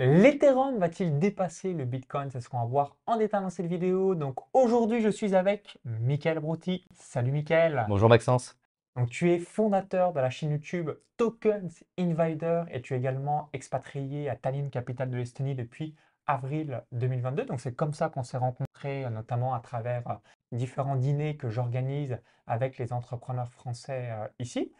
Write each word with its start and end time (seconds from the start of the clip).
L'Ethereum 0.00 0.78
va-t-il 0.78 1.18
dépasser 1.18 1.72
le 1.72 1.84
Bitcoin? 1.84 2.30
C'est 2.30 2.40
ce 2.40 2.48
qu'on 2.48 2.60
va 2.60 2.66
voir 2.66 2.96
en 3.06 3.16
détail 3.16 3.42
dans 3.42 3.50
cette 3.50 3.66
vidéo. 3.66 4.14
Donc 4.14 4.38
aujourd'hui, 4.52 5.00
je 5.00 5.08
suis 5.08 5.34
avec 5.34 5.76
Michael 5.84 6.38
Brouti. 6.38 6.86
Salut 6.94 7.32
Michael. 7.32 7.84
Bonjour 7.88 8.08
Maxence. 8.08 8.56
Donc 8.94 9.10
tu 9.10 9.32
es 9.32 9.40
fondateur 9.40 10.12
de 10.12 10.20
la 10.20 10.30
chaîne 10.30 10.52
YouTube 10.52 10.90
Tokens 11.16 11.82
Invader 11.98 12.62
et 12.70 12.80
tu 12.80 12.94
es 12.94 12.96
également 12.96 13.48
expatrié 13.52 14.30
à 14.30 14.36
Tallinn, 14.36 14.70
capitale 14.70 15.10
de 15.10 15.16
l'Estonie, 15.16 15.56
depuis 15.56 15.96
avril 16.28 16.80
2022. 16.92 17.46
Donc 17.46 17.60
c'est 17.60 17.74
comme 17.74 17.92
ça 17.92 18.08
qu'on 18.08 18.22
s'est 18.22 18.38
rencontrés, 18.38 19.04
euh, 19.04 19.10
notamment 19.10 19.52
à 19.52 19.58
travers 19.58 20.08
euh, 20.08 20.14
différents 20.52 20.94
dîners 20.94 21.36
que 21.36 21.50
j'organise 21.50 22.20
avec 22.46 22.78
les 22.78 22.92
entrepreneurs 22.92 23.50
français 23.50 24.10
euh, 24.12 24.28
ici. 24.38 24.72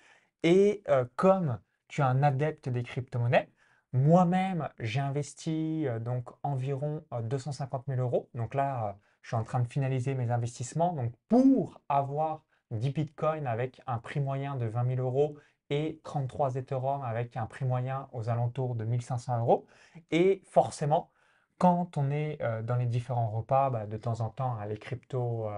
Et 0.45 0.85
comme 1.17 1.59
tu 1.89 2.03
es 2.03 2.05
un 2.05 2.23
adepte 2.23 2.69
des 2.69 2.85
crypto-monnaies, 2.85 3.49
moi-même, 3.93 4.69
j'ai 4.79 5.01
investi 5.01 5.87
donc 6.01 6.29
environ 6.43 7.03
250 7.23 7.85
000 7.89 8.01
euros. 8.01 8.29
Donc 8.35 8.55
là, 8.55 8.99
je 9.23 9.29
suis 9.29 9.37
en 9.37 9.45
train 9.45 9.61
de 9.61 9.69
finaliser 9.69 10.15
mes 10.15 10.31
investissements. 10.31 10.93
Donc 10.93 11.13
pour 11.29 11.81
avoir 11.89 12.45
10 12.71 12.91
bitcoins 12.91 13.47
avec 13.47 13.81
un 13.87 13.99
prix 13.99 14.21
moyen 14.21 14.57
de 14.57 14.67
20 14.67 14.97
000 14.97 15.01
euros 15.01 15.37
et 15.71 16.01
33 16.05 16.57
Ethereum 16.57 17.03
avec 17.03 17.37
un 17.37 17.47
prix 17.47 17.65
moyen 17.65 18.09
aux 18.13 18.29
alentours 18.29 18.75
de 18.75 18.85
1500 18.85 19.41
euros. 19.41 19.67
Et 20.11 20.43
forcément, 20.47 21.11
quand 21.59 21.97
on 21.97 22.11
est 22.11 22.39
dans 22.65 22.77
les 22.77 22.87
différents 22.87 23.31
repas, 23.31 23.71
bah, 23.71 23.87
de 23.87 23.97
temps 23.97 24.21
en 24.21 24.29
temps, 24.29 24.59
les 24.69 24.79
cryptos 24.79 25.49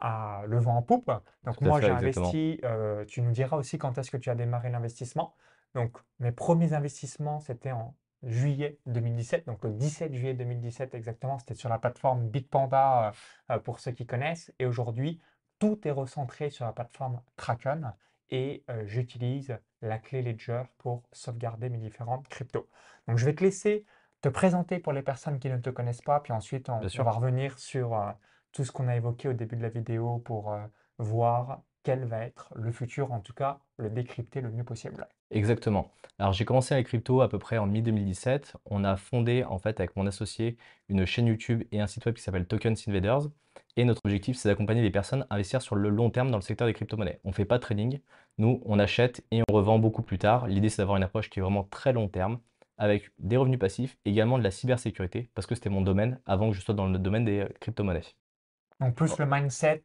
à 0.00 0.42
le 0.46 0.58
vent 0.58 0.76
en 0.76 0.82
poupe. 0.82 1.10
Donc 1.44 1.60
moi, 1.60 1.80
j'ai 1.80 1.90
investi, 1.90 2.60
tu 3.06 3.22
nous 3.22 3.32
diras 3.32 3.56
aussi 3.56 3.78
quand 3.78 3.98
est-ce 3.98 4.10
que 4.10 4.16
tu 4.16 4.30
as 4.30 4.34
démarré 4.34 4.70
l'investissement. 4.70 5.34
Donc, 5.74 5.98
mes 6.18 6.32
premiers 6.32 6.72
investissements, 6.72 7.40
c'était 7.40 7.72
en 7.72 7.94
juillet 8.22 8.78
2017, 8.86 9.46
donc 9.46 9.62
le 9.64 9.70
17 9.72 10.12
juillet 10.12 10.34
2017 10.34 10.94
exactement, 10.94 11.38
c'était 11.38 11.54
sur 11.54 11.68
la 11.68 11.78
plateforme 11.78 12.28
Bitpanda 12.28 13.08
euh, 13.08 13.54
euh, 13.54 13.58
pour 13.58 13.80
ceux 13.80 13.92
qui 13.92 14.06
connaissent. 14.06 14.52
Et 14.58 14.66
aujourd'hui, 14.66 15.20
tout 15.58 15.86
est 15.86 15.92
recentré 15.92 16.50
sur 16.50 16.64
la 16.64 16.72
plateforme 16.72 17.20
Kraken 17.36 17.94
et 18.30 18.64
euh, 18.70 18.84
j'utilise 18.86 19.58
la 19.80 19.98
clé 19.98 20.22
Ledger 20.22 20.62
pour 20.78 21.04
sauvegarder 21.12 21.68
mes 21.68 21.78
différentes 21.78 22.28
cryptos. 22.28 22.68
Donc, 23.06 23.18
je 23.18 23.24
vais 23.24 23.34
te 23.34 23.44
laisser 23.44 23.84
te 24.20 24.28
présenter 24.28 24.80
pour 24.80 24.92
les 24.92 25.02
personnes 25.02 25.38
qui 25.38 25.48
ne 25.48 25.58
te 25.58 25.70
connaissent 25.70 26.02
pas, 26.02 26.18
puis 26.18 26.32
ensuite, 26.32 26.68
on, 26.68 26.80
on 26.80 27.02
va 27.04 27.10
revenir 27.12 27.56
sur 27.56 27.96
tout 28.50 28.64
ce 28.64 28.72
qu'on 28.72 28.88
a 28.88 28.96
évoqué 28.96 29.28
au 29.28 29.32
début 29.32 29.54
de 29.54 29.62
la 29.62 29.68
vidéo 29.68 30.18
pour 30.18 30.58
voir 30.98 31.62
quel 31.82 32.04
va 32.04 32.18
être 32.20 32.52
le 32.56 32.72
futur, 32.72 33.12
en 33.12 33.20
tout 33.20 33.32
cas 33.32 33.60
le 33.78 33.90
décrypter 33.90 34.40
le 34.40 34.50
mieux 34.50 34.64
possible. 34.64 35.06
Exactement. 35.30 35.90
Alors 36.18 36.32
j'ai 36.32 36.44
commencé 36.44 36.74
avec 36.74 36.86
crypto 36.86 37.20
à 37.20 37.28
peu 37.28 37.38
près 37.38 37.58
en 37.58 37.66
mi-2017. 37.66 38.54
On 38.66 38.84
a 38.84 38.96
fondé 38.96 39.44
en 39.44 39.58
fait 39.58 39.78
avec 39.78 39.94
mon 39.96 40.06
associé 40.06 40.56
une 40.88 41.04
chaîne 41.06 41.26
YouTube 41.26 41.64
et 41.70 41.80
un 41.80 41.86
site 41.86 42.06
web 42.06 42.14
qui 42.14 42.22
s'appelle 42.22 42.46
Tokens 42.46 42.76
Invaders. 42.88 43.28
Et 43.76 43.84
notre 43.84 44.00
objectif 44.04 44.36
c'est 44.36 44.48
d'accompagner 44.48 44.82
les 44.82 44.90
personnes 44.90 45.26
à 45.30 45.34
investir 45.34 45.62
sur 45.62 45.76
le 45.76 45.88
long 45.90 46.10
terme 46.10 46.30
dans 46.30 46.38
le 46.38 46.42
secteur 46.42 46.66
des 46.66 46.74
crypto-monnaies. 46.74 47.20
On 47.24 47.28
ne 47.28 47.34
fait 47.34 47.44
pas 47.44 47.58
de 47.58 47.62
trading, 47.62 48.00
nous 48.38 48.62
on 48.64 48.78
achète 48.78 49.24
et 49.30 49.42
on 49.48 49.54
revend 49.54 49.78
beaucoup 49.78 50.02
plus 50.02 50.18
tard. 50.18 50.46
L'idée 50.46 50.70
c'est 50.70 50.82
d'avoir 50.82 50.96
une 50.96 51.02
approche 51.02 51.28
qui 51.30 51.40
est 51.40 51.42
vraiment 51.42 51.64
très 51.64 51.92
long 51.92 52.08
terme 52.08 52.40
avec 52.78 53.10
des 53.18 53.36
revenus 53.36 53.58
passifs, 53.58 53.98
également 54.04 54.38
de 54.38 54.44
la 54.44 54.50
cybersécurité 54.50 55.30
parce 55.34 55.46
que 55.46 55.54
c'était 55.54 55.70
mon 55.70 55.82
domaine 55.82 56.20
avant 56.26 56.50
que 56.50 56.56
je 56.56 56.60
sois 56.60 56.74
dans 56.74 56.86
le 56.86 56.98
domaine 56.98 57.24
des 57.24 57.46
crypto-monnaies. 57.60 58.14
Donc 58.80 58.94
plus 58.94 59.18
le 59.18 59.26
mindset 59.26 59.82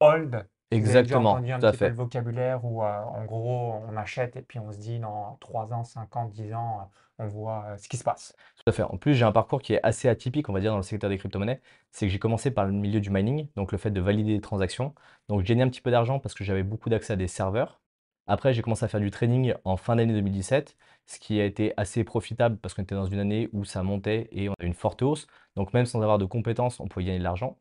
hold 0.00 0.46
Exactement, 0.70 1.32
entendu 1.32 1.52
un 1.52 1.58
tout 1.58 1.66
à 1.66 1.72
petit 1.72 1.78
peu 1.78 1.88
le 1.88 1.94
vocabulaire 1.94 2.64
où, 2.64 2.82
euh, 2.82 3.00
en 3.00 3.24
gros, 3.24 3.74
on 3.88 3.96
achète 3.96 4.36
et 4.36 4.42
puis 4.42 4.58
on 4.58 4.70
se 4.72 4.78
dit 4.78 4.98
dans 5.00 5.36
3 5.40 5.72
ans, 5.72 5.84
5 5.84 6.16
ans, 6.16 6.26
10 6.26 6.54
ans, 6.54 6.90
on 7.18 7.26
voit 7.26 7.64
euh, 7.66 7.76
ce 7.76 7.88
qui 7.88 7.96
se 7.96 8.04
passe. 8.04 8.34
Tout 8.56 8.70
à 8.70 8.72
fait. 8.72 8.82
En 8.82 8.96
plus, 8.96 9.14
j'ai 9.14 9.24
un 9.24 9.32
parcours 9.32 9.60
qui 9.60 9.74
est 9.74 9.80
assez 9.82 10.08
atypique, 10.08 10.48
on 10.48 10.52
va 10.52 10.60
dire, 10.60 10.70
dans 10.70 10.78
le 10.78 10.82
secteur 10.82 11.10
des 11.10 11.18
crypto-monnaies. 11.18 11.60
C'est 11.90 12.06
que 12.06 12.12
j'ai 12.12 12.18
commencé 12.18 12.50
par 12.50 12.64
le 12.66 12.72
milieu 12.72 13.00
du 13.00 13.10
mining, 13.10 13.48
donc 13.56 13.72
le 13.72 13.78
fait 13.78 13.90
de 13.90 14.00
valider 14.00 14.34
des 14.34 14.40
transactions. 14.40 14.94
Donc, 15.28 15.40
j'ai 15.40 15.48
gagné 15.48 15.62
un 15.62 15.68
petit 15.68 15.82
peu 15.82 15.90
d'argent 15.90 16.18
parce 16.18 16.34
que 16.34 16.44
j'avais 16.44 16.62
beaucoup 16.62 16.88
d'accès 16.88 17.12
à 17.12 17.16
des 17.16 17.28
serveurs. 17.28 17.80
Après, 18.26 18.54
j'ai 18.54 18.62
commencé 18.62 18.84
à 18.84 18.88
faire 18.88 19.00
du 19.00 19.10
trading 19.10 19.54
en 19.64 19.76
fin 19.76 19.96
d'année 19.96 20.12
2017, 20.14 20.76
ce 21.06 21.18
qui 21.18 21.40
a 21.40 21.44
été 21.44 21.74
assez 21.76 22.04
profitable 22.04 22.56
parce 22.58 22.74
qu'on 22.74 22.82
était 22.82 22.94
dans 22.94 23.06
une 23.06 23.18
année 23.18 23.48
où 23.52 23.64
ça 23.64 23.82
montait 23.82 24.28
et 24.32 24.48
on 24.48 24.52
a 24.52 24.64
eu 24.64 24.66
une 24.66 24.74
forte 24.74 25.02
hausse. 25.02 25.26
Donc, 25.56 25.74
même 25.74 25.86
sans 25.86 26.00
avoir 26.02 26.18
de 26.18 26.24
compétences, 26.26 26.80
on 26.80 26.86
pouvait 26.88 27.04
gagner 27.06 27.18
de 27.18 27.24
l'argent. 27.24 27.58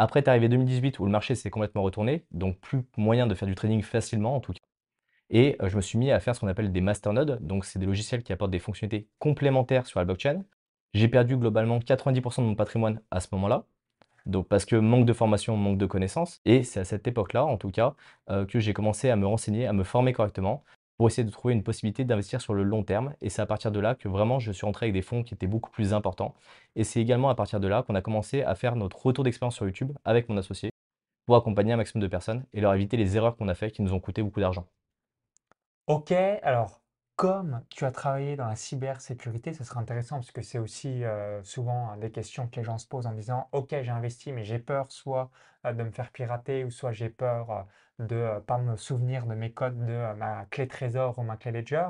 Après 0.00 0.20
est 0.20 0.28
arrivé 0.28 0.48
2018 0.48 1.00
où 1.00 1.06
le 1.06 1.10
marché 1.10 1.34
s'est 1.34 1.50
complètement 1.50 1.82
retourné, 1.82 2.24
donc 2.30 2.56
plus 2.60 2.84
moyen 2.96 3.26
de 3.26 3.34
faire 3.34 3.48
du 3.48 3.56
trading 3.56 3.82
facilement 3.82 4.36
en 4.36 4.40
tout 4.40 4.52
cas. 4.52 4.60
Et 5.28 5.56
euh, 5.60 5.68
je 5.68 5.74
me 5.74 5.80
suis 5.80 5.98
mis 5.98 6.12
à 6.12 6.20
faire 6.20 6.36
ce 6.36 6.40
qu'on 6.40 6.46
appelle 6.46 6.70
des 6.70 6.80
masternodes, 6.80 7.44
donc 7.44 7.64
c'est 7.64 7.80
des 7.80 7.86
logiciels 7.86 8.22
qui 8.22 8.32
apportent 8.32 8.52
des 8.52 8.60
fonctionnalités 8.60 9.08
complémentaires 9.18 9.86
sur 9.86 9.98
la 9.98 10.04
blockchain. 10.04 10.44
J'ai 10.94 11.08
perdu 11.08 11.36
globalement 11.36 11.80
90% 11.80 12.42
de 12.42 12.46
mon 12.46 12.54
patrimoine 12.54 13.00
à 13.10 13.18
ce 13.18 13.26
moment-là, 13.32 13.64
donc 14.24 14.46
parce 14.46 14.64
que 14.64 14.76
manque 14.76 15.04
de 15.04 15.12
formation, 15.12 15.56
manque 15.56 15.78
de 15.78 15.86
connaissances. 15.86 16.40
Et 16.44 16.62
c'est 16.62 16.78
à 16.78 16.84
cette 16.84 17.08
époque-là, 17.08 17.44
en 17.44 17.56
tout 17.56 17.70
cas, 17.70 17.96
euh, 18.30 18.46
que 18.46 18.60
j'ai 18.60 18.72
commencé 18.72 19.10
à 19.10 19.16
me 19.16 19.26
renseigner, 19.26 19.66
à 19.66 19.72
me 19.72 19.82
former 19.82 20.12
correctement 20.12 20.62
pour 20.98 21.08
essayer 21.08 21.24
de 21.24 21.30
trouver 21.30 21.54
une 21.54 21.62
possibilité 21.62 22.04
d'investir 22.04 22.40
sur 22.40 22.54
le 22.54 22.64
long 22.64 22.82
terme. 22.84 23.14
Et 23.22 23.30
c'est 23.30 23.42
à 23.42 23.46
partir 23.46 23.72
de 23.72 23.80
là 23.80 23.94
que 23.94 24.08
vraiment 24.08 24.40
je 24.40 24.52
suis 24.52 24.66
rentré 24.66 24.86
avec 24.86 24.94
des 24.94 25.02
fonds 25.02 25.22
qui 25.22 25.34
étaient 25.34 25.46
beaucoup 25.46 25.70
plus 25.70 25.94
importants. 25.94 26.34
Et 26.76 26.84
c'est 26.84 27.00
également 27.00 27.30
à 27.30 27.34
partir 27.34 27.60
de 27.60 27.68
là 27.68 27.82
qu'on 27.82 27.94
a 27.94 28.02
commencé 28.02 28.42
à 28.42 28.54
faire 28.56 28.76
notre 28.76 29.04
retour 29.06 29.24
d'expérience 29.24 29.54
sur 29.56 29.66
YouTube 29.66 29.92
avec 30.04 30.28
mon 30.28 30.36
associé 30.36 30.70
pour 31.26 31.36
accompagner 31.36 31.72
un 31.72 31.76
maximum 31.76 32.02
de 32.02 32.08
personnes 32.08 32.44
et 32.52 32.60
leur 32.60 32.74
éviter 32.74 32.96
les 32.96 33.16
erreurs 33.16 33.36
qu'on 33.36 33.48
a 33.48 33.54
faites 33.54 33.72
qui 33.72 33.82
nous 33.82 33.92
ont 33.94 34.00
coûté 34.00 34.22
beaucoup 34.22 34.40
d'argent. 34.40 34.66
Ok, 35.86 36.12
alors 36.12 36.77
comme 37.18 37.64
tu 37.68 37.84
as 37.84 37.90
travaillé 37.90 38.36
dans 38.36 38.46
la 38.46 38.54
cybersécurité, 38.54 39.52
ce 39.52 39.64
serait 39.64 39.80
intéressant 39.80 40.18
parce 40.18 40.30
que 40.30 40.40
c'est 40.40 40.60
aussi 40.60 41.02
euh, 41.02 41.42
souvent 41.42 41.96
des 41.96 42.12
questions 42.12 42.46
que 42.46 42.54
les 42.54 42.62
gens 42.62 42.78
se 42.78 42.86
posent 42.86 43.08
en 43.08 43.12
disant, 43.12 43.48
OK, 43.50 43.70
j'ai 43.70 43.90
investi, 43.90 44.30
mais 44.30 44.44
j'ai 44.44 44.60
peur 44.60 44.92
soit 44.92 45.28
euh, 45.66 45.72
de 45.72 45.82
me 45.82 45.90
faire 45.90 46.12
pirater 46.12 46.64
ou 46.64 46.70
soit 46.70 46.92
j'ai 46.92 47.08
peur 47.10 47.50
euh, 47.50 47.62
de 47.98 48.14
ne 48.14 48.38
pas 48.38 48.58
me 48.58 48.76
souvenir 48.76 49.26
de 49.26 49.34
mes 49.34 49.52
codes 49.52 49.84
de 49.84 50.14
ma 50.14 50.46
clé 50.46 50.68
trésor 50.68 51.18
ou 51.18 51.24
ma 51.24 51.36
clé 51.36 51.50
Ledger. 51.50 51.88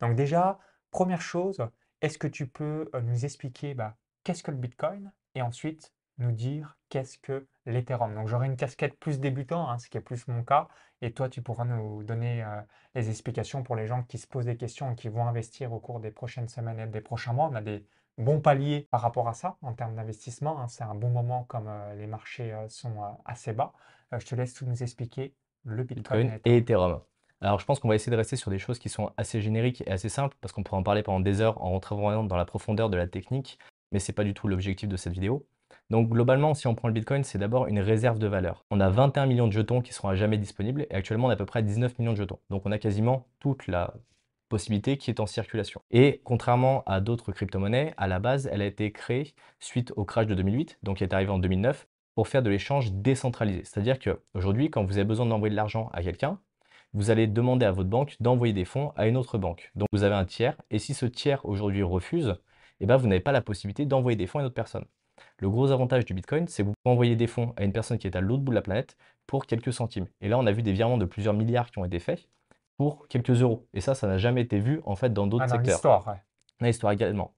Donc 0.00 0.16
déjà, 0.16 0.58
première 0.90 1.22
chose, 1.22 1.64
est-ce 2.02 2.18
que 2.18 2.26
tu 2.26 2.48
peux 2.48 2.90
nous 3.00 3.24
expliquer 3.24 3.74
bah, 3.74 3.94
qu'est-ce 4.24 4.42
que 4.42 4.50
le 4.50 4.56
Bitcoin 4.56 5.12
et 5.36 5.42
ensuite 5.42 5.93
nous 6.18 6.32
dire 6.32 6.76
qu'est-ce 6.88 7.18
que 7.18 7.46
l'Ethereum. 7.66 8.14
Donc 8.14 8.28
j'aurai 8.28 8.46
une 8.46 8.56
casquette 8.56 8.98
plus 8.98 9.20
débutant, 9.20 9.68
hein, 9.68 9.78
ce 9.78 9.88
qui 9.88 9.98
est 9.98 10.02
plus 10.02 10.28
mon 10.28 10.42
cas, 10.44 10.68
et 11.02 11.12
toi 11.12 11.28
tu 11.28 11.42
pourras 11.42 11.64
nous 11.64 12.02
donner 12.02 12.42
euh, 12.42 12.60
les 12.94 13.10
explications 13.10 13.62
pour 13.62 13.76
les 13.76 13.86
gens 13.86 14.02
qui 14.04 14.18
se 14.18 14.26
posent 14.26 14.46
des 14.46 14.56
questions 14.56 14.92
et 14.92 14.94
qui 14.94 15.08
vont 15.08 15.26
investir 15.26 15.72
au 15.72 15.80
cours 15.80 16.00
des 16.00 16.10
prochaines 16.10 16.48
semaines 16.48 16.78
et 16.78 16.86
des 16.86 17.00
prochains 17.00 17.32
mois. 17.32 17.48
On 17.50 17.54
a 17.54 17.62
des 17.62 17.84
bons 18.18 18.40
paliers 18.40 18.86
par 18.90 19.00
rapport 19.00 19.28
à 19.28 19.34
ça 19.34 19.56
en 19.62 19.72
termes 19.72 19.96
d'investissement. 19.96 20.60
Hein. 20.60 20.68
C'est 20.68 20.84
un 20.84 20.94
bon 20.94 21.10
moment 21.10 21.44
comme 21.44 21.66
euh, 21.68 21.94
les 21.94 22.06
marchés 22.06 22.52
euh, 22.52 22.68
sont 22.68 22.94
assez 23.24 23.52
bas. 23.52 23.72
je 24.12 24.24
te 24.24 24.34
laisse 24.34 24.54
tout 24.54 24.66
nous 24.66 24.82
expliquer 24.82 25.34
le 25.64 25.82
Bitcoin, 25.82 26.38
et 26.44 26.58
Ethereum. 26.58 27.00
Alors 27.40 27.58
je 27.58 27.64
pense 27.64 27.80
qu'on 27.80 27.88
va 27.88 27.94
essayer 27.94 28.12
de 28.12 28.16
rester 28.16 28.36
sur 28.36 28.50
des 28.50 28.58
choses 28.58 28.78
qui 28.78 28.88
sont 28.88 29.12
assez 29.16 29.40
génériques 29.40 29.82
et 29.86 29.90
assez 29.90 30.08
simples 30.08 30.36
parce 30.40 30.52
qu'on 30.52 30.62
pourrait 30.62 30.78
en 30.78 30.82
parler 30.82 31.02
pendant 31.02 31.20
des 31.20 31.40
heures 31.40 31.62
en 31.62 31.70
rentrant 31.70 31.96
vraiment 31.96 32.24
dans 32.24 32.36
la 32.36 32.44
profondeur 32.44 32.88
de 32.88 32.96
la 32.96 33.06
technique, 33.06 33.58
mais 33.92 33.98
ce 33.98 34.10
n'est 34.10 34.14
pas 34.14 34.24
du 34.24 34.32
tout 34.32 34.48
l'objectif 34.48 34.88
de 34.88 34.96
cette 34.96 35.12
vidéo. 35.12 35.46
Donc 35.90 36.08
globalement, 36.08 36.54
si 36.54 36.66
on 36.66 36.74
prend 36.74 36.88
le 36.88 36.94
Bitcoin, 36.94 37.24
c'est 37.24 37.38
d'abord 37.38 37.66
une 37.66 37.78
réserve 37.78 38.18
de 38.18 38.26
valeur. 38.26 38.64
On 38.70 38.80
a 38.80 38.88
21 38.88 39.26
millions 39.26 39.46
de 39.46 39.52
jetons 39.52 39.80
qui 39.80 39.92
seront 39.92 40.08
à 40.08 40.14
jamais 40.14 40.38
disponibles 40.38 40.86
et 40.90 40.94
actuellement 40.94 41.26
on 41.26 41.30
a 41.30 41.34
à 41.34 41.36
peu 41.36 41.46
près 41.46 41.62
19 41.62 41.98
millions 41.98 42.12
de 42.12 42.16
jetons. 42.16 42.38
Donc 42.50 42.62
on 42.64 42.72
a 42.72 42.78
quasiment 42.78 43.26
toute 43.38 43.66
la 43.66 43.94
possibilité 44.48 44.96
qui 44.96 45.10
est 45.10 45.20
en 45.20 45.26
circulation. 45.26 45.82
Et 45.90 46.20
contrairement 46.24 46.82
à 46.86 47.00
d'autres 47.00 47.32
crypto-monnaies, 47.32 47.92
à 47.96 48.06
la 48.06 48.18
base, 48.18 48.48
elle 48.52 48.62
a 48.62 48.66
été 48.66 48.92
créée 48.92 49.34
suite 49.58 49.92
au 49.96 50.04
crash 50.04 50.26
de 50.26 50.34
2008, 50.34 50.78
donc 50.82 50.98
qui 50.98 51.04
est 51.04 51.12
arrivé 51.12 51.30
en 51.30 51.38
2009, 51.38 51.86
pour 52.14 52.28
faire 52.28 52.42
de 52.42 52.50
l'échange 52.50 52.92
décentralisé. 52.92 53.62
C'est-à-dire 53.64 53.98
qu'aujourd'hui, 53.98 54.70
quand 54.70 54.84
vous 54.84 54.98
avez 54.98 55.04
besoin 55.04 55.26
d'envoyer 55.26 55.50
de 55.50 55.56
l'argent 55.56 55.90
à 55.92 56.02
quelqu'un, 56.02 56.38
vous 56.92 57.10
allez 57.10 57.26
demander 57.26 57.66
à 57.66 57.72
votre 57.72 57.88
banque 57.90 58.16
d'envoyer 58.20 58.52
des 58.52 58.64
fonds 58.64 58.92
à 58.96 59.08
une 59.08 59.16
autre 59.16 59.36
banque. 59.36 59.72
Donc 59.74 59.88
vous 59.92 60.04
avez 60.04 60.14
un 60.14 60.24
tiers, 60.24 60.56
et 60.70 60.78
si 60.78 60.94
ce 60.94 61.06
tiers 61.06 61.44
aujourd'hui 61.44 61.82
refuse, 61.82 62.36
eh 62.80 62.86
ben, 62.86 62.96
vous 62.96 63.08
n'avez 63.08 63.20
pas 63.20 63.32
la 63.32 63.42
possibilité 63.42 63.84
d'envoyer 63.86 64.16
des 64.16 64.26
fonds 64.26 64.38
à 64.38 64.42
une 64.42 64.46
autre 64.46 64.54
personne. 64.54 64.84
Le 65.38 65.50
gros 65.50 65.70
avantage 65.70 66.04
du 66.04 66.14
Bitcoin, 66.14 66.48
c'est 66.48 66.62
que 66.62 66.68
vous 66.68 66.74
pouvez 66.82 66.92
envoyer 66.92 67.16
des 67.16 67.26
fonds 67.26 67.52
à 67.56 67.64
une 67.64 67.72
personne 67.72 67.98
qui 67.98 68.06
est 68.06 68.16
à 68.16 68.20
l'autre 68.20 68.42
bout 68.42 68.52
de 68.52 68.56
la 68.56 68.62
planète 68.62 68.96
pour 69.26 69.46
quelques 69.46 69.72
centimes. 69.72 70.06
Et 70.20 70.28
là, 70.28 70.38
on 70.38 70.46
a 70.46 70.52
vu 70.52 70.62
des 70.62 70.72
virements 70.72 70.98
de 70.98 71.04
plusieurs 71.04 71.34
milliards 71.34 71.70
qui 71.70 71.78
ont 71.78 71.84
été 71.84 71.98
faits 71.98 72.28
pour 72.76 73.06
quelques 73.08 73.42
euros. 73.42 73.66
Et 73.74 73.80
ça, 73.80 73.94
ça 73.94 74.06
n'a 74.06 74.18
jamais 74.18 74.42
été 74.42 74.58
vu 74.58 74.80
en 74.84 74.96
fait 74.96 75.12
dans 75.12 75.26
d'autres 75.26 75.48
secteurs. 75.48 75.62
Dans 75.62 75.70
l'histoire, 75.70 76.06
ouais. 76.08 76.22
Dans 76.60 76.66
l'histoire 76.66 76.92
également. 76.92 77.34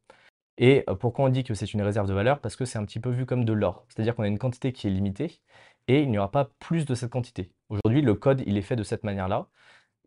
Et 0.58 0.84
euh, 0.88 0.94
pourquoi 0.94 1.26
on 1.26 1.28
dit 1.28 1.44
que 1.44 1.54
c'est 1.54 1.72
une 1.72 1.82
réserve 1.82 2.08
de 2.08 2.14
valeur? 2.14 2.40
Parce 2.40 2.56
que 2.56 2.64
c'est 2.64 2.78
un 2.78 2.84
petit 2.84 3.00
peu 3.00 3.10
vu 3.10 3.26
comme 3.26 3.44
de 3.44 3.52
l'or. 3.52 3.84
C'est-à-dire 3.88 4.14
qu'on 4.14 4.22
a 4.22 4.28
une 4.28 4.38
quantité 4.38 4.72
qui 4.72 4.86
est 4.86 4.90
limitée 4.90 5.40
et 5.88 6.02
il 6.02 6.10
n'y 6.10 6.18
aura 6.18 6.30
pas 6.30 6.50
plus 6.58 6.86
de 6.86 6.94
cette 6.94 7.10
quantité. 7.10 7.52
Aujourd'hui, 7.68 8.02
le 8.02 8.14
code, 8.14 8.42
il 8.46 8.56
est 8.56 8.62
fait 8.62 8.76
de 8.76 8.82
cette 8.82 9.04
manière-là. 9.04 9.48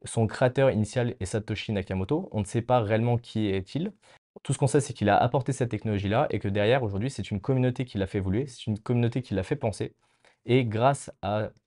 Son 0.06 0.28
créateur 0.28 0.72
initial 0.72 1.16
est 1.20 1.26
Satoshi 1.26 1.72
Nakamoto. 1.72 2.30
On 2.32 2.40
ne 2.40 2.46
sait 2.46 2.62
pas 2.62 2.80
réellement 2.80 3.18
qui 3.18 3.48
est-il. 3.48 3.92
Tout 4.44 4.54
ce 4.54 4.58
qu'on 4.58 4.68
sait, 4.68 4.82
c'est 4.82 4.94
qu'il 4.94 5.10
a 5.10 5.18
apporté 5.18 5.54
cette 5.54 5.70
technologie-là 5.70 6.28
et 6.30 6.40
que 6.40 6.48
derrière, 6.48 6.84
aujourd'hui, 6.84 7.10
c'est 7.10 7.32
une 7.32 7.42
communauté 7.42 7.86
qui 7.86 7.98
l'a 7.98 8.08
fait 8.08 8.20
évoluer, 8.20 8.48
c'est 8.48 8.68
une 8.68 8.80
communauté 8.80 9.22
qui 9.22 9.34
l'a 9.34 9.44
fait 9.44 9.56
penser. 9.56 9.96
Et 10.46 10.66
grâce 10.66 11.12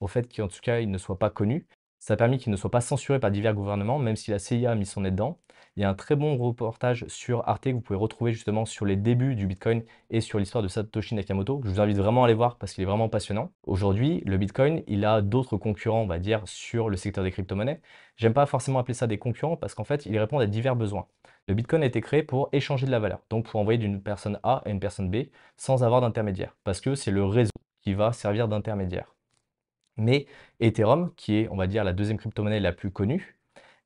au 0.01 0.09
fait 0.09 0.35
qu'en 0.35 0.49
tout 0.49 0.61
cas, 0.63 0.81
il 0.81 0.91
ne 0.91 0.99
soit 0.99 1.19
pas 1.19 1.31
connu, 1.31 1.67
Ça 2.03 2.15
a 2.15 2.17
permis 2.17 2.39
qu'il 2.39 2.51
ne 2.51 2.57
soit 2.57 2.69
pas 2.69 2.81
censuré 2.81 3.21
par 3.21 3.31
divers 3.31 3.55
gouvernements, 3.55 4.01
même 4.01 4.17
si 4.17 4.33
la 4.33 4.41
CIA 4.41 4.73
a 4.73 4.75
mis 4.75 4.87
son 4.87 5.03
nez 5.03 5.13
dedans. 5.13 5.39
Il 5.77 5.83
y 5.83 5.85
a 5.85 5.89
un 5.89 5.95
très 5.95 6.17
bon 6.17 6.37
reportage 6.37 7.07
sur 7.07 7.49
Arte 7.49 7.63
que 7.67 7.71
vous 7.71 7.81
pouvez 7.81 7.97
retrouver 7.97 8.33
justement 8.33 8.65
sur 8.65 8.87
les 8.87 8.97
débuts 8.97 9.37
du 9.37 9.47
Bitcoin 9.47 9.85
et 10.11 10.21
sur 10.21 10.41
l'histoire 10.41 10.65
de 10.65 10.69
Satoshi 10.69 11.15
Nakamoto. 11.15 11.61
Je 11.63 11.71
vous 11.71 11.81
invite 11.81 11.97
vraiment 11.97 12.23
à 12.23 12.25
aller 12.25 12.35
voir 12.35 12.57
parce 12.57 12.73
qu'il 12.73 12.83
est 12.83 12.87
vraiment 12.89 13.09
passionnant. 13.09 13.53
Aujourd'hui, 13.63 14.21
le 14.27 14.37
Bitcoin, 14.37 14.83
il 14.89 15.05
a 15.05 15.23
d'autres 15.23 15.57
concurrents, 15.57 16.03
on 16.03 16.09
va 16.09 16.19
dire, 16.19 16.43
sur 16.47 16.91
le 16.91 16.97
secteur 16.97 17.23
des 17.23 17.31
crypto-monnaies. 17.31 17.81
J'aime 18.17 18.35
pas 18.35 18.47
forcément 18.47 18.81
appeler 18.81 18.95
ça 18.95 19.07
des 19.07 19.19
concurrents 19.19 19.57
parce 19.57 19.77
qu'en 19.77 19.85
fait, 19.85 20.05
ils 20.05 20.19
répondent 20.19 20.43
à 20.43 20.47
divers 20.47 20.75
besoins. 20.75 21.07
Le 21.47 21.55
Bitcoin 21.55 21.85
a 21.85 21.87
été 21.87 22.01
créé 22.01 22.25
pour 22.25 22.49
échanger 22.51 22.85
de 22.85 22.91
la 22.91 22.99
valeur, 22.99 23.21
donc 23.31 23.49
pour 23.49 23.61
envoyer 23.61 23.79
d'une 23.79 24.03
personne 24.03 24.41
A 24.43 24.61
à 24.65 24.71
une 24.71 24.81
personne 24.81 25.09
B 25.09 25.29
sans 25.57 25.85
avoir 25.85 26.01
d'intermédiaire, 26.01 26.57
parce 26.65 26.81
que 26.81 26.97
c'est 26.97 27.13
le 27.13 27.25
réseau 27.25 27.53
qui 27.81 27.95
va 27.95 28.13
servir 28.13 28.49
d'intermédiaire. 28.49 29.15
Mais 29.97 30.27
Ethereum, 30.61 31.13
qui 31.17 31.37
est, 31.37 31.49
on 31.51 31.57
va 31.57 31.67
dire, 31.67 31.85
la 31.85 31.93
deuxième 31.93 32.19
crypto-monnaie 32.19 32.61
la 32.61 32.73
plus 32.73 32.91
connue, 32.91 33.37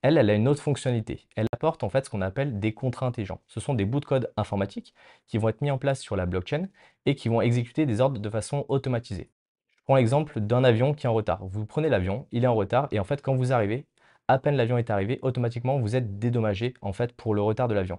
elle, 0.02 0.18
elle 0.18 0.30
a 0.30 0.34
une 0.34 0.46
autre 0.48 0.62
fonctionnalité. 0.62 1.26
Elle 1.36 1.48
apporte 1.52 1.82
en 1.82 1.88
fait 1.88 2.04
ce 2.04 2.10
qu'on 2.10 2.20
appelle 2.20 2.60
des 2.60 2.72
contrats 2.72 3.06
intelligents. 3.06 3.40
Ce 3.46 3.60
sont 3.60 3.74
des 3.74 3.84
bouts 3.84 4.00
de 4.00 4.04
code 4.04 4.32
informatiques 4.36 4.94
qui 5.26 5.38
vont 5.38 5.48
être 5.48 5.62
mis 5.62 5.70
en 5.70 5.78
place 5.78 6.00
sur 6.00 6.16
la 6.16 6.26
blockchain 6.26 6.68
et 7.06 7.14
qui 7.14 7.28
vont 7.28 7.40
exécuter 7.40 7.86
des 7.86 8.00
ordres 8.00 8.20
de 8.20 8.30
façon 8.30 8.64
automatisée. 8.68 9.30
Je 9.76 9.82
prends 9.84 9.96
l'exemple 9.96 10.40
d'un 10.40 10.64
avion 10.64 10.94
qui 10.94 11.06
est 11.06 11.08
en 11.08 11.14
retard. 11.14 11.44
Vous 11.44 11.66
prenez 11.66 11.88
l'avion, 11.88 12.26
il 12.30 12.44
est 12.44 12.48
en 12.48 12.54
retard 12.54 12.88
et 12.92 13.00
en 13.00 13.04
fait 13.04 13.22
quand 13.22 13.34
vous 13.34 13.52
arrivez, 13.52 13.86
à 14.28 14.38
peine 14.38 14.56
l'avion 14.56 14.78
est 14.78 14.90
arrivé, 14.90 15.18
automatiquement 15.22 15.78
vous 15.80 15.96
êtes 15.96 16.18
dédommagé 16.18 16.74
en 16.82 16.92
fait 16.92 17.12
pour 17.12 17.34
le 17.34 17.42
retard 17.42 17.68
de 17.68 17.74
l'avion. 17.74 17.98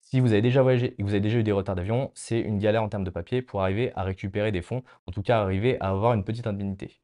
Si 0.00 0.20
vous 0.20 0.32
avez 0.32 0.42
déjà 0.42 0.62
voyagé 0.62 0.92
et 0.92 0.96
que 0.96 1.02
vous 1.02 1.10
avez 1.10 1.20
déjà 1.20 1.38
eu 1.38 1.42
des 1.42 1.52
retards 1.52 1.76
d'avion, 1.76 2.10
c'est 2.14 2.40
une 2.40 2.58
galère 2.58 2.82
en 2.82 2.88
termes 2.88 3.04
de 3.04 3.10
papier 3.10 3.42
pour 3.42 3.62
arriver 3.62 3.92
à 3.94 4.04
récupérer 4.04 4.52
des 4.52 4.62
fonds, 4.62 4.82
en 5.06 5.12
tout 5.12 5.22
cas 5.22 5.40
arriver 5.40 5.78
à 5.80 5.90
avoir 5.90 6.14
une 6.14 6.24
petite 6.24 6.46
indemnité. 6.46 7.00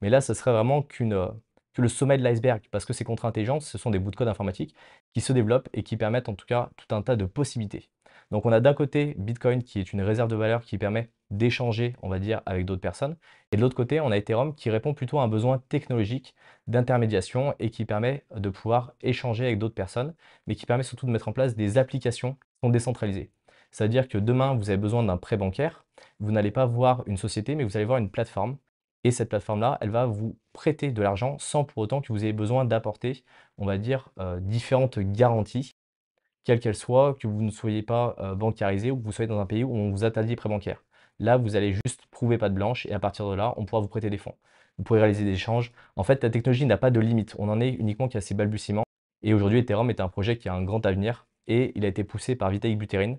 Mais 0.00 0.10
là, 0.10 0.20
ce 0.20 0.34
serait 0.34 0.52
vraiment 0.52 0.86
euh, 1.00 1.28
que 1.74 1.82
le 1.82 1.88
sommet 1.88 2.18
de 2.18 2.22
l'iceberg, 2.22 2.62
parce 2.70 2.84
que 2.84 2.92
ces 2.92 3.04
contrats 3.04 3.28
intelligents, 3.28 3.60
ce 3.60 3.78
sont 3.78 3.90
des 3.90 3.98
bouts 3.98 4.10
de 4.10 4.16
code 4.16 4.28
informatiques 4.28 4.74
qui 5.14 5.20
se 5.20 5.32
développent 5.32 5.68
et 5.72 5.82
qui 5.82 5.96
permettent 5.96 6.28
en 6.28 6.34
tout 6.34 6.46
cas 6.46 6.70
tout 6.76 6.94
un 6.94 7.02
tas 7.02 7.16
de 7.16 7.24
possibilités. 7.24 7.88
Donc 8.30 8.46
on 8.46 8.52
a 8.52 8.60
d'un 8.60 8.74
côté 8.74 9.14
Bitcoin 9.18 9.62
qui 9.62 9.78
est 9.78 9.92
une 9.92 10.02
réserve 10.02 10.28
de 10.28 10.36
valeur 10.36 10.62
qui 10.62 10.78
permet 10.78 11.10
d'échanger, 11.30 11.94
on 12.02 12.08
va 12.08 12.18
dire, 12.18 12.42
avec 12.46 12.66
d'autres 12.66 12.80
personnes. 12.80 13.16
Et 13.52 13.56
de 13.56 13.60
l'autre 13.62 13.76
côté, 13.76 14.00
on 14.00 14.10
a 14.10 14.16
Ethereum 14.16 14.54
qui 14.54 14.70
répond 14.70 14.94
plutôt 14.94 15.18
à 15.18 15.22
un 15.22 15.28
besoin 15.28 15.58
technologique 15.68 16.34
d'intermédiation 16.66 17.54
et 17.58 17.70
qui 17.70 17.84
permet 17.84 18.24
de 18.34 18.48
pouvoir 18.48 18.92
échanger 19.00 19.46
avec 19.46 19.58
d'autres 19.58 19.74
personnes, 19.74 20.14
mais 20.46 20.54
qui 20.54 20.66
permet 20.66 20.82
surtout 20.82 21.06
de 21.06 21.10
mettre 21.10 21.28
en 21.28 21.32
place 21.32 21.54
des 21.56 21.78
applications 21.78 22.34
qui 22.34 22.40
sont 22.64 22.70
décentralisées. 22.70 23.30
C'est-à-dire 23.70 24.08
que 24.08 24.18
demain, 24.18 24.54
vous 24.54 24.70
avez 24.70 24.78
besoin 24.78 25.02
d'un 25.02 25.16
prêt 25.16 25.36
bancaire, 25.36 25.84
vous 26.20 26.32
n'allez 26.32 26.50
pas 26.50 26.66
voir 26.66 27.02
une 27.06 27.16
société, 27.16 27.54
mais 27.54 27.64
vous 27.64 27.76
allez 27.76 27.86
voir 27.86 27.98
une 27.98 28.10
plateforme 28.10 28.56
et 29.06 29.12
cette 29.12 29.28
plateforme-là, 29.28 29.78
elle 29.80 29.90
va 29.90 30.06
vous 30.06 30.36
prêter 30.52 30.90
de 30.90 31.00
l'argent 31.00 31.38
sans 31.38 31.62
pour 31.62 31.78
autant 31.78 32.00
que 32.00 32.12
vous 32.12 32.24
ayez 32.24 32.32
besoin 32.32 32.64
d'apporter, 32.64 33.22
on 33.56 33.64
va 33.64 33.78
dire, 33.78 34.10
euh, 34.18 34.40
différentes 34.40 34.98
garanties, 34.98 35.76
quelles 36.42 36.58
qu'elles 36.58 36.74
soient, 36.74 37.14
que 37.14 37.28
vous 37.28 37.40
ne 37.40 37.52
soyez 37.52 37.82
pas 37.82 38.16
euh, 38.18 38.34
bancarisé 38.34 38.90
ou 38.90 38.98
que 38.98 39.04
vous 39.04 39.12
soyez 39.12 39.28
dans 39.28 39.38
un 39.38 39.46
pays 39.46 39.62
où 39.62 39.72
on 39.72 39.92
vous 39.92 40.02
interdit 40.02 40.30
les 40.30 40.36
prêts 40.36 40.48
bancaires. 40.48 40.82
Là, 41.20 41.36
vous 41.36 41.54
allez 41.54 41.72
juste 41.72 42.04
prouver 42.10 42.36
pas 42.36 42.48
de 42.48 42.54
blanche 42.54 42.84
et 42.86 42.94
à 42.94 42.98
partir 42.98 43.30
de 43.30 43.36
là, 43.36 43.54
on 43.58 43.64
pourra 43.64 43.80
vous 43.80 43.86
prêter 43.86 44.10
des 44.10 44.18
fonds. 44.18 44.34
Vous 44.76 44.82
pourrez 44.82 44.98
réaliser 44.98 45.24
des 45.24 45.34
échanges. 45.34 45.70
En 45.94 46.02
fait, 46.02 46.24
la 46.24 46.30
technologie 46.30 46.66
n'a 46.66 46.76
pas 46.76 46.90
de 46.90 46.98
limite. 46.98 47.36
On 47.38 47.48
en 47.48 47.60
est 47.60 47.70
uniquement 47.70 48.08
qu'à 48.08 48.20
ses 48.20 48.34
balbutiements. 48.34 48.84
Et 49.22 49.34
aujourd'hui, 49.34 49.60
Ethereum 49.60 49.88
est 49.88 50.00
un 50.00 50.08
projet 50.08 50.36
qui 50.36 50.48
a 50.48 50.54
un 50.54 50.64
grand 50.64 50.84
avenir 50.84 51.28
et 51.46 51.70
il 51.76 51.84
a 51.84 51.88
été 51.88 52.02
poussé 52.02 52.34
par 52.34 52.50
Vitalik 52.50 52.76
Buterin, 52.76 53.18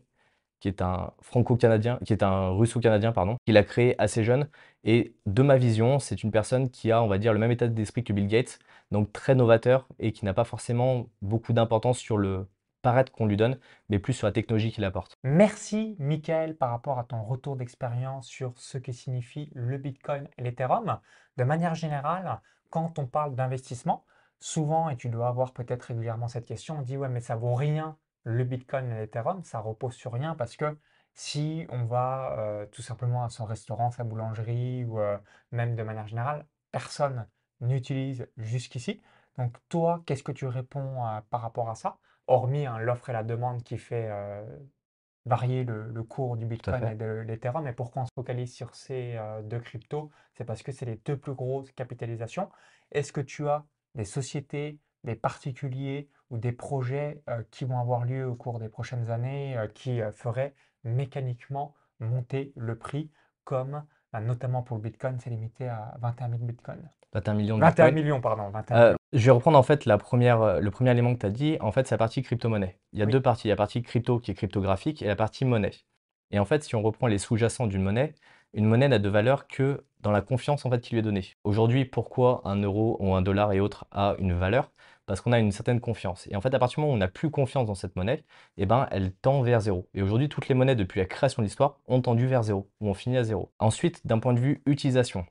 qui 0.60 0.68
est 0.68 0.82
un 0.82 1.12
franco-canadien, 1.22 2.00
qui 2.06 2.14
est 2.14 2.24
un 2.24 2.50
russo-canadien, 2.50 3.12
pardon, 3.12 3.38
qu'il 3.46 3.58
a 3.58 3.64
créé 3.64 4.00
assez 4.02 4.24
jeune. 4.24 4.48
Et 4.84 5.16
de 5.26 5.42
ma 5.42 5.58
vision, 5.58 6.00
c'est 6.00 6.24
une 6.24 6.32
personne 6.32 6.70
qui 6.70 6.92
a, 6.92 7.02
on 7.02 7.08
va 7.08 7.18
dire, 7.18 7.34
le 7.34 7.40
même 7.40 7.52
état 7.52 7.68
d'esprit 7.68 8.04
que 8.04 8.14
Bill 8.14 8.28
Gates, 8.28 8.60
donc 8.92 9.12
très 9.12 9.36
novateur 9.36 9.88
et 10.00 10.12
qui 10.12 10.26
n'a 10.26 10.34
pas 10.34 10.44
forcément 10.44 11.08
beaucoup 11.22 11.54
d'importance 11.54 12.00
sur 12.00 12.18
le 12.18 12.48
paraître 12.82 13.12
qu'on 13.12 13.26
lui 13.26 13.38
donne, 13.38 13.58
mais 13.90 14.00
plus 14.00 14.14
sur 14.14 14.28
la 14.28 14.32
technologie 14.32 14.72
qu'il 14.72 14.86
apporte. 14.86 15.18
Merci, 15.24 15.96
Michael, 16.00 16.56
par 16.56 16.70
rapport 16.70 17.00
à 17.00 17.04
ton 17.04 17.22
retour 17.24 17.56
d'expérience 17.56 18.28
sur 18.28 18.54
ce 18.56 18.78
que 18.78 18.92
signifie 18.92 19.50
le 19.54 19.78
Bitcoin 19.78 20.28
et 20.38 20.44
l'Ethereum. 20.44 21.00
De 21.38 21.44
manière 21.44 21.76
générale, 21.76 22.40
quand 22.70 22.98
on 23.00 23.06
parle 23.06 23.36
d'investissement, 23.36 24.06
souvent, 24.40 24.90
et 24.90 24.96
tu 24.96 25.10
dois 25.10 25.28
avoir 25.28 25.52
peut-être 25.52 25.84
régulièrement 25.84 26.28
cette 26.28 26.46
question, 26.46 26.78
on 26.80 26.82
dit 26.82 26.98
ouais, 26.98 27.10
mais 27.10 27.20
ça 27.20 27.36
vaut 27.36 27.56
rien 27.56 27.98
le 28.28 28.44
Bitcoin 28.44 28.92
et 28.92 29.00
l'Ethereum, 29.00 29.42
ça 29.44 29.60
repose 29.60 29.94
sur 29.94 30.12
rien 30.12 30.36
parce 30.36 30.58
que 30.58 30.78
si 31.14 31.66
on 31.70 31.86
va 31.86 32.36
euh, 32.38 32.66
tout 32.66 32.82
simplement 32.82 33.24
à 33.24 33.30
son 33.30 33.46
restaurant, 33.46 33.90
sa 33.90 34.04
boulangerie 34.04 34.84
ou 34.84 35.00
euh, 35.00 35.18
même 35.52 35.76
de 35.76 35.84
manière 35.84 36.08
générale, 36.08 36.46
personne 36.72 37.26
n'utilise 37.62 38.28
jusqu'ici. 38.36 39.02
Donc 39.38 39.56
toi, 39.70 40.04
qu'est-ce 40.06 40.24
que 40.24 40.34
tu 40.34 40.46
réponds 40.46 41.06
euh, 41.06 41.22
par 41.30 41.42
rapport 41.42 41.70
à 41.70 41.76
ça? 41.76 42.00
Hormis 42.28 42.66
hein, 42.66 42.80
l'offre 42.80 43.10
et 43.10 43.14
la 43.14 43.24
demande 43.24 43.64
qui 43.64 43.78
fait 43.78 44.12
varier 45.26 45.64
le, 45.64 46.04
cours 46.04 46.36
du 46.36 46.46
Bitcoin 46.46 46.86
et 46.86 46.96
de 46.96 47.24
l'Ethereum. 47.26 47.66
Et 47.66 47.72
pourquoi 47.72 48.02
on 48.02 48.06
se 48.06 48.12
focalise 48.14 48.54
sur 48.54 48.76
ces 48.76 49.18
deux 49.44 49.62
cryptos? 49.62 50.12
C'est 50.34 50.44
parce 50.44 50.62
que 50.62 50.74
c'est 50.74 50.86
les 50.86 50.98
deux 50.98 51.16
plus 51.16 51.34
grosses 51.34 51.72
capitalisations. 51.72 52.50
Est-ce 52.92 53.14
que 53.14 53.22
tu 53.22 53.48
as 53.48 53.64
des 53.96 54.04
sociétés, 54.04 54.78
des 55.06 55.16
particuliers 55.16 56.10
ou 56.30 56.38
des 56.38 56.52
projets 56.52 57.24
qui 57.52 57.66
vont 57.66 57.80
avoir 57.80 58.06
lieu 58.06 58.28
au 58.28 58.36
cours 58.36 58.60
des 58.60 58.70
prochaines 58.70 59.10
années 59.12 59.56
qui 59.74 60.00
feraient 60.14 60.54
mécaniquement 60.84 61.76
monter 62.00 62.54
le 62.56 62.78
prix, 62.78 63.12
comme 63.44 63.84
notamment 64.22 64.62
pour 64.62 64.78
le 64.78 64.84
Bitcoin, 64.84 65.18
c'est 65.20 65.30
limité 65.30 65.68
à 65.68 65.96
21 66.02 66.30
000 66.30 66.42
Bitcoins. 66.44 66.90
21 67.14 67.34
millions 67.34 67.58
de 67.58 67.62
21 67.62 67.92
millions, 67.92 68.22
pardon. 68.22 68.52
Je 69.14 69.26
vais 69.26 69.32
reprendre 69.32 69.58
en 69.58 69.64
fait 69.64 69.86
la 69.86 69.98
première, 69.98 70.60
le 70.60 70.72
premier 70.72 70.92
élément 70.92 71.14
que 71.14 71.20
tu 71.20 71.26
as 71.26 71.32
dit. 71.32 71.58
En 71.62 71.72
fait, 71.72 71.88
c'est 71.88 71.96
la 71.96 72.00
partie 72.00 72.22
crypto-monnaie. 72.22 72.80
Il 72.92 73.00
y 73.00 73.02
a 73.02 73.06
deux 73.06 73.22
parties. 73.22 73.48
Il 73.48 73.50
y 73.50 73.52
a 73.52 73.56
la 73.56 73.58
partie 73.58 73.82
crypto 73.82 74.20
qui 74.20 74.32
est 74.32 74.34
cryptographique 74.34 75.02
et 75.02 75.08
la 75.08 75.16
partie 75.16 75.46
monnaie. 75.46 75.72
Et 76.32 76.40
en 76.40 76.46
fait, 76.46 76.64
si 76.64 76.76
on 76.76 76.82
reprend 76.82 77.08
les 77.08 77.18
sous-jacents 77.18 77.68
d'une 77.68 77.84
monnaie, 77.84 78.14
une 78.54 78.66
monnaie 78.66 78.90
n'a 78.90 79.00
de 79.00 79.10
valeur 79.10 79.48
que 79.48 79.86
dans 80.02 80.12
la 80.12 80.22
confiance 80.22 80.66
en 80.66 80.70
fait 80.70 80.82
qui 80.82 80.94
lui 80.94 81.00
est 81.00 81.04
donnée. 81.04 81.26
Aujourd'hui, 81.46 81.86
pourquoi 81.86 82.42
un 82.44 82.62
euro 82.62 82.98
ou 83.00 83.16
un 83.16 83.22
dollar 83.22 83.54
et 83.54 83.62
autres 83.62 83.86
a 83.92 84.16
une 84.20 84.34
valeur? 84.34 84.72
Parce 85.08 85.22
qu'on 85.22 85.32
a 85.32 85.40
une 85.40 85.52
certaine 85.52 85.80
confiance. 85.80 86.28
Et 86.30 86.36
en 86.36 86.42
fait, 86.42 86.54
à 86.54 86.60
partir 86.60 86.76
du 86.76 86.82
moment 86.82 86.94
où 86.94 86.96
on 86.96 87.00
n'a 87.00 87.08
plus 87.08 87.32
confiance 87.32 87.66
dans 87.66 87.76
cette 87.76 87.96
monnaie, 87.96 88.24
eh 88.58 88.68
ben, 88.68 88.88
elle 88.92 89.14
tend 89.14 89.42
vers 89.42 89.62
zéro. 89.62 89.88
Et 89.96 90.04
aujourd'hui, 90.04 90.30
toutes 90.30 90.50
les 90.50 90.56
monnaies, 90.56 90.76
depuis 90.76 91.00
la 91.00 91.06
création 91.08 91.42
de 91.42 91.48
l'histoire, 91.48 91.80
ont 91.88 92.02
tendu 92.02 92.28
vers 92.28 92.44
zéro, 92.44 92.70
ou 92.82 92.90
ont 92.90 92.94
fini 92.94 93.18
à 93.18 93.24
zéro. 93.24 93.52
Ensuite, 93.58 94.06
d'un 94.06 94.20
point 94.20 94.34
de 94.34 94.40
vue 94.40 94.62
utilisation, 94.68 95.26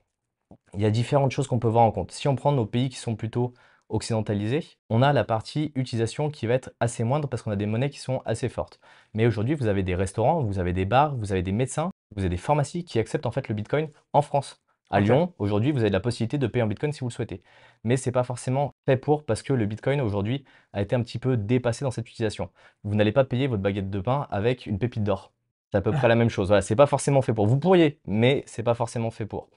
il 0.73 0.81
y 0.81 0.85
a 0.85 0.91
différentes 0.91 1.31
choses 1.31 1.47
qu'on 1.47 1.59
peut 1.59 1.67
voir 1.67 1.85
en 1.85 1.91
compte. 1.91 2.11
Si 2.11 2.27
on 2.27 2.35
prend 2.35 2.51
nos 2.51 2.65
pays 2.65 2.89
qui 2.89 2.97
sont 2.97 3.15
plutôt 3.15 3.53
occidentalisés, 3.89 4.65
on 4.89 5.01
a 5.01 5.13
la 5.13 5.23
partie 5.23 5.71
utilisation 5.75 6.29
qui 6.29 6.47
va 6.47 6.55
être 6.55 6.71
assez 6.79 7.03
moindre 7.03 7.29
parce 7.29 7.43
qu'on 7.43 7.51
a 7.51 7.55
des 7.55 7.65
monnaies 7.67 7.89
qui 7.89 7.99
sont 7.99 8.21
assez 8.25 8.49
fortes. 8.49 8.79
Mais 9.13 9.27
aujourd'hui, 9.27 9.55
vous 9.55 9.67
avez 9.67 9.83
des 9.83 9.95
restaurants, 9.95 10.43
vous 10.43 10.59
avez 10.59 10.73
des 10.73 10.85
bars, 10.85 11.15
vous 11.15 11.31
avez 11.31 11.43
des 11.43 11.51
médecins, 11.51 11.91
vous 12.15 12.21
avez 12.21 12.29
des 12.29 12.37
pharmacies 12.37 12.83
qui 12.83 12.99
acceptent 12.99 13.25
en 13.25 13.31
fait 13.31 13.47
le 13.47 13.55
Bitcoin 13.55 13.89
en 14.13 14.21
France. 14.21 14.61
À 14.89 15.01
Lyon, 15.01 15.33
aujourd'hui, 15.37 15.71
vous 15.71 15.81
avez 15.81 15.89
la 15.89 15.99
possibilité 15.99 16.37
de 16.37 16.47
payer 16.47 16.63
en 16.63 16.67
Bitcoin 16.67 16.93
si 16.93 17.01
vous 17.01 17.09
le 17.09 17.13
souhaitez. 17.13 17.41
Mais 17.83 17.97
ce 17.97 18.07
n'est 18.07 18.13
pas 18.13 18.23
forcément 18.23 18.73
fait 18.85 18.95
pour 18.95 19.25
parce 19.25 19.41
que 19.43 19.51
le 19.51 19.65
Bitcoin 19.65 19.99
aujourd'hui 19.99 20.45
a 20.71 20.81
été 20.81 20.95
un 20.95 21.01
petit 21.03 21.19
peu 21.19 21.35
dépassé 21.35 21.83
dans 21.83 21.91
cette 21.91 22.07
utilisation. 22.09 22.49
Vous 22.85 22.95
n'allez 22.95 23.11
pas 23.11 23.25
payer 23.25 23.47
votre 23.47 23.61
baguette 23.61 23.89
de 23.89 23.99
pain 23.99 24.27
avec 24.31 24.65
une 24.65 24.79
pépite 24.79 25.03
d'or. 25.03 25.33
C'est 25.71 25.77
à 25.77 25.81
peu 25.81 25.91
près 25.91 26.07
la 26.07 26.15
même 26.15 26.29
chose. 26.29 26.47
Voilà, 26.47 26.61
c'est 26.61 26.77
pas 26.77 26.85
forcément 26.85 27.21
fait 27.21 27.33
pour. 27.33 27.47
Vous 27.47 27.59
pourriez, 27.59 27.99
mais 28.05 28.43
c'est 28.47 28.63
pas 28.63 28.75
forcément 28.75 29.11
fait 29.11 29.25
pour. 29.25 29.49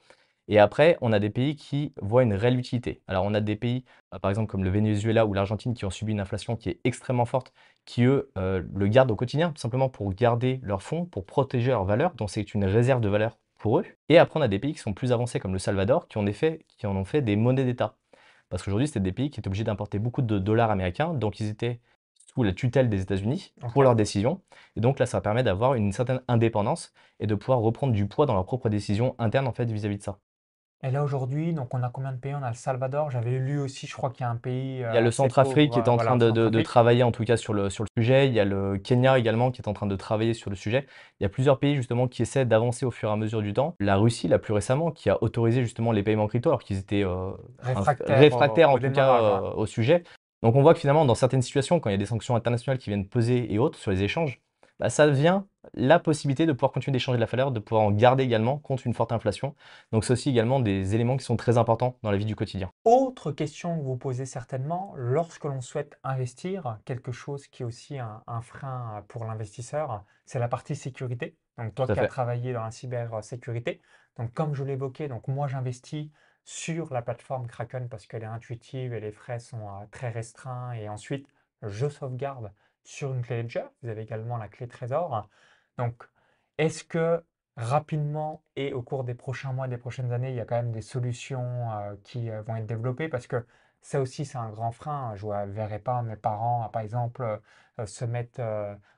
Et 0.49 0.59
après, 0.59 0.97
on 0.99 1.13
a 1.13 1.19
des 1.19 1.29
pays 1.29 1.55
qui 1.55 1.93
voient 2.01 2.23
une 2.23 2.33
réelle 2.33 2.59
utilité. 2.59 3.01
Alors, 3.07 3.23
on 3.23 3.33
a 3.33 3.39
des 3.39 3.55
pays, 3.55 3.85
euh, 4.13 4.19
par 4.19 4.29
exemple, 4.31 4.51
comme 4.51 4.65
le 4.65 4.69
Venezuela 4.69 5.25
ou 5.25 5.33
l'Argentine, 5.33 5.73
qui 5.73 5.85
ont 5.85 5.89
subi 5.89 6.11
une 6.11 6.19
inflation 6.19 6.57
qui 6.57 6.69
est 6.69 6.81
extrêmement 6.83 7.25
forte, 7.25 7.53
qui, 7.85 8.03
eux, 8.03 8.31
euh, 8.37 8.61
le 8.73 8.87
gardent 8.87 9.11
au 9.11 9.15
quotidien, 9.15 9.51
tout 9.51 9.61
simplement 9.61 9.87
pour 9.87 10.13
garder 10.13 10.59
leurs 10.63 10.81
fonds, 10.83 11.05
pour 11.05 11.25
protéger 11.25 11.71
leurs 11.71 11.85
valeurs. 11.85 12.13
Donc, 12.15 12.29
c'est 12.29 12.53
une 12.53 12.65
réserve 12.65 12.99
de 12.99 13.07
valeur 13.07 13.37
pour 13.61 13.79
eux. 13.79 13.85
Et 14.09 14.17
après, 14.17 14.39
on 14.39 14.43
a 14.43 14.47
des 14.47 14.59
pays 14.59 14.73
qui 14.73 14.79
sont 14.79 14.93
plus 14.93 15.11
avancés, 15.11 15.39
comme 15.39 15.53
le 15.53 15.59
Salvador, 15.59 16.07
qui 16.07 16.17
en, 16.17 16.25
qui 16.25 16.87
en 16.87 16.95
ont 16.95 17.05
fait 17.05 17.21
des 17.21 17.35
monnaies 17.35 17.63
d'État. 17.65 17.95
Parce 18.49 18.63
qu'aujourd'hui, 18.63 18.87
c'était 18.87 18.99
des 18.99 19.11
pays 19.13 19.29
qui 19.29 19.39
étaient 19.39 19.47
obligés 19.47 19.63
d'importer 19.63 19.99
beaucoup 19.99 20.21
de 20.21 20.39
dollars 20.39 20.71
américains, 20.71 21.13
donc 21.13 21.39
ils 21.39 21.47
étaient 21.47 21.79
sous 22.33 22.43
la 22.43 22.53
tutelle 22.53 22.89
des 22.89 23.01
États-Unis 23.01 23.53
pour 23.73 23.83
leurs 23.83 23.95
décisions. 23.95 24.41
Et 24.75 24.81
donc 24.81 24.99
là, 24.99 25.05
ça 25.05 25.21
permet 25.21 25.43
d'avoir 25.43 25.75
une 25.75 25.91
certaine 25.91 26.21
indépendance 26.27 26.93
et 27.19 27.27
de 27.27 27.35
pouvoir 27.35 27.59
reprendre 27.59 27.93
du 27.93 28.07
poids 28.07 28.25
dans 28.25 28.33
leurs 28.33 28.45
propres 28.45 28.69
décisions 28.69 29.15
internes 29.19 29.47
en 29.47 29.53
fait 29.53 29.71
vis-à-vis 29.71 29.97
de 29.97 30.03
ça. 30.03 30.19
Et 30.83 30.89
là 30.89 31.03
aujourd'hui, 31.03 31.53
donc 31.53 31.73
on 31.75 31.83
a 31.83 31.89
combien 31.89 32.11
de 32.11 32.17
pays? 32.17 32.33
On 32.33 32.41
a 32.41 32.49
le 32.49 32.55
Salvador. 32.55 33.11
J'avais 33.11 33.37
lu 33.37 33.59
aussi, 33.59 33.85
je 33.85 33.95
crois 33.95 34.09
qu'il 34.09 34.21
y 34.21 34.27
a 34.27 34.31
un 34.31 34.35
pays 34.35 34.77
Il 34.77 34.79
y 34.81 34.83
a 34.83 35.01
le 35.01 35.11
Centrafrique 35.11 35.73
qui 35.73 35.79
est 35.79 35.87
en 35.87 35.97
train 35.97 36.17
de, 36.17 36.61
travailler 36.61 37.03
en 37.03 37.11
tout 37.11 37.23
cas 37.23 37.37
sur 37.37 37.53
le, 37.53 37.69
sur 37.69 37.83
le 37.83 38.01
sujet. 38.01 38.27
Il 38.27 38.33
y 38.33 38.39
a 38.39 38.45
le 38.45 38.77
Kenya 38.77 39.19
également 39.19 39.51
qui 39.51 39.61
est 39.61 39.67
en 39.67 39.73
train 39.73 39.85
de 39.85 39.95
travailler 39.95 40.33
sur 40.33 40.49
le 40.49 40.55
sujet. 40.55 40.87
Il 41.19 41.23
y 41.23 41.25
a 41.25 41.29
plusieurs 41.29 41.59
pays 41.59 41.75
justement 41.75 42.07
qui 42.07 42.23
essaient 42.23 42.45
d'avancer 42.45 42.85
au 42.85 42.91
fur 42.91 43.09
et 43.09 43.11
à 43.11 43.15
mesure 43.15 43.41
du 43.41 43.53
temps. 43.53 43.75
La 43.79 43.95
Russie, 43.97 44.27
la 44.27 44.39
plus 44.39 44.53
récemment, 44.53 44.89
qui 44.91 45.09
a 45.09 45.21
autorisé 45.21 45.61
justement 45.61 45.91
les 45.91 46.01
paiements 46.01 46.27
crypto 46.27 46.49
alors 46.49 46.63
qu'ils 46.63 46.79
étaient 46.79 47.05
euh, 47.05 47.31
réfractaires, 47.61 48.71
en 48.71 48.77
tout 48.79 48.91
cas 48.91 49.21
euh, 49.21 49.51
au 49.53 49.67
sujet. 49.67 50.03
Donc 50.41 50.55
on 50.55 50.63
voit 50.63 50.73
que 50.73 50.79
finalement 50.79 51.05
dans 51.05 51.15
certaines 51.15 51.43
situations, 51.43 51.79
quand 51.79 51.89
il 51.89 51.93
y 51.93 51.95
a 51.95 51.99
des 51.99 52.07
sanctions 52.07 52.35
internationales 52.35 52.79
qui 52.79 52.89
viennent 52.89 53.07
peser 53.07 53.53
et 53.53 53.59
autres 53.59 53.77
sur 53.77 53.91
les 53.91 54.01
échanges, 54.01 54.41
bah, 54.81 54.89
ça 54.89 55.07
vient 55.07 55.47
la 55.75 55.99
possibilité 55.99 56.47
de 56.47 56.53
pouvoir 56.53 56.71
continuer 56.71 56.93
d'échanger 56.93 57.17
de 57.17 57.21
la 57.21 57.27
valeur, 57.27 57.51
de 57.51 57.59
pouvoir 57.59 57.83
en 57.83 57.91
garder 57.91 58.23
également 58.23 58.57
contre 58.57 58.87
une 58.87 58.95
forte 58.95 59.11
inflation. 59.11 59.53
Donc 59.91 60.03
c'est 60.03 60.13
aussi 60.13 60.31
également 60.31 60.59
des 60.59 60.95
éléments 60.95 61.17
qui 61.17 61.23
sont 61.23 61.37
très 61.37 61.59
importants 61.59 61.99
dans 62.01 62.09
la 62.09 62.17
vie 62.17 62.25
du 62.25 62.35
quotidien. 62.35 62.71
Autre 62.83 63.31
question 63.31 63.77
que 63.77 63.83
vous 63.83 63.95
posez 63.95 64.25
certainement, 64.25 64.93
lorsque 64.97 65.45
l'on 65.45 65.61
souhaite 65.61 65.99
investir, 66.03 66.79
quelque 66.83 67.11
chose 67.11 67.47
qui 67.47 67.61
est 67.61 67.65
aussi 67.65 67.99
un, 67.99 68.23
un 68.25 68.41
frein 68.41 69.05
pour 69.07 69.23
l'investisseur, 69.25 70.03
c'est 70.25 70.39
la 70.39 70.47
partie 70.47 70.75
sécurité. 70.75 71.37
Donc 71.59 71.75
toi 71.75 71.85
qui 71.85 71.99
as 71.99 72.07
travaillé 72.07 72.51
dans 72.51 72.63
la 72.63 72.71
cybersécurité, 72.71 73.81
donc 74.17 74.33
comme 74.33 74.55
je 74.55 74.63
l'évoquais, 74.63 75.07
donc 75.07 75.27
moi 75.27 75.47
j'investis 75.47 76.09
sur 76.43 76.91
la 76.91 77.03
plateforme 77.03 77.45
Kraken 77.45 77.87
parce 77.87 78.07
qu'elle 78.07 78.23
est 78.23 78.25
intuitive 78.25 78.95
et 78.95 78.99
les 78.99 79.11
frais 79.11 79.37
sont 79.37 79.67
euh, 79.67 79.85
très 79.91 80.09
restreints 80.09 80.73
et 80.73 80.89
ensuite 80.89 81.27
je 81.61 81.87
sauvegarde 81.87 82.51
sur 82.83 83.13
une 83.13 83.21
clé 83.21 83.43
Ledger. 83.43 83.65
Vous 83.83 83.89
avez 83.89 84.01
également 84.01 84.37
la 84.37 84.47
clé 84.47 84.67
Trésor. 84.67 85.29
Donc 85.77 86.03
est-ce 86.57 86.83
que 86.83 87.23
rapidement 87.57 88.43
et 88.55 88.73
au 88.73 88.81
cours 88.81 89.03
des 89.03 89.13
prochains 89.13 89.53
mois, 89.53 89.67
des 89.67 89.77
prochaines 89.77 90.11
années, 90.11 90.29
il 90.29 90.35
y 90.35 90.39
a 90.39 90.45
quand 90.45 90.55
même 90.55 90.71
des 90.71 90.81
solutions 90.81 91.71
euh, 91.71 91.95
qui 92.03 92.29
euh, 92.29 92.41
vont 92.43 92.55
être 92.55 92.65
développées? 92.65 93.09
Parce 93.09 93.27
que 93.27 93.45
ça 93.81 93.99
aussi, 93.99 94.25
c'est 94.25 94.37
un 94.37 94.49
grand 94.49 94.71
frein. 94.71 95.13
Je 95.15 95.25
ne 95.25 95.51
verrai 95.51 95.79
pas 95.79 96.01
mes 96.03 96.15
parents, 96.15 96.69
par 96.69 96.81
exemple, 96.81 97.23
euh, 97.79 97.85
se 97.85 98.05
mettre 98.05 98.41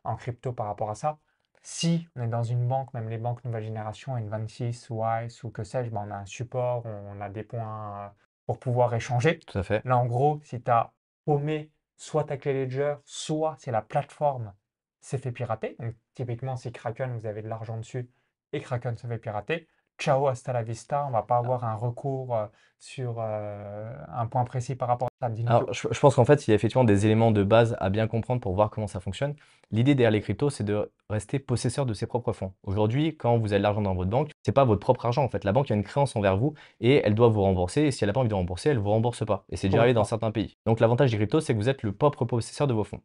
en 0.04 0.16
crypto 0.18 0.52
par 0.52 0.68
rapport 0.68 0.90
à 0.90 0.96
ça. 0.96 1.20
Si 1.62 2.10
on 2.18 2.24
est 2.24 2.28
dans 2.28 2.44
une 2.44 2.68
banque, 2.68 2.94
même 2.94 3.08
les 3.08 3.18
banques 3.18 3.46
nouvelle 3.46 3.64
génération, 3.64 4.18
N26, 4.18 4.88
Wise 4.90 5.42
ou 5.46 5.50
que 5.50 5.64
sais-je, 5.64 5.90
ben, 5.90 6.04
on 6.06 6.12
a 6.12 6.18
un 6.18 6.26
support, 6.26 6.86
on 6.86 7.22
a 7.22 7.30
des 7.30 7.44
points 7.44 8.14
pour 8.46 8.60
pouvoir 8.60 8.94
échanger. 8.94 9.40
Tout 9.40 9.58
à 9.58 9.64
fait. 9.64 9.82
Là, 9.86 9.98
en 9.98 10.06
gros, 10.06 10.42
si 10.44 10.62
tu 10.62 10.70
as 10.70 10.92
paumé 11.24 11.72
soit 11.96 12.26
ta 12.26 12.38
clé 12.38 12.54
Ledger, 12.66 12.96
soit 13.06 13.56
si 13.60 13.72
la 13.72 13.82
plateforme 13.82 14.54
s'est 15.00 15.18
fait 15.18 15.32
pirater, 15.32 15.76
donc 15.80 15.96
typiquement 16.14 16.56
si 16.56 16.72
Kraken, 16.72 17.18
vous 17.18 17.26
avez 17.26 17.42
de 17.42 17.50
l'argent 17.50 17.78
dessus 17.78 18.10
et 18.54 18.62
Kraken 18.62 18.98
se 18.98 19.08
fait 19.08 19.18
pirater, 19.18 19.68
ciao, 20.00 20.28
hasta 20.28 20.54
la 20.54 20.64
vista, 20.64 21.06
on 21.08 21.12
va 21.12 21.24
pas 21.24 21.38
avoir 21.38 21.64
un 21.64 21.76
recours 21.76 22.36
euh, 22.36 22.46
sur 22.80 23.16
euh, 23.20 23.94
un 24.14 24.26
point 24.28 24.44
précis 24.44 24.76
par 24.76 24.88
rapport 24.88 25.08
à 25.22 25.30
ça. 25.30 25.34
Alors, 25.46 25.72
je, 25.74 25.88
je 25.90 26.00
pense 26.00 26.16
qu'en 26.16 26.26
fait, 26.26 26.48
il 26.48 26.52
y 26.52 26.54
a 26.54 26.56
effectivement 26.56 26.84
des 26.84 27.06
éléments 27.06 27.32
de 27.32 27.44
base 27.44 27.78
à 27.80 27.90
bien 27.90 28.08
comprendre 28.08 28.42
pour 28.42 28.54
voir 28.54 28.70
comment 28.70 28.88
ça 28.88 29.00
fonctionne. 29.00 29.36
L'idée 29.72 29.96
derrière 29.96 30.12
les 30.12 30.22
cryptos, 30.22 30.50
c'est 30.50 30.64
de 30.64 30.92
rester 31.10 31.40
possesseur 31.40 31.86
de 31.86 31.94
ses 31.94 32.08
propres 32.08 32.34
fonds. 32.34 32.54
Aujourd'hui, 32.64 33.16
quand 33.16 33.38
vous 33.38 33.54
avez 33.54 33.60
de 33.60 33.64
l'argent 33.64 33.82
dans 33.82 33.96
votre 33.96 34.10
banque, 34.10 34.32
c'est 34.44 34.52
pas 34.52 34.66
votre 34.66 34.82
propre 34.82 35.06
argent 35.06 35.24
en 35.24 35.30
fait. 35.30 35.44
La 35.46 35.52
banque 35.54 35.72
a 35.72 35.76
une 35.76 35.84
créance 35.84 36.16
envers 36.16 36.38
vous 36.38 36.54
et 36.82 37.02
elle 37.06 37.16
doit 37.16 37.30
vous 37.30 37.42
rembourser. 37.42 37.84
Et 37.84 37.92
si 37.92 38.04
elle 38.04 38.10
n'a 38.10 38.14
pas 38.14 38.20
envie 38.20 38.30
de 38.30 38.34
rembourser, 38.36 38.70
elle 38.70 38.80
vous 38.80 38.90
rembourse 38.90 39.26
pas. 39.26 39.46
Et 39.50 39.56
c'est 39.58 39.70
déjà 39.70 39.80
arrivé 39.80 39.94
dans 39.94 40.04
certains 40.04 40.32
pays. 40.32 40.58
Donc 40.66 40.80
l'avantage 40.80 41.12
des 41.12 41.18
cryptos, 41.18 41.40
c'est 41.42 41.54
que 41.54 41.60
vous 41.60 41.70
êtes 41.70 41.84
le 41.84 41.94
propre 41.94 42.26
possesseur 42.26 42.68
de 42.68 42.74
vos 42.74 42.84
fonds. 42.84 43.02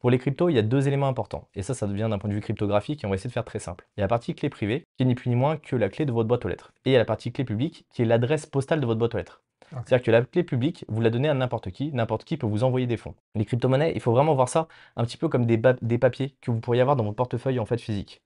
Pour 0.00 0.10
les 0.10 0.18
cryptos, 0.18 0.48
il 0.48 0.56
y 0.56 0.58
a 0.58 0.62
deux 0.62 0.88
éléments 0.88 1.08
importants. 1.08 1.48
Et 1.54 1.62
ça, 1.62 1.74
ça 1.74 1.86
devient 1.86 2.08
d'un 2.10 2.18
point 2.18 2.30
de 2.30 2.34
vue 2.34 2.40
cryptographique 2.40 3.04
et 3.04 3.06
on 3.06 3.10
va 3.10 3.16
essayer 3.16 3.28
de 3.28 3.34
faire 3.34 3.44
très 3.44 3.58
simple. 3.58 3.86
Il 3.96 4.00
y 4.00 4.02
a 4.02 4.04
la 4.04 4.08
partie 4.08 4.34
clé 4.34 4.48
privée, 4.48 4.86
qui 4.96 5.02
est 5.02 5.06
ni 5.06 5.14
plus 5.14 5.28
ni 5.28 5.36
moins 5.36 5.58
que 5.58 5.76
la 5.76 5.90
clé 5.90 6.06
de 6.06 6.12
votre 6.12 6.26
boîte 6.26 6.44
aux 6.46 6.48
lettres. 6.48 6.72
Et 6.86 6.90
il 6.90 6.92
y 6.94 6.96
a 6.96 6.98
la 6.98 7.04
partie 7.04 7.32
clé 7.32 7.44
publique, 7.44 7.84
qui 7.92 8.00
est 8.00 8.06
l'adresse 8.06 8.46
postale 8.46 8.80
de 8.80 8.86
votre 8.86 8.98
boîte 8.98 9.14
aux 9.14 9.18
lettres. 9.18 9.42
C'est-à-dire 9.70 10.02
que 10.02 10.10
la 10.10 10.22
clé 10.22 10.42
publique, 10.42 10.84
vous 10.88 11.02
la 11.02 11.10
donnez 11.10 11.28
à 11.28 11.34
n'importe 11.34 11.70
qui, 11.70 11.92
n'importe 11.92 12.24
qui 12.24 12.38
peut 12.38 12.46
vous 12.46 12.64
envoyer 12.64 12.86
des 12.86 12.96
fonds. 12.96 13.14
Les 13.34 13.44
crypto-monnaies, 13.44 13.92
il 13.94 14.00
faut 14.00 14.10
vraiment 14.10 14.34
voir 14.34 14.48
ça 14.48 14.68
un 14.96 15.04
petit 15.04 15.18
peu 15.18 15.28
comme 15.28 15.44
des, 15.44 15.58
papiers 15.58 16.34
que 16.40 16.50
vous 16.50 16.60
pourriez 16.60 16.80
avoir 16.80 16.96
dans 16.96 17.04
votre 17.04 17.16
portefeuille 17.16 17.58
en 17.58 17.66
fait 17.66 17.78
physique. 17.78 18.22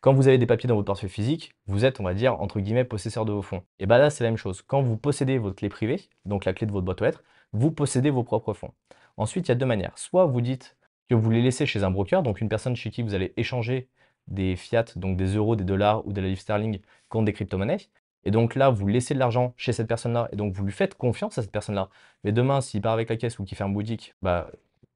Quand 0.00 0.12
vous 0.12 0.26
avez 0.26 0.38
des 0.38 0.46
papiers 0.46 0.66
dans 0.66 0.74
votre 0.74 0.86
portefeuille 0.86 1.08
physique, 1.08 1.54
vous 1.66 1.84
êtes, 1.84 2.00
on 2.00 2.04
va 2.04 2.14
dire, 2.14 2.40
entre 2.40 2.58
guillemets, 2.58 2.84
possesseur 2.84 3.24
de 3.24 3.32
vos 3.32 3.42
fonds. 3.42 3.62
Et 3.78 3.86
bien 3.86 3.98
là, 3.98 4.10
c'est 4.10 4.24
la 4.24 4.30
même 4.30 4.36
chose. 4.36 4.60
Quand 4.60 4.82
vous 4.82 4.96
possédez 4.96 5.38
votre 5.38 5.54
clé 5.54 5.68
privée, 5.68 6.08
donc 6.24 6.44
la 6.44 6.52
clé 6.52 6.66
de 6.66 6.72
votre 6.72 6.84
boîte 6.84 7.00
aux 7.00 7.04
lettres, 7.04 7.22
vous 7.52 7.70
possédez 7.70 8.10
vos 8.10 8.24
propres 8.24 8.52
fonds. 8.52 8.72
Ensuite, 9.16 9.46
il 9.46 9.50
y 9.50 9.52
a 9.52 9.54
deux 9.54 9.66
manières. 9.66 9.96
Soit 9.96 10.26
vous 10.26 10.40
dites 10.40 10.76
que 11.08 11.14
vous 11.14 11.30
les 11.30 11.42
laissez 11.42 11.66
chez 11.66 11.84
un 11.84 11.90
broker, 11.90 12.22
donc 12.22 12.40
une 12.40 12.48
personne 12.48 12.76
chez 12.76 12.90
qui 12.90 13.02
vous 13.02 13.14
allez 13.14 13.32
échanger 13.36 13.88
des 14.28 14.56
fiat, 14.56 14.84
donc 14.96 15.16
des 15.16 15.34
euros, 15.36 15.56
des 15.56 15.64
dollars 15.64 16.06
ou 16.06 16.12
de 16.12 16.20
la 16.20 16.28
livre 16.28 16.40
sterling 16.40 16.80
contre 17.08 17.26
des 17.26 17.32
crypto-monnaies. 17.32 17.88
Et 18.24 18.30
donc 18.30 18.54
là, 18.54 18.70
vous 18.70 18.86
laissez 18.86 19.14
de 19.14 19.18
l'argent 19.18 19.52
chez 19.56 19.72
cette 19.72 19.88
personne-là 19.88 20.28
et 20.32 20.36
donc 20.36 20.54
vous 20.54 20.64
lui 20.64 20.72
faites 20.72 20.94
confiance 20.94 21.38
à 21.38 21.42
cette 21.42 21.50
personne-là. 21.50 21.88
Mais 22.24 22.32
demain, 22.32 22.60
s'il 22.60 22.80
part 22.80 22.92
avec 22.92 23.08
la 23.08 23.16
caisse 23.16 23.38
ou 23.38 23.44
qu'il 23.44 23.56
ferme 23.56 23.74
boutique, 23.74 24.14
bah, 24.22 24.50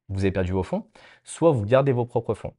vous 0.08 0.20
avez 0.20 0.32
perdu 0.32 0.52
vos 0.52 0.62
fonds. 0.62 0.86
Soit 1.24 1.50
vous 1.50 1.64
gardez 1.64 1.92
vos 1.92 2.06
propres 2.06 2.34
fonds. 2.34 2.54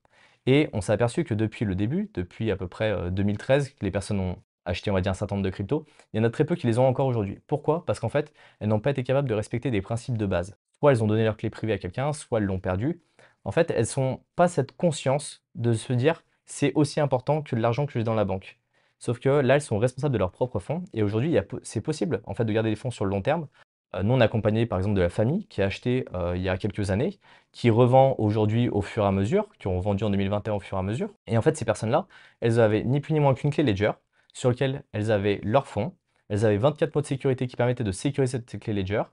Et 0.46 0.70
on 0.74 0.82
s'est 0.82 0.94
aperçu 0.94 1.24
que 1.24 1.34
depuis 1.34 1.66
le 1.66 1.76
début, 1.76 2.10
depuis 2.14 2.52
à 2.52 2.58
peu 2.58 2.68
près 2.68 2.92
euh, 2.92 3.10
2013, 3.10 3.72
que 3.72 3.86
les 3.86 3.92
personnes 3.92 4.20
ont 4.20 4.38
acheté, 4.66 4.92
on 4.92 4.94
va 4.94 5.02
dire, 5.02 5.12
un 5.12 5.16
certain 5.16 5.36
nombre 5.36 5.46
de 5.46 5.50
cryptos, 5.50 5.86
il 6.14 6.18
y 6.18 6.20
en 6.20 6.24
a 6.24 6.30
très 6.30 6.46
peu 6.46 6.56
qui 6.56 6.68
les 6.68 6.80
ont 6.80 6.88
encore 6.88 7.08
aujourd'hui. 7.08 7.40
Pourquoi? 7.48 7.86
Parce 7.86 8.00
qu'en 8.00 8.10
fait, 8.10 8.34
elles 8.60 8.68
n'ont 8.70 8.80
pas 8.80 8.92
été 8.92 9.04
capables 9.04 9.30
de 9.30 9.34
respecter 9.34 9.72
des 9.72 9.82
principes 9.82 10.18
de 10.18 10.26
base. 10.26 10.58
Soit 10.80 10.92
elles 10.92 11.04
ont 11.04 11.08
donné 11.08 11.24
leur 11.24 11.38
clé 11.38 11.50
privée 11.50 11.74
à 11.74 11.78
quelqu'un, 11.78 12.14
soit 12.14 12.40
elles 12.40 12.46
l'ont 12.46 12.60
perdue. 12.60 13.02
En 13.48 13.52
fait, 13.52 13.72
elles 13.72 13.88
n'ont 13.96 14.20
pas 14.36 14.50
cette 14.50 14.76
conscience 14.76 15.42
de 15.56 15.72
se 15.72 15.94
dire 15.94 16.26
c'est 16.46 16.74
aussi 16.76 17.00
important 17.00 17.42
que 17.42 17.56
l'argent 17.56 17.86
que 17.86 17.94
j'ai 17.94 18.04
dans 18.04 18.14
la 18.14 18.26
banque. 18.26 18.60
Sauf 19.00 19.20
que 19.20 19.30
là, 19.30 19.56
elles 19.56 19.62
sont 19.62 19.80
responsables 19.80 20.12
de 20.12 20.18
leurs 20.18 20.34
propres 20.34 20.60
fonds. 20.60 20.84
Et 20.94 21.02
aujourd'hui, 21.02 21.38
c'est 21.64 21.80
possible 21.80 22.20
en 22.26 22.34
fait 22.34 22.44
de 22.44 22.52
garder 22.52 22.70
les 22.70 22.76
fonds 22.76 22.92
sur 22.92 23.06
le 23.06 23.12
long 23.12 23.22
terme. 23.22 23.48
Euh, 23.96 24.04
nous, 24.04 24.14
on 24.14 24.20
a 24.20 24.26
accompagné 24.26 24.66
par 24.66 24.80
exemple 24.80 24.96
de 24.96 25.02
la 25.02 25.08
famille 25.08 25.46
qui 25.48 25.62
a 25.62 25.66
acheté 25.66 26.04
euh, 26.14 26.36
il 26.36 26.42
y 26.42 26.50
a 26.50 26.58
quelques 26.58 26.92
années, 26.92 27.20
qui 27.54 27.70
revend 27.70 28.16
aujourd'hui 28.18 28.68
au 28.68 28.82
fur 28.82 29.06
et 29.06 29.08
à 29.08 29.14
mesure, 29.14 29.48
qui 29.60 29.68
ont 29.68 29.80
vendu 29.80 30.04
en 30.04 30.10
2021 30.10 30.56
au 30.56 30.60
fur 30.60 30.76
et 30.76 30.82
à 30.82 30.84
mesure. 30.84 31.10
Et 31.26 31.38
en 31.38 31.42
fait, 31.42 31.56
ces 31.56 31.64
personnes-là, 31.64 32.06
elles 32.42 32.60
avaient 32.60 32.84
ni 32.84 33.00
plus 33.00 33.14
ni 33.14 33.22
moins 33.22 33.34
qu'une 33.34 33.52
clé 33.52 33.64
Ledger 33.64 33.94
sur 34.34 34.50
laquelle 34.50 34.84
elles 34.92 35.10
avaient 35.10 35.40
leurs 35.42 35.68
fonds. 35.68 35.94
Elles 36.28 36.44
avaient 36.46 36.58
24 36.58 36.94
mots 36.94 37.02
de 37.02 37.06
sécurité 37.08 37.48
qui 37.48 37.56
permettaient 37.56 37.86
de 37.86 37.94
sécuriser 37.94 38.40
cette 38.40 38.60
clé 38.60 38.74
Ledger. 38.74 39.04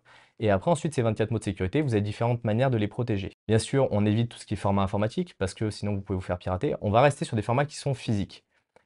Et 0.40 0.50
après, 0.50 0.70
ensuite, 0.70 0.94
ces 0.94 1.02
24 1.02 1.30
mots 1.30 1.38
de 1.38 1.44
sécurité, 1.44 1.80
vous 1.80 1.94
avez 1.94 2.00
différentes 2.00 2.44
manières 2.44 2.70
de 2.70 2.76
les 2.76 2.88
protéger. 2.88 3.32
Bien 3.46 3.58
sûr, 3.58 3.88
on 3.92 4.04
évite 4.04 4.30
tout 4.30 4.38
ce 4.38 4.46
qui 4.46 4.54
est 4.54 4.56
format 4.56 4.82
informatique 4.82 5.34
parce 5.38 5.54
que 5.54 5.70
sinon 5.70 5.94
vous 5.94 6.00
pouvez 6.00 6.16
vous 6.16 6.22
faire 6.22 6.38
pirater. 6.38 6.74
On 6.80 6.90
va 6.90 7.02
rester 7.02 7.24
sur 7.24 7.36
des 7.36 7.42
formats 7.42 7.66
qui 7.66 7.76
sont 7.76 7.94
physiques. 7.94 8.44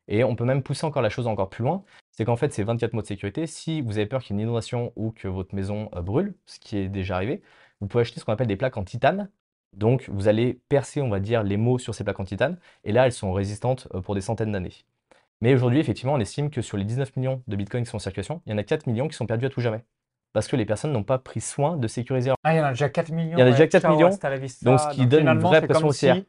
Et 0.08 0.24
on 0.24 0.34
peut 0.36 0.44
même 0.44 0.62
pousser 0.62 0.86
encore 0.86 1.02
la 1.02 1.10
chose 1.10 1.26
encore 1.26 1.50
plus 1.50 1.62
loin. 1.62 1.84
C'est 2.12 2.24
qu'en 2.24 2.36
fait, 2.36 2.52
ces 2.52 2.64
24 2.64 2.94
mots 2.94 3.02
de 3.02 3.06
sécurité, 3.06 3.46
si 3.46 3.80
vous 3.82 3.98
avez 3.98 4.06
peur 4.06 4.22
qu'il 4.22 4.36
y 4.36 4.38
ait 4.38 4.42
une 4.42 4.48
inondation 4.48 4.92
ou 4.96 5.12
que 5.12 5.28
votre 5.28 5.54
maison 5.54 5.90
euh, 5.94 6.02
brûle, 6.02 6.34
ce 6.46 6.58
qui 6.58 6.76
est 6.78 6.88
déjà 6.88 7.16
arrivé, 7.16 7.42
vous 7.80 7.86
pouvez 7.86 8.02
acheter 8.02 8.20
ce 8.20 8.24
qu'on 8.24 8.32
appelle 8.32 8.46
des 8.46 8.56
plaques 8.56 8.76
en 8.76 8.84
titane. 8.84 9.30
Donc, 9.74 10.08
vous 10.08 10.28
allez 10.28 10.54
percer, 10.68 11.02
on 11.02 11.10
va 11.10 11.20
dire, 11.20 11.42
les 11.42 11.56
mots 11.56 11.78
sur 11.78 11.94
ces 11.94 12.04
plaques 12.04 12.20
en 12.20 12.24
titane. 12.24 12.58
Et 12.84 12.92
là, 12.92 13.06
elles 13.06 13.12
sont 13.12 13.32
résistantes 13.32 13.88
euh, 13.94 14.00
pour 14.00 14.14
des 14.14 14.20
centaines 14.22 14.52
d'années. 14.52 14.72
Mais 15.40 15.54
aujourd'hui, 15.54 15.78
effectivement, 15.78 16.14
on 16.14 16.20
estime 16.20 16.50
que 16.50 16.62
sur 16.62 16.76
les 16.76 16.84
19 16.84 17.16
millions 17.16 17.42
de 17.46 17.56
bitcoins 17.56 17.84
qui 17.84 17.90
sont 17.90 17.96
en 17.96 18.00
circulation, 18.00 18.42
il 18.46 18.52
y 18.52 18.54
en 18.54 18.58
a 18.58 18.64
4 18.64 18.86
millions 18.86 19.08
qui 19.08 19.16
sont 19.16 19.26
perdus 19.26 19.46
à 19.46 19.50
tout 19.50 19.60
jamais. 19.60 19.84
Parce 20.32 20.46
que 20.48 20.56
les 20.56 20.66
personnes 20.66 20.92
n'ont 20.92 21.02
pas 21.04 21.18
pris 21.18 21.40
soin 21.40 21.76
de 21.76 21.88
sécuriser 21.88 22.28
leur... 22.28 22.36
Ah, 22.44 22.54
il 22.54 22.58
y 22.58 22.60
en 22.60 22.64
a 22.64 22.70
déjà 22.70 22.88
4 22.88 23.10
millions. 23.12 23.36
Il 23.36 23.40
y 23.40 23.42
en 23.42 23.46
a 23.46 23.50
déjà 23.50 23.66
4 23.66 23.82
ciao, 23.82 23.94
millions, 23.94 24.10
vista. 24.38 24.70
donc 24.70 24.80
ce 24.80 24.88
qui 24.90 25.00
Donc, 25.00 25.08
donne 25.08 25.28
une 25.28 25.38
vraie 25.38 25.62
pression 25.62 25.86
haussière. 25.88 26.16
si, 26.16 26.26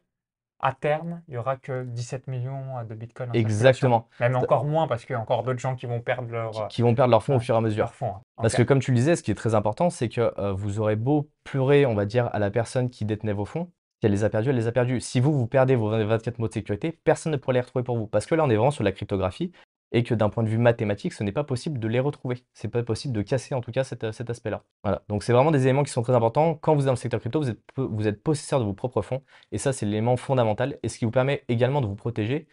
à 0.62 0.74
terme, 0.74 1.22
il 1.28 1.36
y 1.36 1.38
aura 1.38 1.56
que 1.58 1.84
17 1.84 2.28
millions 2.28 2.84
de 2.88 2.94
Bitcoin 2.96 3.30
en. 3.30 3.34
Exactement. 3.34 4.08
Même 4.20 4.36
encore 4.36 4.66
moins 4.66 4.88
parce 4.88 5.06
qu'il 5.06 5.14
y 5.14 5.18
a 5.18 5.22
encore 5.22 5.44
d'autres 5.44 5.60
gens 5.60 5.76
qui 5.76 5.86
vont 5.86 6.02
perdre 6.02 6.30
leur, 6.32 6.52
Qui, 6.52 6.76
qui 6.78 6.82
vont 6.82 6.96
perdre 6.96 7.12
leurs 7.12 7.24
fonds 7.24 7.36
au 7.38 7.40
fur 7.40 7.56
et 7.56 7.58
à 7.58 7.62
mesure. 7.62 7.84
leur 7.86 7.94
fonds. 7.94 8.10
hein. 8.16 8.22
Parce 8.42 8.56
que 8.56 8.64
comme 8.64 8.80
tu 8.80 8.92
le 8.92 8.98
disais, 8.98 9.16
ce 9.16 9.24
qui 9.24 9.32
est 9.32 9.36
très 9.36 9.56
important, 9.56 9.90
c'est 9.90 10.10
que 10.10 10.34
euh, 10.38 10.52
vous 10.54 10.80
aurez 10.80 10.96
beau 10.96 11.30
pleurer, 11.44 11.86
on 11.86 11.94
va 11.96 12.06
dire, 12.06 12.30
à 12.34 12.40
la 12.40 12.52
personne 12.52 12.90
qui 12.90 13.06
détenait 13.06 13.34
vos 13.34 13.46
fonds, 13.46 13.66
si 14.02 14.06
elle 14.06 14.12
les 14.12 14.24
a 14.24 14.30
perdus, 14.30 14.50
elle 14.50 14.56
les 14.58 14.68
a 14.68 14.72
perdus. 14.74 15.00
Si 15.02 15.20
vous, 15.20 15.32
vous 15.34 15.48
perdez 15.48 15.76
vos 15.76 15.90
24 15.90 16.40
mots 16.40 16.48
de 16.48 16.54
sécurité, 16.54 16.92
personne 17.04 17.32
ne 17.32 17.38
pourra 17.38 17.54
les 17.54 17.62
retrouver 17.62 17.84
pour 17.84 17.98
vous. 17.98 18.08
Parce 18.08 18.26
que 18.26 18.36
là, 18.36 18.44
on 18.46 18.50
est 18.50 18.56
vraiment 18.56 18.72
sur 18.72 18.84
la 18.84 18.92
cryptographie 18.92 19.52
et 19.92 20.04
que 20.04 20.14
d'un 20.14 20.30
point 20.30 20.44
de 20.44 20.50
vue 20.50 20.58
mathématique, 20.58 21.14
ce 21.14 21.24
n'est 21.24 21.32
pas 21.32 21.44
possible 21.44 21.80
de 21.80 21.88
les 21.88 22.00
retrouver. 22.00 22.44
C'est 22.54 22.68
pas 22.68 22.84
possible 22.84 23.14
de 23.14 23.22
casser 23.22 23.56
en 23.56 23.62
tout 23.62 23.72
cas 23.72 23.84
cet, 23.84 24.12
cet 24.12 24.30
aspect-là. 24.30 24.64
Voilà. 24.84 25.04
Donc 25.10 25.24
c'est 25.24 25.34
vraiment 25.34 25.52
des 25.52 25.64
éléments 25.64 25.84
qui 25.84 25.92
sont 25.92 26.02
très 26.04 26.14
importants. 26.14 26.56
Quand 26.56 26.76
vous 26.76 26.82
êtes 26.82 26.86
dans 26.86 26.92
le 26.94 26.98
secteur 26.98 27.20
crypto, 27.20 27.42
vous 27.42 27.50
êtes, 27.50 27.60
vous 27.78 28.08
êtes 28.08 28.22
possesseur 28.24 28.60
de 28.60 28.66
vos 28.66 28.74
propres 28.74 29.02
fonds 29.02 29.24
et 29.52 29.58
ça, 29.58 29.74
c'est 29.74 29.86
l'élément 29.86 30.18
fondamental 30.18 30.78
et 30.84 30.90
ce 30.90 31.00
qui 31.00 31.06
vous 31.06 31.12
permet 31.12 31.44
également 31.48 31.82
de 31.82 31.88
vous 31.88 31.96
protéger 31.96 32.48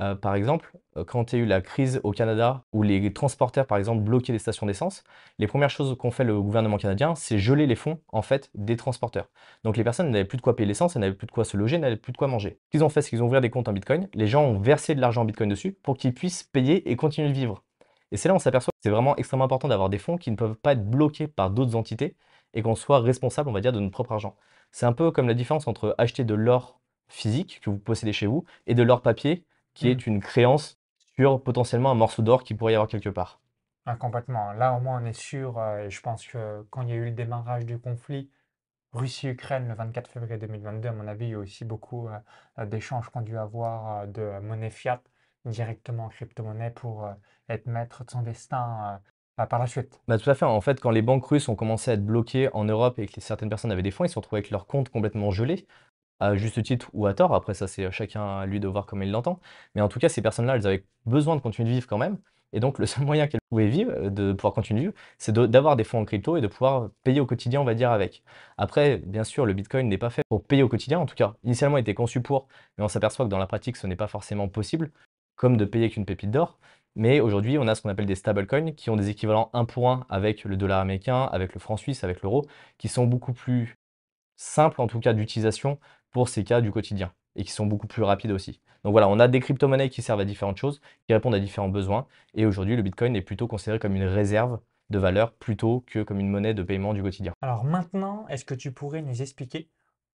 euh, 0.00 0.14
par 0.14 0.34
exemple, 0.34 0.72
euh, 0.96 1.04
quand 1.04 1.32
il 1.32 1.38
y 1.38 1.42
a 1.42 1.44
eu 1.44 1.46
la 1.46 1.60
crise 1.60 2.00
au 2.04 2.12
Canada, 2.12 2.64
où 2.72 2.82
les 2.82 3.12
transporteurs, 3.12 3.66
par 3.66 3.78
exemple, 3.78 4.02
bloquaient 4.02 4.32
les 4.32 4.38
stations 4.38 4.66
d'essence, 4.66 5.02
les 5.38 5.46
premières 5.46 5.70
choses 5.70 5.96
qu'ont 5.98 6.10
fait 6.10 6.24
le 6.24 6.40
gouvernement 6.40 6.76
canadien, 6.76 7.14
c'est 7.14 7.38
geler 7.38 7.66
les 7.66 7.74
fonds, 7.74 8.00
en 8.12 8.22
fait, 8.22 8.50
des 8.54 8.76
transporteurs. 8.76 9.28
Donc 9.64 9.76
les 9.76 9.84
personnes 9.84 10.10
n'avaient 10.10 10.24
plus 10.24 10.36
de 10.36 10.42
quoi 10.42 10.54
payer 10.54 10.66
l'essence, 10.66 10.94
elles 10.94 11.00
n'avaient 11.00 11.14
plus 11.14 11.26
de 11.26 11.32
quoi 11.32 11.44
se 11.44 11.56
loger, 11.56 11.78
n'avaient 11.78 11.96
plus 11.96 12.12
de 12.12 12.16
quoi 12.16 12.28
manger. 12.28 12.58
Ce 12.66 12.70
qu'ils 12.70 12.84
ont 12.84 12.88
fait, 12.88 13.02
c'est 13.02 13.10
qu'ils 13.10 13.22
ont 13.22 13.26
ouvert 13.26 13.40
des 13.40 13.50
comptes 13.50 13.68
en 13.68 13.72
Bitcoin, 13.72 14.08
les 14.14 14.26
gens 14.26 14.44
ont 14.44 14.58
versé 14.58 14.94
de 14.94 15.00
l'argent 15.00 15.22
en 15.22 15.24
Bitcoin 15.24 15.48
dessus 15.48 15.72
pour 15.72 15.96
qu'ils 15.96 16.14
puissent 16.14 16.44
payer 16.44 16.90
et 16.90 16.96
continuer 16.96 17.28
de 17.28 17.34
vivre. 17.34 17.64
Et 18.12 18.16
c'est 18.16 18.28
là 18.28 18.34
où 18.34 18.36
on 18.36 18.40
s'aperçoit 18.40 18.72
que 18.72 18.78
c'est 18.82 18.90
vraiment 18.90 19.16
extrêmement 19.16 19.44
important 19.44 19.68
d'avoir 19.68 19.90
des 19.90 19.98
fonds 19.98 20.16
qui 20.16 20.30
ne 20.30 20.36
peuvent 20.36 20.54
pas 20.54 20.72
être 20.72 20.88
bloqués 20.88 21.28
par 21.28 21.50
d'autres 21.50 21.76
entités 21.76 22.16
et 22.54 22.62
qu'on 22.62 22.74
soit 22.74 23.00
responsable, 23.00 23.50
on 23.50 23.52
va 23.52 23.60
dire, 23.60 23.72
de 23.72 23.80
notre 23.80 23.92
propre 23.92 24.12
argent. 24.12 24.36
C'est 24.72 24.86
un 24.86 24.92
peu 24.92 25.10
comme 25.10 25.28
la 25.28 25.34
différence 25.34 25.66
entre 25.66 25.94
acheter 25.98 26.24
de 26.24 26.34
l'or 26.34 26.80
physique 27.08 27.60
que 27.62 27.70
vous 27.70 27.78
possédez 27.78 28.12
chez 28.12 28.26
vous 28.26 28.44
et 28.66 28.74
de 28.74 28.82
l'or 28.82 29.02
papier 29.02 29.44
qui 29.78 29.88
Mm. 29.88 29.90
est 29.90 30.06
une 30.06 30.20
créance 30.20 30.76
sur 31.14 31.42
potentiellement 31.42 31.90
un 31.92 31.94
morceau 31.94 32.22
d'or 32.22 32.42
qui 32.42 32.54
pourrait 32.54 32.72
y 32.72 32.76
avoir 32.76 32.88
quelque 32.88 33.08
part. 33.10 33.40
Ah, 33.86 33.96
complètement. 33.96 34.52
Là, 34.52 34.74
au 34.74 34.80
moins, 34.80 35.00
on 35.02 35.06
est 35.06 35.12
sûr, 35.14 35.58
euh, 35.58 35.86
et 35.86 35.90
je 35.90 36.00
pense 36.02 36.26
que 36.26 36.62
quand 36.70 36.82
il 36.82 36.88
y 36.90 36.92
a 36.92 36.96
eu 36.96 37.04
le 37.06 37.10
démarrage 37.12 37.64
du 37.64 37.78
conflit 37.78 38.30
Russie-Ukraine 38.92 39.68
le 39.68 39.74
24 39.74 40.10
février 40.10 40.38
2022, 40.38 40.88
à 40.88 40.92
mon 40.92 41.08
avis, 41.08 41.26
il 41.26 41.30
y 41.32 41.34
a 41.34 41.38
aussi 41.38 41.64
beaucoup 41.64 42.08
euh, 42.08 42.66
d'échanges 42.66 43.08
qu'on 43.10 43.20
a 43.20 43.22
dû 43.24 43.38
avoir 43.38 44.02
euh, 44.02 44.06
de 44.06 44.40
monnaie 44.40 44.70
fiat 44.70 45.02
directement 45.46 46.06
en 46.06 46.08
crypto-monnaie 46.10 46.70
pour 46.72 47.06
euh, 47.06 47.14
être 47.48 47.66
maître 47.66 48.04
de 48.04 48.10
son 48.10 48.22
destin 48.22 49.00
par 49.36 49.58
la 49.60 49.66
suite. 49.66 50.00
Bah, 50.08 50.18
tout 50.18 50.30
à 50.30 50.34
fait. 50.34 50.44
En 50.44 50.60
fait, 50.60 50.80
quand 50.80 50.90
les 50.90 51.02
banques 51.02 51.26
russes 51.26 51.48
ont 51.48 51.56
commencé 51.56 51.90
à 51.90 51.94
être 51.94 52.04
bloquées 52.04 52.48
en 52.54 52.64
Europe 52.64 52.98
et 52.98 53.06
que 53.06 53.20
certaines 53.20 53.48
personnes 53.48 53.72
avaient 53.72 53.82
des 53.82 53.90
fonds, 53.90 54.04
ils 54.04 54.08
se 54.08 54.14
sont 54.14 54.20
retrouvés 54.20 54.40
avec 54.40 54.50
leurs 54.50 54.66
comptes 54.66 54.88
complètement 54.88 55.30
gelés. 55.30 55.66
À 56.20 56.36
juste 56.36 56.62
titre 56.62 56.90
ou 56.92 57.06
à 57.06 57.14
tort. 57.14 57.34
Après 57.34 57.54
ça, 57.54 57.66
c'est 57.66 57.90
chacun 57.90 58.40
à 58.40 58.46
lui 58.46 58.60
de 58.60 58.68
voir 58.68 58.86
comme 58.86 59.02
il 59.02 59.10
l'entend. 59.10 59.40
Mais 59.74 59.80
en 59.80 59.88
tout 59.88 59.98
cas, 59.98 60.08
ces 60.08 60.22
personnes-là, 60.22 60.56
elles 60.56 60.66
avaient 60.66 60.84
besoin 61.06 61.36
de 61.36 61.40
continuer 61.40 61.68
de 61.68 61.74
vivre 61.74 61.86
quand 61.88 61.98
même. 61.98 62.18
Et 62.52 62.60
donc, 62.60 62.78
le 62.78 62.86
seul 62.86 63.04
moyen 63.04 63.26
qu'elles 63.26 63.40
pouvaient 63.50 63.68
vivre, 63.68 63.92
euh, 63.92 64.10
de 64.10 64.32
pouvoir 64.32 64.54
continuer 64.54 64.80
de 64.80 64.86
vivre, 64.86 64.98
c'est 65.18 65.32
d'avoir 65.32 65.76
des 65.76 65.84
fonds 65.84 66.00
en 66.00 66.04
crypto 66.04 66.36
et 66.36 66.40
de 66.40 66.46
pouvoir 66.46 66.90
payer 67.04 67.20
au 67.20 67.26
quotidien, 67.26 67.60
on 67.60 67.64
va 67.64 67.74
dire, 67.74 67.90
avec. 67.90 68.22
Après, 68.56 68.98
bien 68.98 69.24
sûr, 69.24 69.46
le 69.46 69.52
Bitcoin 69.52 69.88
n'est 69.88 69.98
pas 69.98 70.10
fait 70.10 70.22
pour 70.28 70.44
payer 70.44 70.62
au 70.62 70.68
quotidien. 70.68 70.98
En 70.98 71.06
tout 71.06 71.14
cas, 71.14 71.34
initialement, 71.44 71.76
il 71.78 71.82
était 71.82 71.94
conçu 71.94 72.22
pour, 72.22 72.48
mais 72.76 72.84
on 72.84 72.88
s'aperçoit 72.88 73.26
que 73.26 73.30
dans 73.30 73.38
la 73.38 73.46
pratique, 73.46 73.76
ce 73.76 73.86
n'est 73.86 73.96
pas 73.96 74.08
forcément 74.08 74.48
possible, 74.48 74.90
comme 75.36 75.56
de 75.56 75.64
payer 75.64 75.90
qu'une 75.90 76.06
pépite 76.06 76.30
d'or. 76.30 76.58
Mais 76.96 77.20
aujourd'hui, 77.20 77.58
on 77.58 77.68
a 77.68 77.74
ce 77.74 77.82
qu'on 77.82 77.90
appelle 77.90 78.06
des 78.06 78.14
stablecoins 78.16 78.72
qui 78.72 78.90
ont 78.90 78.96
des 78.96 79.10
équivalents 79.10 79.50
1 79.52 79.64
pour 79.66 79.90
1 79.90 80.06
avec 80.08 80.44
le 80.44 80.56
dollar 80.56 80.80
américain, 80.80 81.24
avec 81.32 81.54
le 81.54 81.60
franc 81.60 81.76
suisse, 81.76 82.02
avec 82.02 82.22
l'euro, 82.22 82.46
qui 82.78 82.88
sont 82.88 83.06
beaucoup 83.06 83.32
plus 83.32 83.78
simples, 84.36 84.80
en 84.80 84.86
tout 84.86 85.00
cas, 85.00 85.12
d'utilisation 85.12 85.78
pour 86.10 86.28
ces 86.28 86.44
cas 86.44 86.60
du 86.60 86.70
quotidien 86.70 87.12
et 87.36 87.44
qui 87.44 87.52
sont 87.52 87.66
beaucoup 87.66 87.86
plus 87.86 88.02
rapides 88.02 88.32
aussi. 88.32 88.60
Donc 88.84 88.92
voilà, 88.92 89.08
on 89.08 89.18
a 89.18 89.28
des 89.28 89.40
crypto-monnaies 89.40 89.90
qui 89.90 90.02
servent 90.02 90.20
à 90.20 90.24
différentes 90.24 90.56
choses, 90.56 90.80
qui 91.06 91.12
répondent 91.12 91.34
à 91.34 91.40
différents 91.40 91.68
besoins. 91.68 92.06
Et 92.34 92.46
aujourd'hui, 92.46 92.76
le 92.76 92.82
Bitcoin 92.82 93.16
est 93.16 93.22
plutôt 93.22 93.48
considéré 93.48 93.78
comme 93.78 93.96
une 93.96 94.04
réserve 94.04 94.60
de 94.90 94.98
valeur 94.98 95.32
plutôt 95.32 95.84
que 95.86 96.02
comme 96.02 96.20
une 96.20 96.28
monnaie 96.28 96.54
de 96.54 96.62
paiement 96.62 96.94
du 96.94 97.02
quotidien. 97.02 97.32
Alors 97.42 97.64
maintenant, 97.64 98.26
est-ce 98.28 98.44
que 98.44 98.54
tu 98.54 98.72
pourrais 98.72 99.02
nous 99.02 99.20
expliquer 99.20 99.68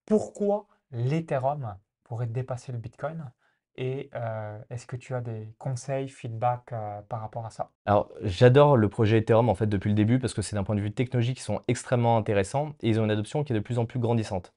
pourquoi 0.06 0.66
l'Ethereum 0.90 1.76
pourrait 2.04 2.26
dépasser 2.26 2.72
le 2.72 2.78
Bitcoin 2.78 3.30
et 3.76 4.08
euh, 4.14 4.58
est-ce 4.70 4.86
que 4.86 4.94
tu 4.94 5.14
as 5.14 5.20
des 5.20 5.52
conseils, 5.58 6.08
feedback 6.08 6.72
euh, 6.72 7.00
par 7.08 7.20
rapport 7.20 7.44
à 7.44 7.50
ça? 7.50 7.70
Alors, 7.86 8.10
j'adore 8.22 8.76
le 8.76 8.88
projet 8.88 9.18
Ethereum 9.18 9.48
en 9.48 9.54
fait 9.54 9.66
depuis 9.66 9.88
le 9.88 9.94
début 9.94 10.20
parce 10.20 10.32
que 10.32 10.42
c'est 10.42 10.54
d'un 10.54 10.62
point 10.62 10.76
de 10.76 10.80
vue 10.80 10.92
technologique, 10.92 11.40
ils 11.40 11.42
sont 11.42 11.60
extrêmement 11.66 12.16
intéressants 12.16 12.74
et 12.82 12.88
ils 12.88 13.00
ont 13.00 13.04
une 13.04 13.10
adoption 13.10 13.42
qui 13.42 13.52
est 13.52 13.56
de 13.56 13.60
plus 13.60 13.78
en 13.78 13.86
plus 13.86 13.98
grandissante. 13.98 14.54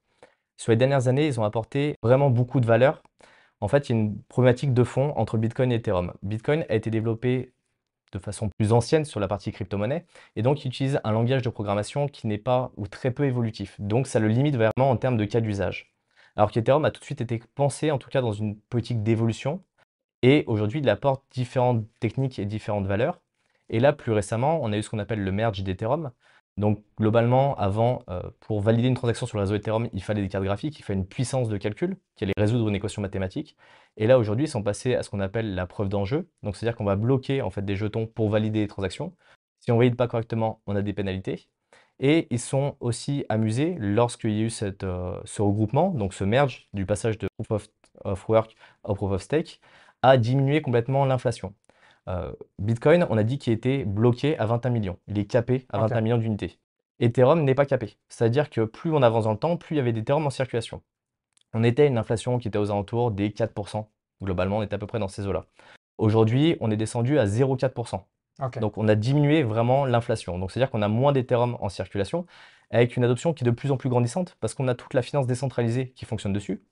Sur 0.58 0.72
les 0.72 0.76
dernières 0.76 1.06
années, 1.08 1.26
ils 1.26 1.40
ont 1.40 1.44
apporté 1.44 1.94
vraiment 2.02 2.30
beaucoup 2.30 2.60
de 2.60 2.66
valeur. 2.66 3.02
En 3.60 3.68
fait, 3.68 3.88
il 3.88 3.96
y 3.96 3.98
a 3.98 4.02
une 4.02 4.20
problématique 4.24 4.74
de 4.74 4.84
fond 4.84 5.12
entre 5.16 5.38
Bitcoin 5.38 5.72
et 5.72 5.76
Ethereum. 5.76 6.12
Bitcoin 6.22 6.66
a 6.68 6.74
été 6.74 6.90
développé 6.90 7.54
de 8.12 8.18
façon 8.18 8.50
plus 8.58 8.72
ancienne 8.72 9.04
sur 9.04 9.20
la 9.20 9.28
partie 9.28 9.52
crypto-monnaie 9.52 10.06
et 10.34 10.42
donc 10.42 10.64
il 10.64 10.68
utilise 10.68 10.98
un 11.04 11.12
langage 11.12 11.42
de 11.42 11.50
programmation 11.50 12.08
qui 12.08 12.26
n'est 12.26 12.38
pas 12.38 12.72
ou 12.76 12.88
très 12.88 13.10
peu 13.12 13.24
évolutif. 13.24 13.76
Donc 13.80 14.06
ça 14.06 14.18
le 14.18 14.28
limite 14.28 14.56
vraiment 14.56 14.90
en 14.90 14.96
termes 14.96 15.16
de 15.16 15.24
cas 15.26 15.40
d'usage. 15.40 15.94
Alors 16.34 16.50
qu'Ethereum 16.50 16.84
a 16.84 16.90
tout 16.90 17.00
de 17.00 17.04
suite 17.04 17.20
été 17.20 17.40
pensé, 17.54 17.90
en 17.90 17.98
tout 17.98 18.08
cas 18.10 18.20
dans 18.20 18.32
une 18.32 18.58
politique 18.58 19.02
d'évolution, 19.02 19.62
et 20.22 20.44
aujourd'hui 20.46 20.80
il 20.80 20.88
apporte 20.88 21.24
différentes 21.30 21.84
techniques 22.00 22.38
et 22.38 22.46
différentes 22.46 22.86
valeurs. 22.86 23.20
Et 23.70 23.80
là, 23.80 23.92
plus 23.92 24.12
récemment, 24.12 24.60
on 24.62 24.72
a 24.72 24.78
eu 24.78 24.82
ce 24.82 24.90
qu'on 24.90 24.98
appelle 24.98 25.22
le 25.22 25.32
merge 25.32 25.62
d'Ethereum. 25.62 26.10
Donc 26.58 26.82
globalement, 26.98 27.56
avant, 27.56 28.02
euh, 28.10 28.20
pour 28.40 28.60
valider 28.60 28.88
une 28.88 28.94
transaction 28.94 29.26
sur 29.26 29.38
le 29.38 29.42
réseau 29.42 29.54
Ethereum, 29.54 29.88
il 29.92 30.02
fallait 30.02 30.22
des 30.22 30.28
cartes 30.28 30.44
graphiques, 30.44 30.76
il 30.80 30.82
fallait 30.82 30.98
une 30.98 31.06
puissance 31.06 31.48
de 31.48 31.56
calcul 31.56 31.96
qui 32.16 32.24
allait 32.24 32.32
résoudre 32.36 32.68
une 32.68 32.74
équation 32.74 33.00
mathématique. 33.00 33.56
Et 33.96 34.08
là, 34.08 34.18
aujourd'hui, 34.18 34.46
ils 34.46 34.48
sont 34.48 34.64
passés 34.64 34.96
à 34.96 35.04
ce 35.04 35.08
qu'on 35.08 35.20
appelle 35.20 35.54
la 35.54 35.66
preuve 35.66 35.88
d'enjeu. 35.88 36.28
Donc 36.42 36.56
c'est-à-dire 36.56 36.76
qu'on 36.76 36.84
va 36.84 36.96
bloquer 36.96 37.42
en 37.42 37.50
fait 37.50 37.64
des 37.64 37.76
jetons 37.76 38.08
pour 38.08 38.28
valider 38.28 38.58
les 38.58 38.66
transactions. 38.66 39.14
Si 39.60 39.70
on 39.70 39.74
ne 39.76 39.78
valide 39.78 39.94
pas 39.96 40.08
correctement, 40.08 40.60
on 40.66 40.74
a 40.74 40.82
des 40.82 40.92
pénalités. 40.92 41.48
Et 42.00 42.26
ils 42.30 42.40
sont 42.40 42.76
aussi 42.80 43.24
amusés 43.28 43.76
lorsqu'il 43.78 44.30
y 44.32 44.42
a 44.42 44.46
eu 44.46 44.50
euh, 44.82 45.20
ce 45.24 45.42
regroupement, 45.42 45.90
donc 45.90 46.12
ce 46.12 46.24
merge 46.24 46.68
du 46.72 46.86
passage 46.86 47.18
de 47.18 47.28
Proof 47.38 47.68
of, 48.04 48.28
Work 48.28 48.56
au 48.82 48.94
Proof 48.94 49.12
of 49.12 49.22
Stake, 49.22 49.60
à 50.02 50.16
diminuer 50.16 50.60
complètement 50.60 51.04
l'inflation. 51.04 51.54
Euh, 52.08 52.32
Bitcoin, 52.58 53.06
on 53.10 53.18
a 53.18 53.22
dit 53.22 53.38
qu'il 53.38 53.52
était 53.52 53.84
bloqué 53.84 54.38
à 54.38 54.46
21 54.46 54.70
millions. 54.70 54.98
Il 55.08 55.18
est 55.18 55.26
capé 55.26 55.66
à 55.68 55.78
21 55.78 56.00
millions 56.00 56.18
d'unités. 56.18 56.58
Ethereum 57.00 57.44
n'est 57.44 57.54
pas 57.54 57.66
capé. 57.66 57.96
C'est-à-dire 58.08 58.50
que 58.50 58.62
plus 58.62 58.92
on 58.92 59.02
avance 59.02 59.24
dans 59.24 59.32
le 59.32 59.38
temps, 59.38 59.56
plus 59.56 59.76
il 59.76 59.78
y 59.78 59.80
avait 59.80 59.92
d'Ethereum 59.92 60.26
en 60.26 60.30
circulation. 60.30 60.82
On 61.54 61.62
était 61.62 61.82
à 61.82 61.86
une 61.86 61.98
inflation 61.98 62.38
qui 62.38 62.48
était 62.48 62.58
aux 62.58 62.70
alentours 62.70 63.10
des 63.10 63.30
4%. 63.30 63.86
Globalement, 64.22 64.58
on 64.58 64.62
était 64.62 64.74
à 64.74 64.78
peu 64.78 64.86
près 64.86 64.98
dans 64.98 65.08
ces 65.08 65.26
eaux-là. 65.26 65.44
Aujourd'hui, 65.98 66.56
on 66.60 66.70
est 66.70 66.76
descendu 66.76 67.18
à 67.18 67.26
0,4%. 67.26 68.02
Donc 68.60 68.78
on 68.78 68.86
a 68.88 68.94
diminué 68.94 69.42
vraiment 69.42 69.84
l'inflation. 69.84 70.38
Donc 70.38 70.50
c'est-à-dire 70.50 70.70
qu'on 70.70 70.82
a 70.82 70.88
moins 70.88 71.12
d'Ethereum 71.12 71.56
en 71.60 71.68
circulation, 71.68 72.24
avec 72.70 72.96
une 72.96 73.04
adoption 73.04 73.32
qui 73.32 73.44
est 73.44 73.46
de 73.46 73.50
plus 73.50 73.72
en 73.72 73.76
plus 73.76 73.88
grandissante, 73.88 74.36
parce 74.40 74.54
qu'on 74.54 74.68
a 74.68 74.74
toute 74.74 74.94
la 74.94 75.02
finance 75.02 75.26
décentralisée 75.26 75.90
qui 75.90 76.04
fonctionne 76.04 76.32
dessus. 76.32 76.62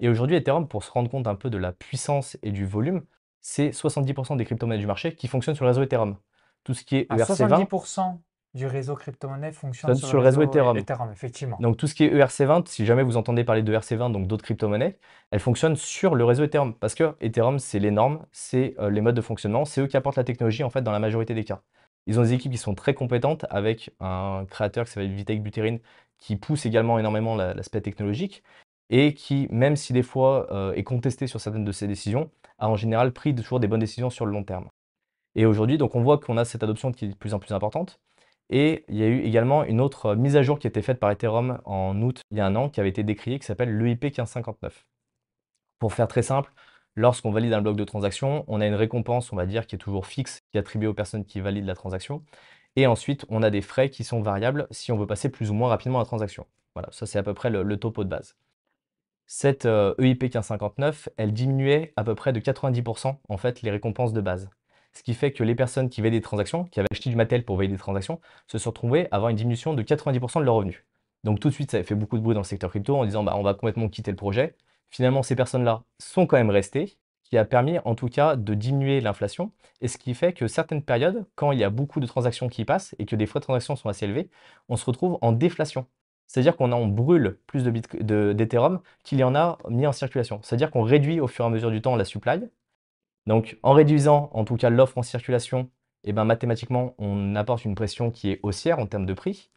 Et 0.00 0.08
aujourd'hui, 0.08 0.36
Ethereum, 0.36 0.66
pour 0.66 0.82
se 0.82 0.90
rendre 0.90 1.10
compte 1.10 1.26
un 1.26 1.34
peu 1.34 1.50
de 1.50 1.58
la 1.58 1.72
puissance 1.72 2.38
et 2.42 2.52
du 2.52 2.64
volume, 2.64 3.02
c'est 3.40 3.70
70% 3.70 4.36
des 4.36 4.44
crypto-monnaies 4.44 4.78
du 4.78 4.86
marché 4.86 5.14
qui 5.14 5.28
fonctionnent 5.28 5.56
sur 5.56 5.64
le 5.64 5.70
réseau 5.70 5.82
Ethereum. 5.82 6.16
Tout 6.64 6.74
ce 6.74 6.84
qui 6.84 6.96
est 6.96 7.10
ERC20, 7.10 7.66
70% 7.66 8.18
du 8.54 8.66
réseau 8.66 8.96
crypto-monnaie 8.96 9.52
fonctionne 9.52 9.94
sur, 9.94 10.18
le 10.18 10.24
réseau 10.24 10.42
Ethereum. 10.42 10.76
effectivement. 11.12 11.56
Donc 11.60 11.76
tout 11.76 11.86
ce 11.86 11.94
qui 11.94 12.04
est 12.04 12.10
ERC20, 12.10 12.66
si 12.66 12.84
jamais 12.84 13.02
vous 13.02 13.16
entendez 13.16 13.44
parler 13.44 13.62
de 13.62 13.72
ERC20, 13.72 14.12
donc 14.12 14.26
d'autres 14.26 14.42
crypto-monnaies, 14.42 14.98
elles 15.30 15.40
fonctionnent 15.40 15.76
sur 15.76 16.14
le 16.14 16.24
réseau 16.24 16.44
Ethereum. 16.44 16.74
Parce 16.74 16.94
que 16.94 17.14
Ethereum, 17.20 17.58
c'est 17.58 17.78
les 17.78 17.90
normes, 17.90 18.26
c'est 18.32 18.74
euh, 18.80 18.90
les 18.90 19.00
modes 19.00 19.14
de 19.14 19.20
fonctionnement, 19.20 19.64
c'est 19.64 19.80
eux 19.80 19.86
qui 19.86 19.96
apportent 19.96 20.16
la 20.16 20.24
technologie 20.24 20.64
en 20.64 20.70
fait 20.70 20.82
dans 20.82 20.92
la 20.92 20.98
majorité 20.98 21.34
des 21.34 21.44
cas. 21.44 21.62
Ils 22.06 22.18
ont 22.18 22.22
des 22.22 22.32
équipes 22.32 22.52
qui 22.52 22.58
sont 22.58 22.74
très 22.74 22.94
compétentes 22.94 23.46
avec 23.50 23.90
un 24.00 24.44
créateur 24.50 24.84
qui 24.84 24.92
s'appelle 24.92 25.12
Vitek 25.12 25.42
Buterin 25.42 25.76
qui 26.18 26.36
pousse 26.36 26.66
également 26.66 26.98
énormément 26.98 27.36
l'aspect 27.36 27.80
technologique 27.80 28.42
et 28.90 29.14
qui, 29.14 29.48
même 29.50 29.76
si 29.76 29.92
des 29.92 30.02
fois 30.02 30.52
euh, 30.52 30.72
est 30.74 30.84
contesté 30.84 31.26
sur 31.26 31.40
certaines 31.40 31.64
de 31.64 31.72
ses 31.72 31.86
décisions, 31.86 32.30
a 32.58 32.68
en 32.68 32.76
général 32.76 33.12
pris 33.12 33.34
toujours 33.34 33.60
des 33.60 33.68
bonnes 33.68 33.80
décisions 33.80 34.10
sur 34.10 34.26
le 34.26 34.32
long 34.32 34.44
terme. 34.44 34.68
Et 35.34 35.46
aujourd'hui, 35.46 35.78
donc 35.78 35.94
on 35.94 36.02
voit 36.02 36.18
qu'on 36.18 36.36
a 36.36 36.44
cette 36.44 36.62
adoption 36.62 36.92
qui 36.92 37.06
est 37.06 37.08
de 37.08 37.14
plus 37.14 37.34
en 37.34 37.38
plus 37.38 37.54
importante. 37.54 38.00
Et 38.50 38.84
il 38.88 38.96
y 38.96 39.04
a 39.04 39.06
eu 39.06 39.20
également 39.20 39.64
une 39.64 39.80
autre 39.80 40.16
mise 40.16 40.36
à 40.36 40.42
jour 40.42 40.58
qui 40.58 40.66
a 40.66 40.70
été 40.70 40.82
faite 40.82 40.98
par 40.98 41.10
Ethereum 41.10 41.60
en 41.64 42.00
août 42.02 42.22
il 42.32 42.38
y 42.38 42.40
a 42.40 42.46
un 42.46 42.56
an, 42.56 42.68
qui 42.68 42.80
avait 42.80 42.88
été 42.88 43.04
décriée, 43.04 43.38
qui 43.38 43.46
s'appelle 43.46 43.78
l'EIP 43.78 44.02
1559. 44.02 44.86
Pour 45.78 45.92
faire 45.94 46.08
très 46.08 46.22
simple, 46.22 46.52
lorsqu'on 46.96 47.30
valide 47.30 47.52
un 47.52 47.62
bloc 47.62 47.76
de 47.76 47.84
transaction, 47.84 48.44
on 48.48 48.60
a 48.60 48.66
une 48.66 48.74
récompense, 48.74 49.32
on 49.32 49.36
va 49.36 49.46
dire, 49.46 49.66
qui 49.66 49.76
est 49.76 49.78
toujours 49.78 50.06
fixe, 50.06 50.40
qui 50.50 50.58
est 50.58 50.60
attribuée 50.60 50.88
aux 50.88 50.94
personnes 50.94 51.24
qui 51.24 51.40
valident 51.40 51.66
la 51.66 51.74
transaction. 51.76 52.24
Et 52.76 52.86
ensuite, 52.86 53.24
on 53.28 53.42
a 53.42 53.50
des 53.50 53.62
frais 53.62 53.90
qui 53.90 54.04
sont 54.04 54.22
variables 54.22 54.66
si 54.70 54.92
on 54.92 54.96
veut 54.96 55.06
passer 55.06 55.28
plus 55.30 55.50
ou 55.50 55.54
moins 55.54 55.68
rapidement 55.68 55.98
la 55.98 56.04
transaction. 56.04 56.46
Voilà, 56.74 56.88
ça 56.92 57.06
c'est 57.06 57.18
à 57.18 57.22
peu 57.22 57.34
près 57.34 57.50
le, 57.50 57.76
topo 57.76 58.04
de 58.04 58.08
base. 58.08 58.36
Cette 59.32 59.64
EIP 59.64 59.68
euh, 59.70 59.94
1559, 60.00 61.08
elle 61.16 61.32
diminuait 61.32 61.92
à 61.94 62.02
peu 62.02 62.16
près 62.16 62.32
de 62.32 62.40
90% 62.40 63.16
en 63.28 63.36
fait 63.36 63.62
les 63.62 63.70
récompenses 63.70 64.12
de 64.12 64.20
base. 64.20 64.50
Ce 64.92 65.04
qui 65.04 65.14
fait 65.14 65.30
que 65.30 65.44
les 65.44 65.54
personnes 65.54 65.88
qui 65.88 66.00
validaient 66.00 66.18
des 66.18 66.24
transactions, 66.24 66.64
qui 66.64 66.80
avaient 66.80 66.88
acheté 66.90 67.10
du 67.10 67.16
matériel 67.16 67.44
pour 67.44 67.56
valider 67.56 67.74
des 67.74 67.78
transactions, 67.78 68.20
se 68.48 68.58
sont 68.58 68.70
retrouvées 68.70 69.06
à 69.12 69.16
avoir 69.16 69.30
une 69.30 69.36
diminution 69.36 69.72
de 69.72 69.84
90% 69.84 70.40
de 70.40 70.44
leurs 70.44 70.56
revenus. 70.56 70.84
Donc 71.22 71.38
tout 71.38 71.48
de 71.48 71.54
suite, 71.54 71.70
ça 71.70 71.76
a 71.76 71.84
fait 71.84 71.94
beaucoup 71.94 72.18
de 72.18 72.22
bruit 72.24 72.34
dans 72.34 72.40
le 72.40 72.44
secteur 72.44 72.70
crypto 72.70 72.96
en 72.96 73.04
disant 73.04 73.22
bah, 73.22 73.36
on 73.36 73.44
va 73.44 73.54
complètement 73.54 73.88
quitter 73.88 74.10
le 74.10 74.16
projet. 74.16 74.56
Finalement, 74.90 75.22
ces 75.22 75.36
personnes-là 75.36 75.84
sont 76.00 76.26
quand 76.26 76.36
même 76.36 76.50
restées, 76.50 76.98
qui 77.22 77.38
a 77.38 77.44
permis 77.44 77.78
en 77.84 77.94
tout 77.94 78.08
cas 78.08 78.34
de 78.34 78.54
diminuer 78.54 79.00
l'inflation, 79.00 79.52
et 79.80 79.86
ce 79.86 79.96
qui 79.96 80.14
fait 80.14 80.32
que 80.32 80.48
certaines 80.48 80.82
périodes, 80.82 81.24
quand 81.36 81.52
il 81.52 81.60
y 81.60 81.64
a 81.64 81.70
beaucoup 81.70 82.00
de 82.00 82.06
transactions 82.06 82.48
qui 82.48 82.64
passent 82.64 82.96
et 82.98 83.06
que 83.06 83.14
des 83.14 83.26
frais 83.26 83.38
de 83.38 83.44
transaction 83.44 83.76
sont 83.76 83.88
assez 83.88 84.06
élevés, 84.06 84.28
on 84.68 84.74
se 84.74 84.84
retrouve 84.86 85.18
en 85.22 85.30
déflation. 85.30 85.86
C'est-à-dire 86.30 86.56
qu'on 86.56 86.70
on 86.70 86.86
brûle 86.86 87.40
plus 87.48 87.64
d'Ethereum 87.64 88.80
qu'il 89.02 89.18
y 89.18 89.24
en 89.24 89.34
a 89.34 89.58
mis 89.68 89.84
en 89.88 89.90
circulation. 89.90 90.38
C'est-à-dire 90.44 90.70
qu'on 90.70 90.82
réduit 90.82 91.18
au 91.18 91.26
fur 91.26 91.44
et 91.44 91.48
à 91.48 91.50
mesure 91.50 91.72
du 91.72 91.82
temps 91.82 91.96
la 91.96 92.04
supply, 92.04 92.48
donc 93.26 93.58
en 93.64 93.72
réduisant 93.72 94.30
en 94.32 94.44
tout 94.44 94.54
cas 94.54 94.70
l'offre 94.70 94.96
en 94.98 95.02
circulation, 95.02 95.68
eh 96.04 96.12
ben, 96.12 96.24
mathématiquement 96.24 96.94
on 96.98 97.34
apporte 97.34 97.64
une 97.64 97.74
pression 97.74 98.12
qui 98.12 98.30
est 98.30 98.38
haussière 98.44 98.78
en 98.78 98.86
termes 98.86 99.06
de 99.06 99.12
prix. 99.12 99.50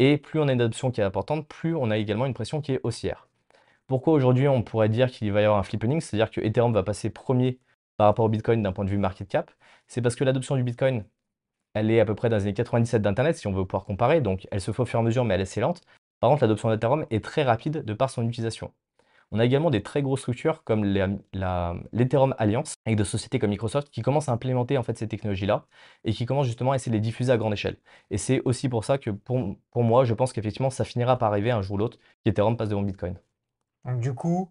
Et 0.00 0.18
plus 0.18 0.40
on 0.40 0.48
a 0.48 0.52
une 0.52 0.60
adoption 0.60 0.90
qui 0.90 1.00
est 1.00 1.04
importante, 1.04 1.46
plus 1.46 1.76
on 1.76 1.92
a 1.92 1.96
également 1.96 2.26
une 2.26 2.34
pression 2.34 2.60
qui 2.60 2.72
est 2.72 2.80
haussière. 2.82 3.28
Pourquoi 3.86 4.12
aujourd'hui 4.14 4.48
on 4.48 4.62
pourrait 4.64 4.88
dire 4.88 5.12
qu'il 5.12 5.30
va 5.30 5.42
y 5.42 5.44
avoir 5.44 5.60
un 5.60 5.62
flippening, 5.62 6.00
c'est-à-dire 6.00 6.32
que 6.32 6.40
Ethereum 6.40 6.72
va 6.72 6.82
passer 6.82 7.10
premier 7.10 7.60
par 7.98 8.08
rapport 8.08 8.24
au 8.24 8.28
Bitcoin 8.28 8.64
d'un 8.64 8.72
point 8.72 8.84
de 8.84 8.90
vue 8.90 8.98
market 8.98 9.28
cap 9.28 9.52
C'est 9.86 10.02
parce 10.02 10.16
que 10.16 10.24
l'adoption 10.24 10.56
du 10.56 10.64
Bitcoin, 10.64 11.04
elle 11.74 11.90
est 11.90 12.00
à 12.00 12.04
peu 12.04 12.14
près 12.16 12.28
dans 12.28 12.36
les 12.36 12.42
années 12.44 12.54
97 12.54 13.00
d'Internet, 13.02 13.36
si 13.36 13.46
on 13.46 13.52
veut 13.52 13.64
pouvoir 13.64 13.84
comparer, 13.84 14.20
donc 14.20 14.48
elle 14.50 14.60
se 14.60 14.72
fait 14.72 14.82
au 14.82 14.86
fur 14.86 14.98
et 14.98 15.02
à 15.02 15.04
mesure, 15.04 15.24
mais 15.24 15.34
elle 15.34 15.40
est 15.40 15.44
assez 15.44 15.60
lente. 15.60 15.82
Par 16.20 16.30
contre, 16.30 16.42
l'adoption 16.42 16.70
d'Ethereum 16.70 17.06
est 17.10 17.24
très 17.24 17.42
rapide 17.42 17.84
de 17.84 17.94
par 17.94 18.10
son 18.10 18.26
utilisation. 18.28 18.72
On 19.32 19.38
a 19.38 19.44
également 19.44 19.70
des 19.70 19.82
très 19.82 20.02
grosses 20.02 20.20
structures 20.20 20.64
comme 20.64 20.84
l'Ethereum 20.84 22.34
Alliance, 22.38 22.74
avec 22.84 22.98
des 22.98 23.04
sociétés 23.04 23.38
comme 23.38 23.50
Microsoft 23.50 23.88
qui 23.90 24.02
commencent 24.02 24.28
à 24.28 24.32
implémenter 24.32 24.76
en 24.76 24.82
fait 24.82 24.98
ces 24.98 25.06
technologies-là 25.06 25.66
et 26.04 26.12
qui 26.12 26.26
commencent 26.26 26.48
justement 26.48 26.72
à 26.72 26.76
essayer 26.76 26.90
de 26.90 26.96
les 26.96 27.00
diffuser 27.00 27.32
à 27.32 27.36
grande 27.36 27.52
échelle. 27.52 27.76
Et 28.10 28.18
c'est 28.18 28.42
aussi 28.44 28.68
pour 28.68 28.84
ça 28.84 28.98
que 28.98 29.10
pour, 29.10 29.56
moi, 29.76 30.04
je 30.04 30.14
pense 30.14 30.32
qu'effectivement, 30.32 30.70
ça 30.70 30.84
finira 30.84 31.16
par 31.16 31.30
arriver 31.30 31.52
un 31.52 31.62
jour 31.62 31.76
ou 31.76 31.78
l'autre 31.78 31.98
qu'Ethereum 32.24 32.56
passe 32.56 32.68
devant 32.68 32.82
Bitcoin. 32.82 33.16
Donc 33.84 34.00
du 34.00 34.14
coup, 34.14 34.50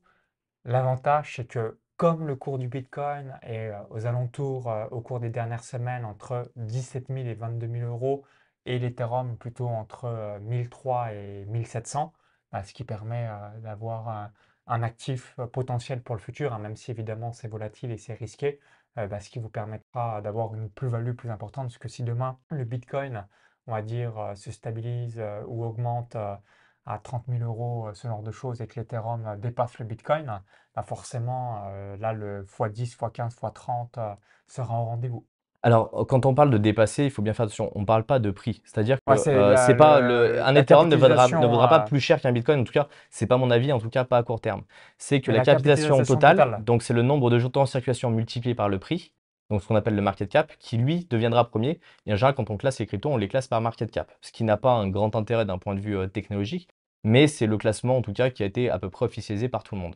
l'avantage, 0.64 1.36
c'est 1.36 1.46
que 1.46 1.78
comme 1.98 2.26
le 2.26 2.38
cours 2.38 2.58
du 2.58 2.70
Bitcoin 2.70 3.38
est 3.42 3.68
euh, 3.68 3.80
aux 3.90 4.06
alentours, 4.06 4.72
euh, 4.72 4.86
au 4.92 5.02
cours 5.02 5.20
des 5.20 5.30
dernières 5.30 5.66
semaines, 5.66 6.06
entre 6.06 6.50
17 6.56 7.08
000 7.10 7.20
et 7.28 7.34
22 7.34 7.68
000 7.68 7.92
euros, 7.92 8.24
et 8.70 8.80
l'Ethereum 8.80 9.36
plutôt 9.38 9.68
entre 9.68 10.40
1003 10.42 11.08
euh, 11.10 11.42
et 11.42 11.46
1700, 11.46 12.14
bah, 12.52 12.64
ce 12.64 12.74
qui 12.74 12.84
permet 12.84 13.28
d'avoir 13.64 14.32
un, 14.68 14.84
actif 14.84 15.36
euh, 15.40 15.48
potentiel 15.48 16.02
pour 16.04 16.16
le 16.16 16.22
futur, 16.22 16.54
hein, 16.54 16.60
même 16.60 16.76
si 16.76 16.92
évidemment 16.92 17.32
c'est 17.34 17.48
volatile 17.48 17.92
et 17.92 17.98
c'est 17.98 18.14
risqué, 18.14 18.60
euh, 18.98 19.08
bah, 19.08 19.20
ce 19.20 19.30
qui 19.30 19.40
vous 19.40 19.50
permettra 19.50 20.22
d'avoir 20.22 20.54
une 20.54 20.70
plus-value 20.70 21.14
plus 21.14 21.32
importante, 21.32 21.66
parce 21.68 21.78
que 21.80 21.88
si 21.90 22.04
demain 22.04 22.38
le 22.52 22.64
Bitcoin, 22.66 23.28
on 23.68 23.72
va 23.74 23.82
dire, 23.82 24.18
euh, 24.20 24.36
se 24.36 24.52
stabilise 24.52 25.22
ou 25.48 25.64
augmente 25.66 26.16
à 26.16 26.42
à 26.86 26.98
30 26.98 27.26
000 27.28 27.44
euros, 27.44 27.94
ce 27.94 28.08
genre 28.08 28.24
de 28.24 28.32
choses, 28.32 28.62
et 28.62 28.68
que 28.68 28.80
l'Ethereum 28.80 29.38
dépasse 29.40 29.78
le 29.80 29.86
Bitcoin, 29.86 30.42
bah 30.76 30.82
forcément, 30.82 31.70
là, 32.00 32.14
le 32.14 32.44
x10, 32.46 32.96
x15, 32.98 33.36
x30 33.36 34.18
sera 34.48 34.82
au 34.82 34.86
rendez-vous. 34.86 35.28
Alors, 35.62 36.06
quand 36.08 36.26
on 36.26 36.34
parle 36.34 36.52
de 36.52 36.58
dépasser, 36.58 37.04
il 37.06 37.12
faut 37.12 37.22
bien 37.22 37.34
faire 37.34 37.46
attention. 37.46 37.72
On 37.76 37.82
ne 37.82 37.86
parle 37.86 38.06
pas 38.06 38.20
de 38.20 38.32
prix. 38.32 38.62
C'est-à-dire 38.64 38.98
que 39.06 39.12
Ouais, 39.12 39.18
c'est 39.18 39.36
euh, 39.36 39.44
la, 39.50 39.58
c'est 39.58 39.76
pas 39.76 40.00
le- 40.00 40.02
le, 40.02 40.42
un 40.42 40.56
Ethereum 40.56 40.88
ne 40.88 40.96
vaudra, 40.96 41.28
ne 41.28 41.34
capitalisation, 41.36 41.48
vaudra 41.48 41.68
pas 41.68 41.82
euh, 41.86 41.90
plus 41.90 42.00
cher 42.00 42.22
qu'un 42.22 42.32
Bitcoin. 42.32 42.62
En 42.62 42.64
tout 42.64 42.72
cas, 42.72 42.88
c'est 43.10 43.28
pas 43.28 43.36
mon 43.38 43.52
avis, 43.52 43.72
en 43.74 43.80
tout 43.80 43.90
cas 43.90 44.06
pas 44.06 44.18
à 44.18 44.24
court 44.24 44.40
terme. 44.40 44.64
C'est 44.98 45.20
que 45.20 45.32
la 45.32 45.34
la 45.34 45.46
capitalisation 45.46 46.04
capitalisation 46.04 46.06
totale, 46.06 46.38
totale. 46.38 46.64
donc 46.64 46.82
c'est 46.84 46.94
le 46.94 47.02
nombre 47.02 47.30
de 47.30 47.40
jetons 47.40 47.62
en 47.62 47.66
circulation 47.66 48.10
multiplié 48.10 48.56
par 48.56 48.70
le 48.70 48.80
prix, 48.80 49.14
donc 49.50 49.62
ce 49.62 49.68
qu'on 49.68 49.76
appelle 49.76 49.96
le 49.96 50.02
market 50.02 50.30
cap, 50.30 50.54
qui 50.60 50.78
lui 50.78 51.06
deviendra 51.10 51.50
premier. 51.50 51.80
Et 52.06 52.14
en 52.14 52.16
général, 52.16 52.36
quand 52.36 52.50
on 52.52 52.58
classe 52.58 52.80
les 52.80 52.86
cryptos, 52.86 53.10
on 53.10 53.18
les 53.18 53.28
classe 53.28 53.48
par 53.48 53.60
market 53.62 53.92
cap, 53.92 54.12
ce 54.22 54.32
qui 54.32 54.44
n'a 54.46 54.56
pas 54.58 54.72
un 54.74 54.88
grand 54.90 55.16
intérêt 55.16 55.46
d'un 55.46 55.58
point 55.58 55.76
de 55.76 55.80
vue 55.82 55.98
euh, 55.98 56.08
technologique, 56.08 56.70
mais 57.04 57.28
c'est 57.28 57.48
le 57.48 57.58
classement 57.58 57.98
en 57.98 58.02
tout 58.02 58.14
cas 58.14 58.30
qui 58.30 58.44
a 58.44 58.46
été 58.46 58.70
à 58.70 58.80
peu 58.80 58.90
près 58.90 59.06
officialisé 59.06 59.50
par 59.50 59.64
tout 59.64 59.76
le 59.76 59.82
monde. 59.82 59.96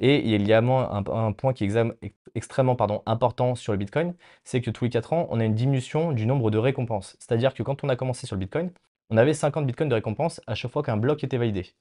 Et 0.00 0.34
il 0.34 0.46
y 0.46 0.52
a 0.52 0.58
un, 0.58 1.04
un 1.06 1.32
point 1.32 1.52
qui 1.52 1.64
est 1.64 2.04
extrêmement 2.34 2.76
important 3.06 3.54
sur 3.54 3.72
le 3.72 3.78
Bitcoin, 3.78 4.14
c'est 4.44 4.60
que 4.60 4.70
tous 4.70 4.84
les 4.84 4.90
4 4.90 5.12
ans, 5.12 5.26
on 5.30 5.40
a 5.40 5.44
une 5.44 5.54
diminution 5.54 6.12
du 6.12 6.26
nombre 6.26 6.50
de 6.50 6.58
récompenses. 6.58 7.16
C'est-à-dire 7.18 7.54
que 7.54 7.62
quand 7.62 7.84
on 7.84 7.88
a 7.88 7.96
commencé 7.96 8.26
sur 8.26 8.36
le 8.36 8.40
Bitcoin, 8.40 8.70
on 9.10 9.16
avait 9.16 9.34
50 9.34 9.66
Bitcoins 9.66 9.88
de 9.88 9.94
récompenses 9.94 10.40
à 10.46 10.54
chaque 10.54 10.70
fois 10.70 10.82
qu'un 10.82 10.96
bloc 10.96 11.24
était 11.24 11.38
validé. 11.38 11.74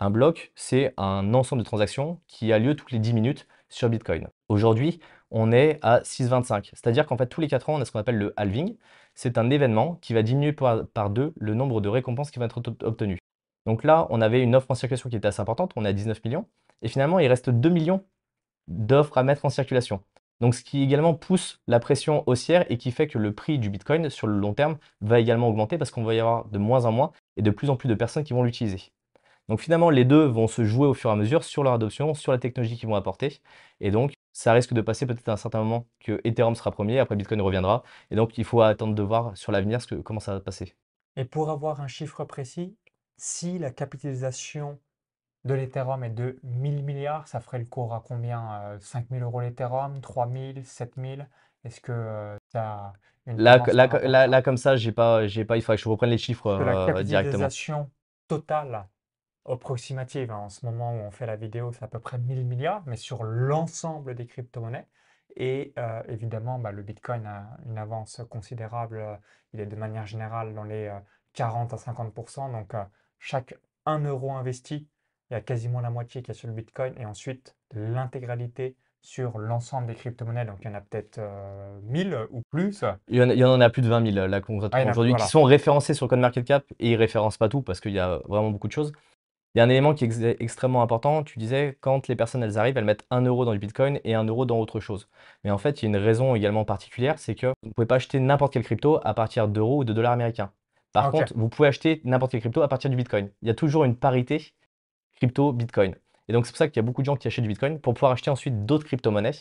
Un 0.00 0.10
bloc, 0.10 0.52
c'est 0.54 0.92
un 0.96 1.34
ensemble 1.34 1.62
de 1.62 1.66
transactions 1.66 2.20
qui 2.26 2.52
a 2.52 2.58
lieu 2.58 2.76
toutes 2.76 2.92
les 2.92 2.98
10 2.98 3.12
minutes 3.14 3.46
sur 3.68 3.88
Bitcoin. 3.88 4.28
Aujourd'hui, 4.48 5.00
on 5.30 5.50
est 5.52 5.78
à 5.82 6.00
6,25. 6.00 6.70
C'est-à-dire 6.72 7.06
qu'en 7.06 7.16
fait, 7.16 7.26
tous 7.26 7.40
les 7.40 7.48
4 7.48 7.70
ans, 7.70 7.74
on 7.76 7.80
a 7.80 7.84
ce 7.84 7.92
qu'on 7.92 8.00
appelle 8.00 8.18
le 8.18 8.34
halving. 8.36 8.76
C'est 9.14 9.38
un 9.38 9.50
événement 9.50 9.96
qui 10.02 10.12
va 10.12 10.22
diminuer 10.22 10.52
par, 10.52 10.86
par 10.88 11.10
deux 11.10 11.32
le 11.36 11.54
nombre 11.54 11.80
de 11.80 11.88
récompenses 11.88 12.30
qui 12.30 12.38
vont 12.38 12.44
être 12.46 12.58
ob- 12.58 12.82
obtenues. 12.82 13.18
Donc 13.66 13.84
là, 13.84 14.06
on 14.10 14.20
avait 14.20 14.42
une 14.42 14.54
offre 14.54 14.70
en 14.70 14.74
circulation 14.74 15.08
qui 15.08 15.16
était 15.16 15.28
assez 15.28 15.40
importante, 15.40 15.72
on 15.76 15.84
est 15.84 15.88
à 15.88 15.92
19 15.92 16.22
millions, 16.24 16.46
et 16.82 16.88
finalement, 16.88 17.18
il 17.18 17.28
reste 17.28 17.50
2 17.50 17.68
millions 17.68 18.04
d'offres 18.68 19.18
à 19.18 19.22
mettre 19.22 19.44
en 19.44 19.50
circulation. 19.50 20.02
Donc, 20.40 20.54
ce 20.54 20.64
qui 20.64 20.82
également 20.82 21.14
pousse 21.14 21.60
la 21.66 21.78
pression 21.80 22.24
haussière 22.26 22.66
et 22.70 22.76
qui 22.76 22.90
fait 22.90 23.06
que 23.06 23.18
le 23.18 23.32
prix 23.32 23.58
du 23.58 23.70
Bitcoin 23.70 24.10
sur 24.10 24.26
le 24.26 24.36
long 24.36 24.52
terme 24.52 24.78
va 25.00 25.20
également 25.20 25.48
augmenter 25.48 25.78
parce 25.78 25.90
qu'on 25.90 26.04
va 26.04 26.14
y 26.14 26.20
avoir 26.20 26.46
de 26.46 26.58
moins 26.58 26.84
en 26.84 26.92
moins 26.92 27.12
et 27.36 27.42
de 27.42 27.50
plus 27.50 27.70
en 27.70 27.76
plus 27.76 27.88
de 27.88 27.94
personnes 27.94 28.24
qui 28.24 28.32
vont 28.32 28.42
l'utiliser. 28.42 28.92
Donc 29.48 29.60
finalement, 29.60 29.90
les 29.90 30.04
deux 30.04 30.24
vont 30.24 30.46
se 30.46 30.64
jouer 30.64 30.86
au 30.86 30.94
fur 30.94 31.10
et 31.10 31.12
à 31.12 31.16
mesure 31.16 31.44
sur 31.44 31.62
leur 31.62 31.74
adoption, 31.74 32.14
sur 32.14 32.32
la 32.32 32.38
technologie 32.38 32.76
qu'ils 32.76 32.88
vont 32.88 32.94
apporter. 32.94 33.40
Et 33.80 33.90
donc, 33.90 34.12
ça 34.32 34.52
risque 34.52 34.72
de 34.72 34.80
passer 34.80 35.06
peut-être 35.06 35.28
à 35.28 35.32
un 35.32 35.36
certain 35.36 35.58
moment 35.58 35.86
que 36.00 36.20
Ethereum 36.24 36.54
sera 36.54 36.70
premier, 36.70 36.98
après 36.98 37.14
Bitcoin 37.14 37.40
reviendra. 37.40 37.84
Et 38.10 38.16
donc, 38.16 38.38
il 38.38 38.44
faut 38.44 38.62
attendre 38.62 38.94
de 38.94 39.02
voir 39.02 39.36
sur 39.36 39.52
l'avenir 39.52 39.80
comment 40.02 40.20
ça 40.20 40.32
va 40.32 40.40
passer. 40.40 40.74
Et 41.16 41.24
pour 41.24 41.50
avoir 41.50 41.80
un 41.80 41.88
chiffre 41.88 42.24
précis, 42.24 42.76
si 43.16 43.58
la 43.58 43.70
capitalisation 43.70 44.80
de 45.44 45.54
l'Ethereum 45.54 46.04
est 46.04 46.10
de 46.10 46.38
1000 46.42 46.82
milliards, 46.84 47.28
ça 47.28 47.40
ferait 47.40 47.58
le 47.58 47.64
cours 47.66 47.94
à 47.94 48.02
combien? 48.06 48.78
5 48.80 49.10
000 49.10 49.22
euros 49.22 49.40
l'Ethereum, 49.40 50.00
3 50.00 50.26
000, 50.26 50.64
7 50.64 50.96
000? 50.96 51.28
Est-ce 51.64 51.80
que 51.80 52.38
tu 52.50 52.56
as 52.58 52.92
une 53.26 53.38
Là, 53.38 53.62
là, 53.66 53.88
là, 54.04 54.26
ça? 54.26 54.28
là, 54.28 54.42
comme 54.42 54.56
ça, 54.56 54.76
j'ai 54.76 54.92
pas, 54.92 55.26
j'ai 55.26 55.44
pas, 55.44 55.56
il 55.56 55.62
faudrait 55.62 55.76
que 55.76 55.82
je 55.82 55.88
reprenne 55.88 56.10
les 56.10 56.18
chiffres 56.18 56.46
la 56.58 56.76
euh, 56.98 57.02
directement. 57.02 57.52
capitalisation 57.54 57.90
totale 58.28 58.88
approximative, 59.46 60.30
hein, 60.32 60.38
en 60.38 60.48
ce 60.50 60.66
moment 60.66 60.92
où 60.94 60.98
on 60.98 61.10
fait 61.10 61.26
la 61.26 61.36
vidéo, 61.36 61.72
c'est 61.72 61.84
à 61.84 61.88
peu 61.88 62.00
près 62.00 62.18
1000 62.18 62.46
milliards, 62.46 62.84
mais 62.86 62.96
sur 62.96 63.24
l'ensemble 63.24 64.14
des 64.14 64.26
crypto-monnaies. 64.26 64.88
Et 65.36 65.72
euh, 65.78 66.02
évidemment, 66.08 66.58
bah, 66.60 66.72
le 66.72 66.82
Bitcoin 66.82 67.26
a 67.26 67.58
une 67.66 67.78
avance 67.78 68.22
considérable. 68.30 68.98
euh, 68.98 69.16
Il 69.54 69.60
est 69.60 69.66
de 69.66 69.76
manière 69.76 70.06
générale 70.06 70.54
dans 70.54 70.64
les 70.64 70.86
euh, 70.88 71.00
40 71.34 71.72
à 71.74 71.78
50%. 71.78 72.50
Donc, 72.50 72.74
euh, 72.74 72.84
chaque 73.18 73.54
1 73.86 74.00
euro 74.00 74.32
investi, 74.34 74.88
il 75.30 75.34
y 75.34 75.36
a 75.36 75.40
quasiment 75.40 75.80
la 75.80 75.90
moitié 75.90 76.22
qui 76.22 76.30
est 76.30 76.34
sur 76.34 76.48
le 76.48 76.54
Bitcoin. 76.54 76.94
Et 76.98 77.06
ensuite, 77.06 77.56
l'intégralité 77.72 78.76
sur 79.02 79.38
l'ensemble 79.38 79.86
des 79.88 79.94
crypto-monnaies. 79.94 80.44
Donc, 80.46 80.58
il 80.62 80.66
y 80.66 80.70
en 80.70 80.74
a 80.74 80.80
peut-être 80.80 81.18
euh, 81.18 81.80
1000 81.82 82.16
ou 82.30 82.42
plus. 82.50 82.84
Il 83.08 83.16
y 83.16 83.22
en 83.22 83.28
a, 83.28 83.34
il 83.34 83.38
y 83.38 83.44
en 83.44 83.60
a 83.60 83.68
plus 83.70 83.82
de 83.82 83.88
20 83.88 84.00
000 84.00 84.26
là 84.26 84.40
concrètement 84.40 84.86
Ah, 84.86 84.88
aujourd'hui 84.88 85.14
qui 85.16 85.26
sont 85.26 85.42
référencés 85.42 85.92
sur 85.94 86.08
CoinMarketCap 86.08 86.64
et 86.78 86.92
ils 86.92 86.96
référencent 86.96 87.36
pas 87.36 87.48
tout 87.48 87.60
parce 87.62 87.80
qu'il 87.80 87.92
y 87.92 87.98
a 87.98 88.18
vraiment 88.26 88.50
beaucoup 88.50 88.66
de 88.68 88.72
choses. 88.72 88.92
Il 89.54 89.58
y 89.58 89.60
a 89.62 89.64
un 89.64 89.70
élément 89.70 89.94
qui 89.94 90.04
est 90.04 90.08
ex- 90.08 90.36
extrêmement 90.40 90.82
important. 90.82 91.24
Tu 91.24 91.38
disais, 91.38 91.78
quand 91.80 92.08
les 92.08 92.16
personnes 92.16 92.42
elles 92.42 92.58
arrivent, 92.58 92.76
elles 92.78 92.84
mettent 92.84 93.06
1 93.10 93.22
euro 93.22 93.44
dans 93.44 93.52
du 93.52 93.58
Bitcoin 93.60 94.00
et 94.04 94.14
1 94.14 94.24
euro 94.24 94.46
dans 94.46 94.58
autre 94.60 94.80
chose. 94.80 95.08
Mais 95.44 95.50
en 95.50 95.58
fait, 95.58 95.82
il 95.82 95.86
y 95.86 95.88
a 95.88 95.90
une 95.98 96.04
raison 96.04 96.34
également 96.36 96.64
particulière, 96.64 97.18
c'est 97.18 97.34
que 97.36 97.48
vous 97.48 97.68
ne 97.68 97.72
pouvez 97.74 97.86
pas 97.86 97.96
acheter 97.96 98.20
n'importe 98.20 98.52
quelle 98.54 98.64
crypto 98.64 99.00
à 99.04 99.14
partir 99.14 99.48
d'euros 99.48 99.80
ou 99.80 99.84
de 99.84 99.92
dollars 99.94 100.12
américains. 100.12 100.52
Par 100.92 101.08
Ok. 101.08 101.12
contre, 101.12 101.34
vous 101.36 101.48
pouvez 101.48 101.68
acheter 101.68 102.00
n'importe 102.04 102.32
quelle 102.32 102.40
crypto 102.40 102.62
à 102.62 102.68
partir 102.68 102.90
du 102.90 102.96
Bitcoin. 102.96 103.30
Il 103.42 103.48
y 103.48 103.50
a 103.50 103.54
toujours 103.54 103.84
une 103.84 103.96
parité 103.96 104.52
crypto-Bitcoin. 105.16 105.94
Et 106.28 106.32
donc, 106.32 106.46
c'est 106.46 106.52
pour 106.52 106.58
ça 106.58 106.68
qu'il 106.68 106.76
y 106.76 106.80
a 106.80 106.82
beaucoup 106.82 107.02
de 107.02 107.06
gens 107.06 107.16
qui 107.16 107.26
achètent 107.28 107.42
du 107.42 107.48
Bitcoin 107.48 107.78
pour 107.80 107.94
pouvoir 107.94 108.12
acheter 108.12 108.30
ensuite 108.30 108.64
d'autres 108.66 108.84
crypto-monnaies. 108.86 109.32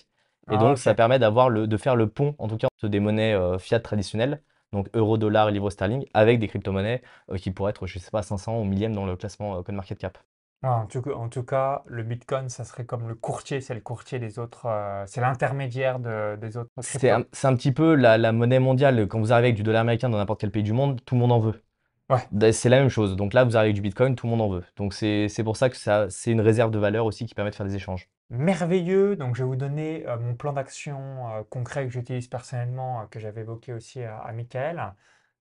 Et 0.49 0.57
Ah, 0.57 0.57
donc, 0.57 0.77
ça 0.77 0.93
permet 0.95 1.19
d'avoir 1.19 1.49
le, 1.49 1.67
de 1.67 1.77
faire 1.77 1.95
le 1.95 2.07
pont, 2.09 2.35
en 2.37 2.47
tout 2.47 2.57
cas, 2.57 2.67
entre 2.77 2.87
des 2.89 2.99
monnaies 2.99 3.33
euh, 3.33 3.57
fiat 3.59 3.79
traditionnelles, 3.79 4.41
donc 4.71 4.89
euro, 4.93 5.17
dollar 5.17 5.49
et 5.49 5.51
livre 5.51 5.69
sterling, 5.69 6.05
avec 6.13 6.39
des 6.39 6.47
crypto-monnaies 6.47 7.01
euh, 7.31 7.37
qui 7.37 7.51
pourraient 7.51 7.71
être, 7.71 7.87
je 7.87 7.99
sais 7.99 8.11
pas, 8.11 8.23
500 8.23 8.59
ou 8.59 8.63
millième 8.65 8.93
dans 8.93 9.05
le 9.05 9.15
classement 9.15 9.57
euh, 9.57 9.63
CoinMarketCap. 9.63 10.17
Ouais, 10.63 10.69
en 10.69 10.87
tout, 10.87 10.99
en 11.11 11.27
tout 11.27 11.43
cas, 11.43 11.83
le 11.87 12.03
Bitcoin, 12.03 12.47
ça 12.47 12.63
serait 12.63 12.85
comme 12.85 13.07
le 13.09 13.15
courtier, 13.15 13.59
c'est 13.59 13.73
le 13.73 13.81
courtier 13.81 14.17
des 14.19 14.39
autres, 14.39 14.65
euh, 14.67 15.03
c'est 15.07 15.19
l'intermédiaire 15.19 15.99
de- 15.99 16.37
des 16.39 16.55
autres 16.55 16.71
C'est 16.81 17.09
un, 17.09 17.25
c'est 17.33 17.47
un 17.47 17.55
petit 17.55 17.71
peu 17.71 17.95
la, 17.95 18.17
la 18.19 18.31
monnaie 18.31 18.59
mondiale. 18.59 19.07
Quand 19.07 19.19
vous 19.19 19.31
arrivez 19.33 19.47
avec 19.47 19.55
du 19.57 19.63
dollar 19.63 19.81
américain 19.81 20.09
dans 20.09 20.17
n'importe 20.19 20.41
quel 20.41 20.51
pays 20.51 20.61
du 20.63 20.71
monde, 20.73 21.03
tout 21.05 21.15
le 21.15 21.19
monde 21.21 21.31
en 21.31 21.39
veut. 21.39 21.63
Ouais. 22.09 22.19
Ben, 22.31 22.51
C'est 22.51 22.69
la 22.69 22.79
même 22.79 22.89
chose. 22.89 23.15
Donc 23.15 23.33
là, 23.33 23.43
vous 23.43 23.55
arrivez 23.55 23.69
avec 23.69 23.75
du 23.75 23.81
Bitcoin, 23.81 24.15
tout 24.15 24.27
le 24.27 24.31
monde 24.31 24.41
en 24.41 24.49
veut. 24.49 24.63
Donc 24.75 24.93
c'est 24.93 25.27
c'est 25.29 25.43
pour 25.43 25.57
ça 25.57 25.69
que 25.69 25.77
ça, 25.77 26.09
c'est 26.09 26.31
une 26.31 26.41
réserve 26.41 26.71
de 26.71 26.79
valeur 26.79 27.05
aussi 27.05 27.25
qui 27.25 27.33
permet 27.33 27.51
de 27.51 27.55
faire 27.55 27.65
des 27.65 27.75
échanges. 27.75 28.09
Merveilleux, 28.29 29.15
donc 29.15 29.35
je 29.35 29.43
vais 29.43 29.47
vous 29.47 29.55
donner 29.55 30.07
euh, 30.07 30.17
mon 30.17 30.35
plan 30.35 30.53
d'action 30.53 31.29
euh, 31.29 31.43
concret 31.49 31.85
que 31.85 31.91
j'utilise 31.91 32.27
personnellement, 32.27 33.01
euh, 33.01 33.05
que 33.05 33.19
j'avais 33.19 33.41
évoqué 33.41 33.73
aussi 33.73 34.01
à, 34.03 34.17
à 34.17 34.31
Michael. 34.31 34.93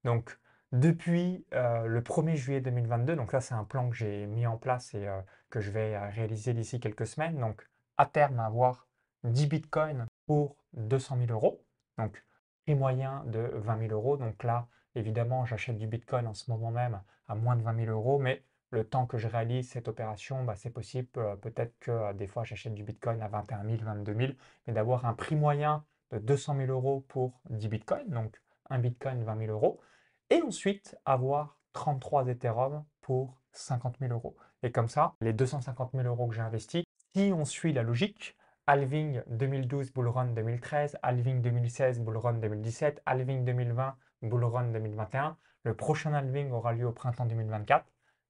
Donc 0.04 0.38
depuis 0.72 1.44
le 1.52 2.00
1er 2.00 2.34
juillet 2.34 2.60
2022, 2.62 3.14
donc 3.14 3.30
ça 3.30 3.40
c'est 3.40 3.54
un 3.54 3.64
plan 3.64 3.90
que 3.90 3.96
j'ai 3.96 4.26
mis 4.26 4.46
en 4.46 4.56
place 4.56 4.94
et 4.94 5.06
que 5.50 5.60
je 5.60 5.70
vais 5.70 5.98
réaliser 6.08 6.54
d'ici 6.54 6.80
quelques 6.80 7.06
semaines. 7.06 7.38
Donc 7.38 7.68
à 7.98 8.06
terme 8.06 8.40
avoir 8.40 8.86
10 9.24 9.46
bitcoins 9.48 10.06
pour 10.26 10.56
200 10.72 11.18
000 11.26 11.30
euros, 11.32 11.62
donc 11.98 12.24
prix 12.64 12.74
moyen 12.74 13.22
de 13.26 13.50
20 13.54 13.78
000 13.88 13.92
euros. 13.92 14.16
Donc 14.16 14.42
là, 14.44 14.66
évidemment, 14.94 15.44
j'achète 15.44 15.78
du 15.78 15.86
bitcoin 15.86 16.26
en 16.26 16.34
ce 16.34 16.50
moment 16.50 16.70
même 16.70 17.00
à 17.28 17.34
moins 17.34 17.56
de 17.56 17.62
20 17.62 17.84
000 17.84 17.90
euros, 17.90 18.18
mais 18.18 18.44
le 18.72 18.84
temps 18.84 19.06
que 19.06 19.18
je 19.18 19.28
réalise 19.28 19.68
cette 19.68 19.86
opération, 19.88 20.44
bah, 20.44 20.56
c'est 20.56 20.70
possible. 20.70 21.08
euh, 21.18 21.36
peut-être 21.36 21.78
que 21.78 21.90
euh, 21.90 22.12
des 22.14 22.26
fois, 22.26 22.42
j'achète 22.44 22.74
du 22.74 22.82
Bitcoin 22.82 23.20
à 23.22 23.28
21 23.28 23.64
000, 23.64 23.76
22 23.82 24.14
000, 24.14 24.32
mais 24.66 24.72
d'avoir 24.72 25.04
un 25.06 25.12
prix 25.14 25.36
moyen 25.36 25.84
de 26.10 26.18
200 26.18 26.56
000 26.56 26.70
euros 26.70 27.04
pour 27.08 27.40
10 27.50 27.68
Bitcoins, 27.68 28.08
donc 28.08 28.40
un 28.70 28.78
Bitcoin 28.78 29.22
20 29.24 29.38
000 29.38 29.52
euros, 29.52 29.80
et 30.30 30.40
ensuite 30.42 30.96
avoir 31.04 31.58
33 31.74 32.28
Ethereum 32.28 32.84
pour 33.02 33.38
50 33.52 33.98
000 34.00 34.12
euros. 34.12 34.36
Et 34.62 34.72
comme 34.72 34.88
ça, 34.88 35.14
les 35.20 35.32
250 35.34 35.92
000 35.92 36.04
euros 36.06 36.26
que 36.28 36.34
j'ai 36.34 36.40
investis, 36.40 36.84
si 37.14 37.32
on 37.34 37.44
suit 37.44 37.72
la 37.74 37.82
logique, 37.82 38.36
halving 38.66 39.22
2012, 39.26 39.92
bull 39.92 40.08
run 40.08 40.26
2013, 40.26 40.98
halving 41.02 41.42
2016, 41.42 42.00
bull 42.00 42.16
run 42.16 42.34
2017, 42.34 43.02
halving 43.04 43.44
2020, 43.44 43.96
bull 44.22 44.44
run 44.44 44.70
2021, 44.72 45.36
le 45.64 45.74
prochain 45.74 46.14
halving 46.14 46.50
aura 46.50 46.72
lieu 46.72 46.86
au 46.86 46.92
printemps 46.92 47.26
2024. 47.26 47.86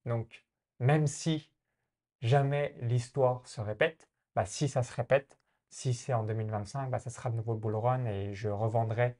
Donc, 0.06 0.44
même 0.80 1.06
si 1.06 1.50
jamais 2.20 2.74
l'histoire 2.80 3.46
se 3.46 3.60
répète, 3.60 4.08
bah, 4.34 4.44
si 4.46 4.68
ça 4.68 4.82
se 4.82 4.92
répète, 4.94 5.38
si 5.68 5.94
c'est 5.94 6.14
en 6.14 6.24
2025, 6.24 6.90
bah, 6.90 6.98
ça 6.98 7.10
sera 7.10 7.30
de 7.30 7.36
nouveau 7.36 7.54
bull 7.54 7.76
run 7.76 8.04
et 8.06 8.34
je 8.34 8.48
revendrai 8.48 9.16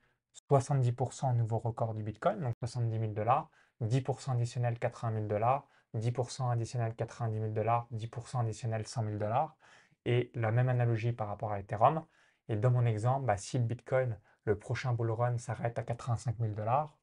70% 0.51 1.31
au 1.31 1.35
nouveau 1.35 1.59
record 1.59 1.95
du 1.95 2.03
Bitcoin, 2.03 2.41
donc 2.41 2.55
70 2.59 2.99
000 2.99 3.13
dollars, 3.13 3.51
10% 3.83 4.33
additionnel 4.33 4.79
80 4.79 5.13
000 5.15 5.27
dollars, 5.27 5.67
10% 5.95 6.51
additionnel 6.51 6.95
90 6.95 7.39
000 7.39 7.53
dollars, 7.53 7.87
10% 7.93 8.41
additionnel 8.41 8.87
100 8.87 9.05
000 9.05 9.17
dollars. 9.17 9.57
Et 10.05 10.31
la 10.35 10.51
même 10.51 10.69
analogie 10.69 11.13
par 11.13 11.29
rapport 11.29 11.53
à 11.53 11.61
Ethereum. 11.61 12.05
Et 12.49 12.57
dans 12.57 12.71
mon 12.71 12.85
exemple, 12.87 13.27
bah, 13.27 13.37
si 13.37 13.59
le 13.59 13.65
Bitcoin, 13.65 14.19
le 14.45 14.59
prochain 14.59 14.93
bull 14.93 15.11
run 15.11 15.39
s'arrête 15.39 15.79
à 15.79 15.83
85 15.83 16.37
000 16.41 16.53
dollars, 16.53 16.97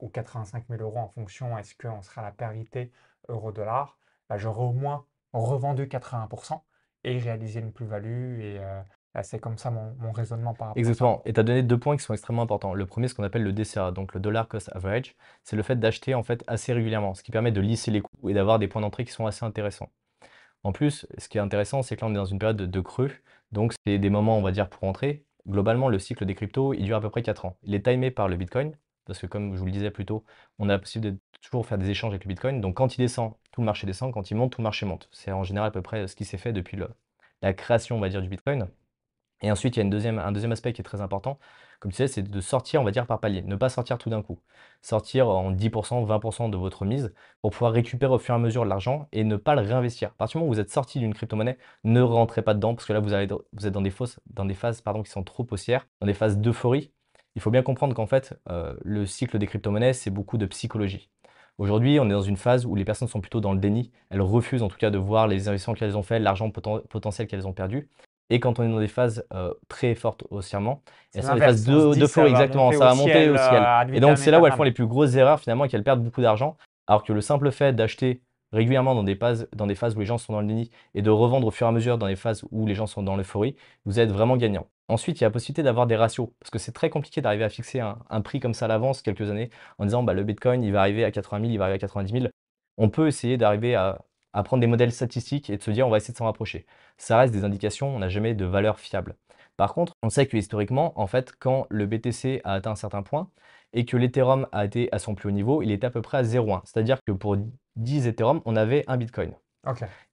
ou 0.00 0.08
85 0.08 0.64
000 0.68 0.82
euros 0.82 0.98
en 0.98 1.08
fonction, 1.08 1.56
est-ce 1.58 1.74
qu'on 1.74 2.02
sera 2.02 2.22
à 2.22 2.24
la 2.24 2.30
parité 2.30 2.90
euro-dollar, 3.28 3.98
bah, 4.28 4.38
j'aurai 4.38 4.62
au 4.62 4.72
moins 4.72 5.04
revendu 5.32 5.86
80% 5.86 6.60
et 7.04 7.18
réalisé 7.18 7.60
une 7.60 7.72
plus-value. 7.72 8.40
Et 8.40 8.58
euh, 8.58 8.80
bah, 9.14 9.22
c'est 9.22 9.38
comme 9.38 9.58
ça 9.58 9.70
mon, 9.70 10.12
raisonnement 10.12 10.54
par 10.54 10.68
rapport 10.68 10.70
à 10.70 10.74
ça. 10.74 10.78
Exactement. 10.78 11.22
Et 11.24 11.32
tu 11.32 11.40
as 11.40 11.42
donné 11.42 11.62
deux 11.62 11.78
points 11.78 11.96
qui 11.96 12.04
sont 12.04 12.12
extrêmement 12.12 12.42
importants. 12.42 12.74
Le 12.74 12.86
premier, 12.86 13.08
ce 13.08 13.14
qu'on 13.14 13.24
appelle 13.24 13.42
le 13.42 13.52
DCA, 13.52 13.90
donc 13.90 14.14
le 14.14 14.20
dollar 14.20 14.48
cost 14.48 14.70
average, 14.74 15.14
c'est 15.42 15.56
le 15.56 15.62
fait 15.62 15.76
d'acheter 15.76 16.14
en 16.14 16.22
fait 16.22 16.42
assez 16.46 16.72
régulièrement, 16.72 17.14
ce 17.14 17.22
qui 17.22 17.30
permet 17.30 17.52
de 17.52 17.60
lisser 17.60 17.90
les 17.90 18.00
coûts 18.00 18.28
et 18.28 18.34
d'avoir 18.34 18.58
des 18.58 18.68
points 18.68 18.82
d'entrée 18.82 19.04
qui 19.04 19.12
sont 19.12 19.26
assez 19.26 19.44
intéressants. 19.44 19.90
En 20.64 20.72
plus, 20.72 21.06
ce 21.18 21.28
qui 21.28 21.38
est 21.38 21.40
intéressant, 21.40 21.82
c'est 21.82 21.96
que 21.96 22.00
là, 22.00 22.08
on 22.08 22.10
est 22.10 22.16
dans 22.16 22.24
une 22.24 22.38
période 22.38 22.56
de, 22.56 22.66
de 22.66 22.80
creux, 22.80 23.12
donc 23.52 23.72
c'est 23.86 23.98
des 23.98 24.10
moments, 24.10 24.36
on 24.36 24.42
va 24.42 24.50
dire, 24.50 24.68
pour 24.68 24.84
entrer. 24.84 25.24
Globalement, 25.48 25.88
le 25.88 25.98
cycle 25.98 26.24
des 26.24 26.34
cryptos, 26.34 26.74
il 26.74 26.84
dure 26.84 26.96
à 26.96 27.00
peu 27.00 27.10
près 27.10 27.22
4 27.22 27.44
ans. 27.44 27.56
Il 27.62 27.74
est 27.74 27.84
timé 27.84 28.10
par 28.10 28.28
le 28.28 28.36
Bitcoin, 28.36 28.76
parce 29.04 29.18
que 29.20 29.26
comme 29.26 29.54
je 29.54 29.60
vous 29.60 29.66
le 29.66 29.72
disais 29.72 29.90
plus 29.90 30.04
tôt, 30.04 30.24
on 30.58 30.68
a 30.68 30.72
la 30.72 30.78
possibilité 30.78 31.16
de 31.16 31.20
toujours 31.40 31.66
faire 31.66 31.78
des 31.78 31.88
échanges 31.90 32.12
avec 32.12 32.24
le 32.24 32.28
Bitcoin. 32.28 32.60
Donc 32.60 32.76
quand 32.76 32.96
il 32.96 33.00
descend, 33.00 33.32
tout 33.52 33.60
le 33.60 33.66
marché 33.66 33.86
descend. 33.86 34.12
Quand 34.12 34.30
il 34.30 34.34
monte, 34.36 34.52
tout 34.52 34.60
le 34.60 34.64
marché 34.64 34.86
monte. 34.86 35.08
C'est 35.12 35.30
en 35.32 35.44
général 35.44 35.68
à 35.68 35.70
peu 35.70 35.82
près 35.82 36.08
ce 36.08 36.16
qui 36.16 36.24
s'est 36.24 36.38
fait 36.38 36.52
depuis 36.52 36.78
la 37.42 37.54
création, 37.54 37.96
on 37.96 38.00
va 38.00 38.08
dire, 38.08 38.22
du 38.22 38.28
Bitcoin. 38.28 38.68
Et 39.42 39.50
ensuite, 39.50 39.76
il 39.76 39.80
y 39.80 39.82
a 39.82 39.86
un 39.86 39.88
deuxième 40.32 40.52
aspect 40.52 40.72
qui 40.72 40.80
est 40.80 40.84
très 40.84 41.00
important, 41.00 41.38
comme 41.80 41.90
tu 41.92 41.96
sais, 41.96 42.08
c'est 42.08 42.22
de 42.22 42.40
sortir, 42.40 42.80
on 42.80 42.84
va 42.84 42.90
dire, 42.90 43.06
par 43.06 43.20
palier. 43.20 43.42
Ne 43.42 43.56
pas 43.56 43.68
sortir 43.68 43.98
tout 43.98 44.10
d'un 44.10 44.22
coup. 44.22 44.38
Sortir 44.82 45.28
en 45.28 45.52
10%, 45.52 46.04
20% 46.04 46.50
de 46.50 46.56
votre 46.56 46.84
mise 46.84 47.12
pour 47.42 47.50
pouvoir 47.50 47.72
récupérer 47.72 48.12
au 48.12 48.18
fur 48.18 48.34
et 48.34 48.36
à 48.36 48.38
mesure 48.40 48.64
l'argent 48.64 49.08
et 49.12 49.24
ne 49.24 49.36
pas 49.36 49.54
le 49.54 49.62
réinvestir. 49.62 50.08
À 50.10 50.12
partir 50.12 50.38
du 50.38 50.38
moment 50.38 50.50
où 50.50 50.54
vous 50.54 50.60
êtes 50.60 50.70
sorti 50.70 50.98
d'une 50.98 51.14
crypto-monnaie, 51.14 51.58
ne 51.84 52.00
rentrez 52.00 52.42
pas 52.42 52.54
dedans 52.54 52.74
parce 52.74 52.86
que 52.86 52.92
là, 52.92 53.00
vous, 53.00 53.14
êtes 53.14 53.72
dans 53.72 53.82
des, 53.82 53.92
dans 54.26 54.44
des 54.44 54.54
phases 54.54 54.80
pardon, 54.80 55.02
qui 55.02 55.10
sont 55.10 55.24
trop 55.24 55.46
haussières, 55.50 55.86
dans 56.00 56.06
des 56.06 56.14
phases 56.14 56.38
d'euphorie. 56.38 56.92
Il 57.34 57.42
faut 57.42 57.50
bien 57.50 57.62
comprendre 57.62 57.94
qu'en 57.94 58.06
fait, 58.06 58.38
euh, 58.50 58.74
le 58.82 59.06
cycle 59.06 59.38
des 59.38 59.46
crypto-monnaies, 59.46 59.92
c'est 59.92 60.10
beaucoup 60.10 60.38
de 60.38 60.46
psychologie. 60.46 61.10
Aujourd'hui, 61.58 61.98
on 62.00 62.06
est 62.06 62.12
dans 62.12 62.22
une 62.22 62.36
phase 62.36 62.66
où 62.66 62.74
les 62.74 62.84
personnes 62.84 63.08
sont 63.08 63.20
plutôt 63.20 63.40
dans 63.40 63.54
le 63.54 63.58
déni. 63.58 63.90
Elles 64.10 64.20
refusent 64.20 64.62
en 64.62 64.68
tout 64.68 64.76
cas 64.76 64.90
de 64.90 64.98
voir 64.98 65.26
les 65.26 65.48
investissements 65.48 65.74
qu'elles 65.74 65.96
ont 65.96 66.02
fait, 66.02 66.18
l'argent 66.18 66.50
potentiel 66.50 67.26
qu'elles 67.26 67.46
ont 67.46 67.54
perdu. 67.54 67.88
Et 68.30 68.40
quand 68.40 68.58
on 68.58 68.64
est 68.64 68.68
dans 68.68 68.80
des 68.80 68.88
phases 68.88 69.24
euh, 69.32 69.54
très 69.68 69.94
fortes 69.94 70.24
haussièrement, 70.30 70.82
elles 71.14 71.22
sont 71.22 71.34
des 71.34 71.40
phases 71.40 71.64
d'euphorie, 71.64 72.30
exactement, 72.30 72.72
ça 72.72 72.78
va 72.78 72.94
monter 72.94 73.30
au 73.30 73.36
ciel. 73.36 73.62
Euh, 73.62 73.94
et 73.94 74.00
donc 74.00 74.18
c'est 74.18 74.30
là 74.30 74.40
où 74.40 74.46
elles 74.46 74.52
font 74.52 74.64
les 74.64 74.72
plus 74.72 74.86
grosses 74.86 75.14
erreurs 75.14 75.40
finalement 75.40 75.64
et 75.64 75.68
qu'elles 75.68 75.84
perdent 75.84 76.02
beaucoup 76.02 76.22
d'argent. 76.22 76.56
Alors 76.88 77.04
que 77.04 77.12
le 77.12 77.20
simple 77.20 77.50
fait 77.50 77.72
d'acheter 77.72 78.22
régulièrement 78.52 78.94
dans 78.94 79.02
des, 79.02 79.16
phases, 79.16 79.48
dans 79.54 79.66
des 79.66 79.74
phases 79.74 79.96
où 79.96 80.00
les 80.00 80.06
gens 80.06 80.18
sont 80.18 80.32
dans 80.32 80.40
le 80.40 80.46
déni 80.46 80.70
et 80.94 81.02
de 81.02 81.10
revendre 81.10 81.46
au 81.46 81.50
fur 81.50 81.66
et 81.66 81.70
à 81.70 81.72
mesure 81.72 81.98
dans 81.98 82.06
des 82.06 82.16
phases 82.16 82.44
où 82.50 82.66
les 82.66 82.74
gens 82.74 82.86
sont 82.86 83.02
dans 83.02 83.16
l'euphorie, 83.16 83.56
vous 83.84 84.00
êtes 84.00 84.10
vraiment 84.10 84.36
gagnant. 84.36 84.66
Ensuite, 84.88 85.18
il 85.18 85.22
y 85.22 85.24
a 85.24 85.28
la 85.28 85.32
possibilité 85.32 85.64
d'avoir 85.64 85.88
des 85.88 85.96
ratios, 85.96 86.28
parce 86.38 86.50
que 86.50 86.60
c'est 86.60 86.70
très 86.70 86.90
compliqué 86.90 87.20
d'arriver 87.20 87.42
à 87.42 87.48
fixer 87.48 87.80
un, 87.80 88.20
prix 88.20 88.38
comme 88.38 88.54
ça 88.54 88.66
à 88.66 88.68
l'avance 88.68 89.02
quelques 89.02 89.28
années 89.30 89.50
en 89.78 89.84
disant 89.84 90.04
bah, 90.04 90.14
le 90.14 90.22
Bitcoin 90.22 90.62
il 90.62 90.72
va 90.72 90.80
arriver 90.80 91.04
à 91.04 91.10
80 91.10 91.40
000, 91.40 91.52
il 91.52 91.58
va 91.58 91.64
arriver 91.64 91.76
à 91.76 91.78
90 91.78 92.12
000. 92.20 92.26
On 92.78 92.88
peut 92.88 93.08
essayer 93.08 93.36
d'arriver 93.36 93.74
à 93.74 93.98
à 94.36 94.42
prendre 94.42 94.60
des 94.60 94.66
modèles 94.66 94.92
statistiques 94.92 95.50
et 95.50 95.56
de 95.56 95.62
se 95.62 95.70
dire 95.70 95.86
on 95.86 95.90
va 95.90 95.96
essayer 95.96 96.12
de 96.12 96.18
s'en 96.18 96.26
rapprocher. 96.26 96.66
Ça 96.98 97.18
reste 97.18 97.32
des 97.32 97.44
indications, 97.44 97.96
on 97.96 97.98
n'a 98.00 98.10
jamais 98.10 98.34
de 98.34 98.44
valeur 98.44 98.78
fiable. 98.78 99.16
Par 99.56 99.72
contre, 99.72 99.94
on 100.02 100.10
sait 100.10 100.26
que 100.26 100.36
historiquement, 100.36 100.92
en 101.00 101.06
fait, 101.06 101.32
quand 101.38 101.66
le 101.70 101.86
BTC 101.86 102.42
a 102.44 102.52
atteint 102.52 102.72
un 102.72 102.76
certain 102.76 103.02
point 103.02 103.30
et 103.72 103.86
que 103.86 103.96
l'Ethereum 103.96 104.46
a 104.52 104.66
été 104.66 104.92
à 104.92 104.98
son 104.98 105.14
plus 105.14 105.28
haut 105.30 105.32
niveau, 105.32 105.62
il 105.62 105.70
était 105.70 105.86
à 105.86 105.90
peu 105.90 106.02
près 106.02 106.18
à 106.18 106.22
0,1. 106.22 106.60
C'est-à-dire 106.64 106.98
que 107.06 107.12
pour 107.12 107.38
10 107.76 108.06
Ethereum, 108.06 108.42
on 108.44 108.56
avait 108.56 108.84
un 108.88 108.98
Bitcoin. 108.98 109.32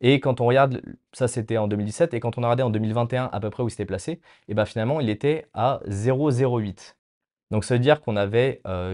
Et 0.01 0.19
quand 0.19 0.41
on 0.41 0.45
regarde, 0.45 0.81
ça 1.11 1.27
c'était 1.27 1.57
en 1.57 1.67
2017, 1.67 2.13
et 2.13 2.19
quand 2.21 2.37
on 2.37 2.43
a 2.43 2.47
regardé 2.47 2.63
en 2.63 2.69
2021 2.69 3.29
à 3.31 3.39
peu 3.41 3.49
près 3.49 3.61
où 3.63 3.67
il 3.67 3.71
s'était 3.71 3.85
placé, 3.85 4.21
et 4.47 4.53
ben 4.53 4.65
finalement 4.65 4.99
il 5.01 5.09
était 5.09 5.47
à 5.53 5.81
0,08. 5.87 6.95
Donc 7.53 7.65
ça 7.65 7.75
veut 7.75 7.79
dire 7.79 8.01
qu'on 8.01 8.15
avait 8.15 8.61
8, 8.65 8.65
euh, 8.65 8.93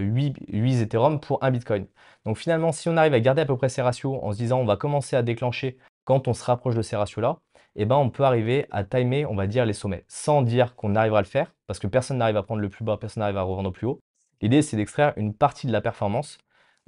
8 0.49 0.81
Ethereum 0.81 1.21
pour 1.21 1.41
un 1.41 1.49
Bitcoin. 1.49 1.85
Donc 2.25 2.37
finalement, 2.37 2.73
si 2.73 2.89
on 2.89 2.97
arrive 2.97 3.13
à 3.13 3.21
garder 3.21 3.41
à 3.41 3.45
peu 3.45 3.55
près 3.55 3.69
ces 3.69 3.81
ratios 3.81 4.19
en 4.21 4.33
se 4.33 4.37
disant 4.37 4.59
on 4.59 4.65
va 4.65 4.75
commencer 4.75 5.15
à 5.15 5.21
déclencher 5.21 5.77
quand 6.03 6.27
on 6.27 6.33
se 6.33 6.43
rapproche 6.43 6.75
de 6.75 6.81
ces 6.81 6.97
ratios-là, 6.97 7.37
eh 7.77 7.85
ben, 7.85 7.95
on 7.95 8.09
peut 8.09 8.23
arriver 8.23 8.65
à 8.69 8.83
timer, 8.83 9.25
on 9.25 9.35
va 9.35 9.47
dire, 9.47 9.65
les 9.65 9.71
sommets, 9.71 10.03
sans 10.09 10.41
dire 10.41 10.75
qu'on 10.75 10.95
arrivera 10.95 11.19
à 11.19 11.21
le 11.21 11.27
faire, 11.27 11.53
parce 11.67 11.79
que 11.79 11.87
personne 11.87 12.17
n'arrive 12.17 12.35
à 12.35 12.43
prendre 12.43 12.59
le 12.59 12.67
plus 12.67 12.83
bas, 12.83 12.97
personne 12.97 13.21
n'arrive 13.21 13.37
à 13.37 13.43
revendre 13.43 13.69
au 13.69 13.71
plus 13.71 13.87
haut. 13.87 14.01
L'idée, 14.41 14.61
c'est 14.61 14.75
d'extraire 14.75 15.13
une 15.15 15.33
partie 15.33 15.65
de 15.65 15.71
la 15.71 15.79
performance. 15.79 16.37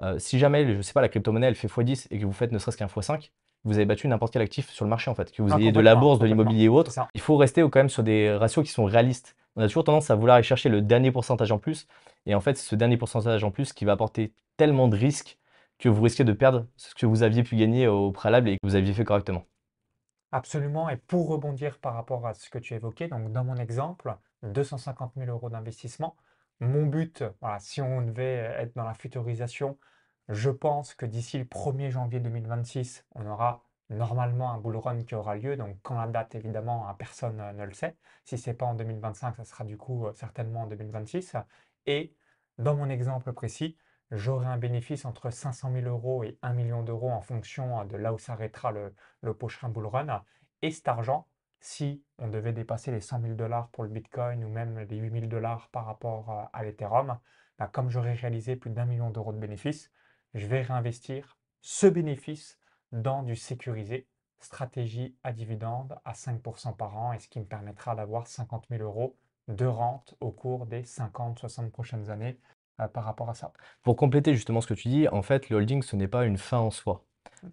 Euh, 0.02 0.20
si 0.20 0.40
jamais, 0.40 0.66
je 0.68 0.74
ne 0.74 0.82
sais 0.82 0.92
pas, 0.92 1.00
la 1.00 1.08
crypto-monnaie, 1.08 1.48
elle 1.48 1.56
fait 1.56 1.70
x10 1.70 2.08
et 2.12 2.20
que 2.20 2.26
vous 2.26 2.34
faites 2.34 2.52
ne 2.52 2.58
serait-ce 2.58 2.76
qu'un 2.76 2.88
x5, 2.88 3.30
vous 3.64 3.78
avez 3.78 3.86
battu 3.86 4.10
n'importe 4.10 4.34
quel 4.34 4.42
actif 4.42 4.70
sur 4.72 4.84
le 4.84 4.90
marché, 4.90 5.10
en 5.10 5.16
fait. 5.16 5.32
Que 5.32 5.42
vous 5.42 5.54
ah, 5.54 5.58
ayez 5.58 5.72
de 5.72 5.80
la 5.80 5.96
bourse, 5.96 6.20
de 6.20 6.26
l'immobilier 6.26 6.68
ou 6.68 6.76
autre, 6.76 6.92
il 7.14 7.22
faut 7.22 7.38
rester 7.38 7.62
quand 7.62 7.78
même 7.80 7.88
sur 7.88 8.04
des 8.04 8.36
ratios 8.36 8.66
qui 8.66 8.74
sont 8.74 8.84
réalistes 8.84 9.38
on 9.56 9.62
a 9.62 9.68
toujours 9.68 9.84
tendance 9.84 10.10
à 10.10 10.16
vouloir 10.16 10.36
aller 10.36 10.44
chercher 10.44 10.70
le 10.70 10.82
dernier 10.82 11.12
pourcentage 11.12 11.52
en 11.52 11.60
plus. 11.60 11.88
Et 12.26 12.36
en 12.36 12.42
fait, 12.42 12.58
c'est 12.58 12.68
ce 12.68 12.76
dernier 12.76 12.98
pourcentage 12.98 13.44
en 13.44 13.52
plus 13.52 13.74
qui 13.74 13.86
va 13.86 13.94
apporter 13.94 14.34
tellement 14.58 14.88
de 14.88 14.96
risques 14.96 15.38
que 15.80 15.90
vous 15.90 16.02
risquez 16.04 16.24
de 16.24 16.34
perdre 16.34 16.68
ce 16.78 16.94
que 16.94 17.06
vous 17.06 17.24
aviez 17.24 17.44
pu 17.44 17.56
gagner 17.56 17.88
au 17.88 18.12
préalable 18.12 18.50
et 18.50 18.54
que 18.54 18.68
vous 18.68 18.76
aviez 18.76 18.94
fait 18.94 19.04
correctement. 19.04 19.46
Absolument. 20.32 20.90
Et 20.90 20.98
pour 20.98 21.28
rebondir 21.28 21.80
par 21.80 21.96
rapport 21.96 22.26
à 22.26 22.34
ce 22.34 22.50
que 22.50 22.60
tu 22.60 22.74
évoquais, 22.74 23.08
donc 23.08 23.32
dans 23.32 23.44
mon 23.44 23.56
exemple, 23.56 24.16
250 24.44 25.14
000 25.18 25.30
euros 25.30 25.50
d'investissement, 25.50 26.16
mon 26.60 26.86
but, 26.86 27.24
voilà, 27.42 27.60
si 27.60 27.82
on 27.82 28.02
devait 28.02 28.56
être 28.60 28.76
dans 28.76 28.84
la 28.84 28.94
futurisation, 28.94 29.78
je 30.30 30.52
pense 30.52 30.94
que 30.94 31.06
d'ici 31.06 31.40
le 31.40 31.46
1er 31.46 31.90
janvier 31.90 32.20
2026, 32.20 33.06
on 33.16 33.26
aura 33.26 33.64
normalement 33.92 34.52
un 34.52 34.58
bull 34.58 34.78
run 34.78 35.04
qui 35.04 35.16
aura 35.16 35.36
lieu. 35.36 35.58
Donc, 35.58 35.78
quand 35.84 36.00
la 36.00 36.08
date, 36.08 36.36
évidemment, 36.36 36.92
personne 36.98 37.40
euh, 37.40 37.54
ne 37.54 37.66
le 37.66 37.74
sait. 37.74 37.98
Si 38.26 38.38
ce 38.38 38.50
n'est 38.50 38.56
pas 38.56 38.66
en 38.66 38.74
2025, 38.76 39.36
ça 39.36 39.44
sera 39.46 39.64
du 39.64 39.78
coup 39.78 40.08
euh, 40.08 40.14
certainement 40.14 40.62
en 40.62 40.68
2026. 40.68 41.36
Et 41.86 42.16
dans 42.58 42.76
mon 42.76 42.90
exemple 42.90 43.34
précis, 43.34 43.78
j'aurai 44.12 44.48
un 44.48 44.58
bénéfice 44.58 45.06
entre 45.06 45.30
500 45.30 45.72
000 45.74 45.86
euros 45.88 46.24
et 46.24 46.38
1 46.42 46.54
million 46.54 46.84
d'euros 46.84 47.12
en 47.12 47.22
fonction 47.22 47.82
euh, 47.82 47.86
de 47.86 47.98
là 47.98 48.14
où 48.14 48.18
s'arrêtera 48.18 48.72
le, 48.72 48.94
le 49.22 49.34
prochain 49.34 49.70
bull 49.70 49.86
run. 49.88 50.24
Et 50.62 50.72
cet 50.72 50.88
argent, 50.88 51.28
si 51.60 52.04
on 52.18 52.28
devait 52.28 52.54
dépasser 52.54 52.92
les 52.92 53.02
100 53.02 53.22
000 53.22 53.34
dollars 53.36 53.70
pour 53.70 53.84
le 53.84 53.90
Bitcoin 53.90 54.44
ou 54.44 54.50
même 54.50 54.80
les 54.80 54.98
8 54.98 55.12
000 55.12 55.26
dollars 55.28 55.70
par 55.70 55.86
rapport 55.86 56.50
à 56.54 56.64
l'Ethereum, 56.64 57.20
bah, 57.60 57.70
comme 57.72 57.90
j'aurais 57.90 58.14
réalisé 58.14 58.56
plus 58.56 58.72
d'un 58.72 58.86
million 58.86 59.12
d'euros 59.12 59.34
de 59.34 59.38
bénéfices, 59.38 59.92
je 60.34 60.48
vais 60.48 60.62
réinvestir 60.62 61.38
ce 61.62 61.88
bénéfice 61.88 62.58
dans 62.92 63.24
du 63.24 63.36
sécurisé, 63.36 64.08
stratégie 64.40 65.16
à 65.24 65.32
dividende 65.34 65.98
à 66.06 66.14
5% 66.14 66.76
par 66.76 66.98
an, 66.98 67.14
et 67.14 67.20
ce 67.20 67.28
qui 67.28 67.40
me 67.40 67.46
permettra 67.46 67.96
d'avoir 67.96 68.28
50 68.28 68.66
000 68.70 68.84
euros 68.84 69.16
de 69.48 69.66
rente 69.66 70.16
au 70.20 70.32
cours 70.32 70.66
des 70.66 70.84
50-60 70.84 71.70
prochaines 71.72 72.10
années 72.10 72.38
euh, 72.80 72.88
par 72.88 73.04
rapport 73.04 73.30
à 73.30 73.34
ça. 73.34 73.52
Pour 73.84 73.96
compléter 73.96 74.34
justement 74.34 74.62
ce 74.62 74.68
que 74.68 74.74
tu 74.74 74.90
dis, 74.90 75.08
en 75.08 75.22
fait, 75.22 75.50
le 75.50 75.58
holding, 75.58 75.82
ce 75.82 75.96
n'est 75.96 76.08
pas 76.08 76.26
une 76.26 76.38
fin 76.38 76.60
en 76.60 76.72
soi. 76.72 77.04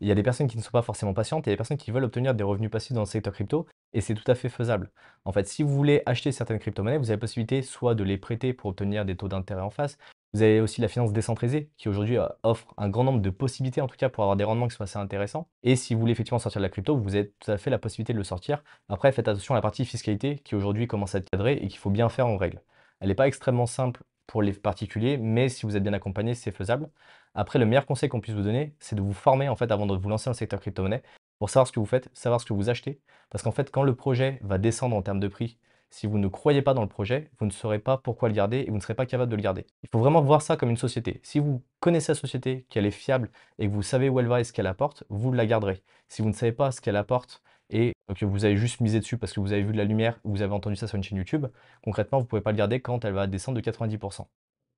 Il 0.00 0.08
y 0.08 0.10
a 0.10 0.14
des 0.14 0.22
personnes 0.22 0.48
qui 0.48 0.56
ne 0.58 0.62
sont 0.62 0.70
pas 0.70 0.82
forcément 0.82 1.14
patientes, 1.14 1.46
et 1.46 1.50
il 1.50 1.52
y 1.52 1.54
a 1.54 1.56
des 1.56 1.58
personnes 1.58 1.78
qui 1.78 1.90
veulent 1.90 2.04
obtenir 2.04 2.34
des 2.34 2.44
revenus 2.44 2.70
passifs 2.70 2.92
dans 2.92 3.00
le 3.00 3.06
secteur 3.06 3.32
crypto, 3.32 3.66
et 3.92 4.00
c'est 4.00 4.14
tout 4.14 4.30
à 4.30 4.34
fait 4.34 4.48
faisable. 4.48 4.90
En 5.24 5.32
fait, 5.32 5.46
si 5.46 5.62
vous 5.62 5.74
voulez 5.74 6.02
acheter 6.06 6.30
certaines 6.30 6.58
crypto-monnaies, 6.58 6.98
vous 6.98 7.10
avez 7.10 7.16
la 7.16 7.20
possibilité 7.20 7.62
soit 7.62 7.94
de 7.94 8.04
les 8.04 8.18
prêter 8.18 8.52
pour 8.52 8.70
obtenir 8.70 9.04
des 9.04 9.16
taux 9.16 9.28
d'intérêt 9.28 9.62
en 9.62 9.70
face, 9.70 9.98
vous 10.34 10.42
avez 10.42 10.60
aussi 10.60 10.80
la 10.80 10.88
finance 10.88 11.12
décentralisée 11.12 11.70
qui 11.76 11.88
aujourd'hui 11.88 12.18
euh, 12.18 12.28
offre 12.42 12.74
un 12.76 12.88
grand 12.88 13.04
nombre 13.04 13.20
de 13.20 13.30
possibilités 13.30 13.80
en 13.80 13.86
tout 13.86 13.96
cas 13.96 14.08
pour 14.08 14.24
avoir 14.24 14.36
des 14.36 14.44
rendements 14.44 14.68
qui 14.68 14.76
sont 14.76 14.84
assez 14.84 14.98
intéressants. 14.98 15.48
Et 15.62 15.76
si 15.76 15.94
vous 15.94 16.00
voulez 16.00 16.12
effectivement 16.12 16.38
sortir 16.38 16.60
de 16.60 16.64
la 16.64 16.70
crypto, 16.70 16.96
vous 16.96 17.14
avez 17.14 17.30
tout 17.40 17.50
à 17.50 17.58
fait 17.58 17.70
la 17.70 17.78
possibilité 17.78 18.12
de 18.12 18.18
le 18.18 18.24
sortir. 18.24 18.62
Après, 18.88 19.10
faites 19.12 19.28
attention 19.28 19.54
à 19.54 19.58
la 19.58 19.62
partie 19.62 19.84
fiscalité 19.84 20.38
qui 20.38 20.54
aujourd'hui 20.54 20.86
commence 20.86 21.14
à 21.14 21.18
être 21.18 21.30
cadrée 21.30 21.54
et 21.54 21.68
qu'il 21.68 21.78
faut 21.78 21.90
bien 21.90 22.08
faire 22.08 22.26
en 22.26 22.36
règle. 22.36 22.62
Elle 23.00 23.08
n'est 23.08 23.14
pas 23.14 23.26
extrêmement 23.26 23.66
simple 23.66 24.02
pour 24.26 24.42
les 24.42 24.52
particuliers, 24.52 25.16
mais 25.16 25.48
si 25.48 25.64
vous 25.64 25.76
êtes 25.76 25.82
bien 25.82 25.94
accompagné, 25.94 26.34
c'est 26.34 26.52
faisable. 26.52 26.90
Après, 27.34 27.58
le 27.58 27.66
meilleur 27.66 27.86
conseil 27.86 28.08
qu'on 28.08 28.20
puisse 28.20 28.34
vous 28.34 28.42
donner, 28.42 28.74
c'est 28.80 28.96
de 28.96 29.00
vous 29.00 29.12
former 29.12 29.48
en 29.48 29.56
fait 29.56 29.70
avant 29.72 29.86
de 29.86 29.96
vous 29.96 30.08
lancer 30.08 30.26
dans 30.26 30.32
le 30.32 30.36
secteur 30.36 30.60
crypto-monnaie 30.60 31.02
pour 31.38 31.50
savoir 31.50 31.66
ce 31.66 31.72
que 31.72 31.80
vous 31.80 31.86
faites, 31.86 32.10
savoir 32.12 32.40
ce 32.40 32.46
que 32.46 32.52
vous 32.52 32.68
achetez. 32.68 33.00
Parce 33.30 33.42
qu'en 33.44 33.52
fait, 33.52 33.70
quand 33.70 33.82
le 33.82 33.94
projet 33.94 34.40
va 34.42 34.58
descendre 34.58 34.96
en 34.96 35.02
termes 35.02 35.20
de 35.20 35.28
prix, 35.28 35.58
si 35.90 36.06
vous 36.06 36.18
ne 36.18 36.28
croyez 36.28 36.62
pas 36.62 36.74
dans 36.74 36.82
le 36.82 36.88
projet, 36.88 37.30
vous 37.38 37.46
ne 37.46 37.50
saurez 37.50 37.78
pas 37.78 37.96
pourquoi 37.96 38.28
le 38.28 38.34
garder 38.34 38.58
et 38.58 38.70
vous 38.70 38.76
ne 38.76 38.80
serez 38.80 38.94
pas 38.94 39.06
capable 39.06 39.30
de 39.30 39.36
le 39.36 39.42
garder. 39.42 39.66
Il 39.82 39.88
faut 39.88 39.98
vraiment 39.98 40.20
voir 40.20 40.42
ça 40.42 40.56
comme 40.56 40.70
une 40.70 40.76
société. 40.76 41.20
Si 41.22 41.38
vous 41.38 41.62
connaissez 41.80 42.12
la 42.12 42.16
société, 42.16 42.66
qu'elle 42.68 42.86
est 42.86 42.90
fiable 42.90 43.30
et 43.58 43.66
que 43.66 43.72
vous 43.72 43.82
savez 43.82 44.08
où 44.08 44.20
elle 44.20 44.26
va 44.26 44.40
et 44.40 44.44
ce 44.44 44.52
qu'elle 44.52 44.66
apporte, 44.66 45.04
vous 45.08 45.32
la 45.32 45.46
garderez. 45.46 45.82
Si 46.08 46.22
vous 46.22 46.28
ne 46.28 46.34
savez 46.34 46.52
pas 46.52 46.70
ce 46.72 46.80
qu'elle 46.80 46.96
apporte 46.96 47.42
et 47.70 47.92
que 48.14 48.24
vous 48.24 48.44
avez 48.44 48.56
juste 48.56 48.80
misé 48.80 48.98
dessus 49.00 49.18
parce 49.18 49.32
que 49.32 49.40
vous 49.40 49.52
avez 49.52 49.62
vu 49.62 49.72
de 49.72 49.78
la 49.78 49.84
lumière 49.84 50.18
ou 50.24 50.30
vous 50.30 50.42
avez 50.42 50.52
entendu 50.54 50.76
ça 50.76 50.86
sur 50.86 50.96
une 50.96 51.02
chaîne 51.02 51.18
YouTube, 51.18 51.46
concrètement, 51.82 52.18
vous 52.18 52.24
ne 52.24 52.28
pouvez 52.28 52.42
pas 52.42 52.52
le 52.52 52.58
garder 52.58 52.80
quand 52.80 53.04
elle 53.04 53.14
va 53.14 53.26
descendre 53.26 53.60
de 53.60 53.70
90%. 53.70 54.26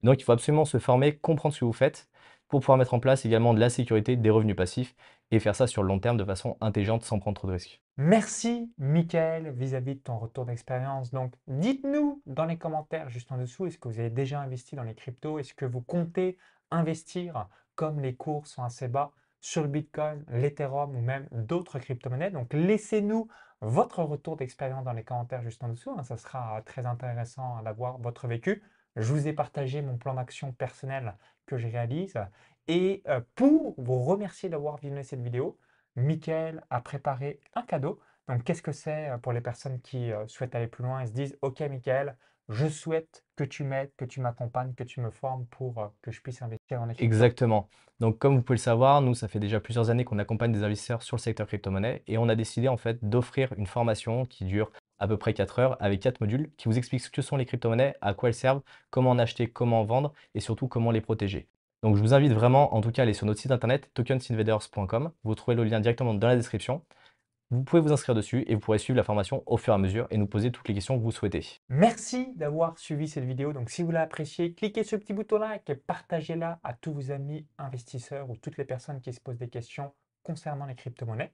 Donc 0.02 0.20
il 0.20 0.24
faut 0.24 0.32
absolument 0.32 0.64
se 0.64 0.78
former, 0.78 1.16
comprendre 1.16 1.54
ce 1.54 1.60
que 1.60 1.64
vous 1.64 1.72
faites 1.72 2.08
pour 2.48 2.60
pouvoir 2.60 2.78
mettre 2.78 2.94
en 2.94 3.00
place 3.00 3.24
également 3.24 3.54
de 3.54 3.60
la 3.60 3.70
sécurité, 3.70 4.16
des 4.16 4.30
revenus 4.30 4.56
passifs 4.56 4.96
et 5.30 5.40
faire 5.40 5.54
ça 5.54 5.66
sur 5.66 5.82
le 5.82 5.88
long 5.88 5.98
terme 5.98 6.16
de 6.16 6.24
façon 6.24 6.56
intelligente 6.60 7.04
sans 7.04 7.18
prendre 7.18 7.36
trop 7.36 7.48
de 7.48 7.52
risques. 7.52 7.80
Merci 7.96 8.72
Mickaël 8.78 9.50
vis-à-vis 9.50 9.96
de 9.96 10.00
ton 10.00 10.18
retour 10.18 10.46
d'expérience. 10.46 11.10
Donc 11.10 11.34
dites-nous 11.46 12.22
dans 12.26 12.46
les 12.46 12.56
commentaires 12.56 13.10
juste 13.10 13.30
en 13.30 13.38
dessous, 13.38 13.66
est-ce 13.66 13.78
que 13.78 13.88
vous 13.88 14.00
avez 14.00 14.10
déjà 14.10 14.40
investi 14.40 14.76
dans 14.76 14.82
les 14.82 14.94
cryptos? 14.94 15.38
Est-ce 15.38 15.54
que 15.54 15.66
vous 15.66 15.82
comptez 15.82 16.38
investir 16.70 17.48
comme 17.74 18.00
les 18.00 18.14
cours 18.14 18.46
sont 18.46 18.62
assez 18.62 18.88
bas 18.88 19.12
sur 19.40 19.62
le 19.62 19.68
Bitcoin, 19.68 20.24
l'Ethereum 20.28 20.94
ou 20.96 21.00
même 21.00 21.28
d'autres 21.32 21.78
crypto-monnaies? 21.78 22.30
Donc 22.30 22.52
laissez-nous 22.52 23.28
votre 23.60 24.02
retour 24.02 24.36
d'expérience 24.36 24.84
dans 24.84 24.92
les 24.92 25.04
commentaires 25.04 25.42
juste 25.42 25.62
en 25.62 25.68
dessous. 25.68 25.90
Hein. 25.90 26.02
Ça 26.02 26.16
sera 26.16 26.62
très 26.64 26.86
intéressant 26.86 27.62
d'avoir 27.62 27.98
votre 27.98 28.26
vécu. 28.26 28.62
Je 28.96 29.12
vous 29.12 29.28
ai 29.28 29.32
partagé 29.32 29.82
mon 29.82 29.96
plan 29.96 30.14
d'action 30.14 30.52
personnel 30.52 31.14
que 31.46 31.58
je 31.58 31.68
réalise. 31.68 32.14
Et 32.68 33.02
euh, 33.08 33.20
pour 33.34 33.74
vous 33.78 34.04
remercier 34.04 34.48
d'avoir 34.48 34.76
visionné 34.76 35.02
cette 35.02 35.22
vidéo, 35.22 35.58
Mickaël 35.96 36.62
a 36.70 36.80
préparé 36.80 37.40
un 37.54 37.62
cadeau. 37.62 38.00
Donc, 38.28 38.44
qu'est-ce 38.44 38.62
que 38.62 38.72
c'est 38.72 39.10
euh, 39.10 39.18
pour 39.18 39.32
les 39.32 39.40
personnes 39.40 39.80
qui 39.80 40.12
euh, 40.12 40.26
souhaitent 40.28 40.54
aller 40.54 40.68
plus 40.68 40.84
loin 40.84 41.00
et 41.00 41.06
se 41.06 41.12
disent 41.12 41.36
Ok, 41.42 41.60
Mickaël, 41.60 42.16
je 42.48 42.68
souhaite 42.68 43.24
que 43.36 43.44
tu 43.44 43.64
m'aides, 43.64 43.92
que 43.96 44.04
tu 44.04 44.20
m'accompagnes, 44.20 44.74
que 44.74 44.84
tu 44.84 45.00
me 45.00 45.10
formes 45.10 45.46
pour 45.46 45.92
que 46.02 46.10
je 46.10 46.20
puisse 46.20 46.42
investir 46.42 46.82
en 46.82 46.88
équipe. 46.88 47.02
Exactement. 47.04 47.68
Donc, 48.00 48.18
comme 48.18 48.36
vous 48.36 48.42
pouvez 48.42 48.56
le 48.56 48.62
savoir, 48.62 49.02
nous, 49.02 49.14
ça 49.14 49.28
fait 49.28 49.38
déjà 49.38 49.60
plusieurs 49.60 49.90
années 49.90 50.04
qu'on 50.04 50.18
accompagne 50.18 50.50
des 50.50 50.64
investisseurs 50.64 51.02
sur 51.02 51.16
le 51.16 51.20
secteur 51.20 51.46
crypto-monnaie 51.46 52.02
et 52.08 52.18
on 52.18 52.28
a 52.28 52.34
décidé 52.34 52.66
en 52.66 52.76
fait 52.76 52.98
d'offrir 53.08 53.52
une 53.56 53.66
formation 53.66 54.26
qui 54.26 54.44
dure 54.44 54.72
à 54.98 55.08
peu 55.08 55.16
près 55.16 55.32
4 55.32 55.58
heures 55.58 55.76
avec 55.80 56.00
4 56.00 56.20
modules 56.20 56.50
qui 56.56 56.68
vous 56.68 56.78
expliquent 56.78 57.02
ce 57.02 57.10
que 57.10 57.22
sont 57.22 57.36
les 57.36 57.46
crypto-monnaies, 57.46 57.94
à 58.00 58.14
quoi 58.14 58.28
elles 58.28 58.34
servent, 58.34 58.62
comment 58.90 59.10
en 59.10 59.18
acheter, 59.18 59.48
comment 59.48 59.80
en 59.80 59.84
vendre 59.84 60.12
et 60.34 60.40
surtout 60.40 60.68
comment 60.68 60.90
les 60.90 61.00
protéger. 61.00 61.48
Donc 61.82 61.96
je 61.96 62.02
vous 62.02 62.12
invite 62.14 62.32
vraiment, 62.32 62.74
en 62.74 62.80
tout 62.80 62.90
cas, 62.90 63.02
à 63.02 63.04
aller 63.04 63.14
sur 63.14 63.26
notre 63.26 63.40
site 63.40 63.50
internet 63.50 63.90
tokensinvaders.com. 63.94 65.12
Vous 65.24 65.34
trouvez 65.34 65.56
le 65.56 65.64
lien 65.64 65.80
directement 65.80 66.14
dans 66.14 66.28
la 66.28 66.36
description. 66.36 66.84
Vous 67.52 67.64
pouvez 67.64 67.82
vous 67.82 67.90
inscrire 67.90 68.14
dessus 68.14 68.44
et 68.46 68.54
vous 68.54 68.60
pourrez 68.60 68.78
suivre 68.78 68.96
la 68.96 69.02
formation 69.02 69.42
au 69.46 69.56
fur 69.56 69.72
et 69.72 69.74
à 69.74 69.78
mesure 69.78 70.06
et 70.10 70.18
nous 70.18 70.28
poser 70.28 70.52
toutes 70.52 70.68
les 70.68 70.74
questions 70.74 70.96
que 70.96 71.02
vous 71.02 71.10
souhaitez. 71.10 71.44
Merci 71.68 72.32
d'avoir 72.36 72.78
suivi 72.78 73.08
cette 73.08 73.24
vidéo. 73.24 73.52
Donc, 73.52 73.70
si 73.70 73.82
vous 73.82 73.90
l'avez 73.90 74.08
cliquez 74.54 74.84
sur 74.84 74.98
le 74.98 75.00
petit 75.00 75.12
bouton 75.12 75.38
like 75.38 75.68
et 75.68 75.74
partagez-la 75.74 76.60
à 76.62 76.74
tous 76.74 76.92
vos 76.92 77.10
amis 77.10 77.48
investisseurs 77.58 78.30
ou 78.30 78.36
toutes 78.36 78.56
les 78.56 78.64
personnes 78.64 79.00
qui 79.00 79.12
se 79.12 79.20
posent 79.20 79.38
des 79.38 79.48
questions 79.48 79.92
concernant 80.22 80.66
les 80.66 80.76
crypto-monnaies. 80.76 81.32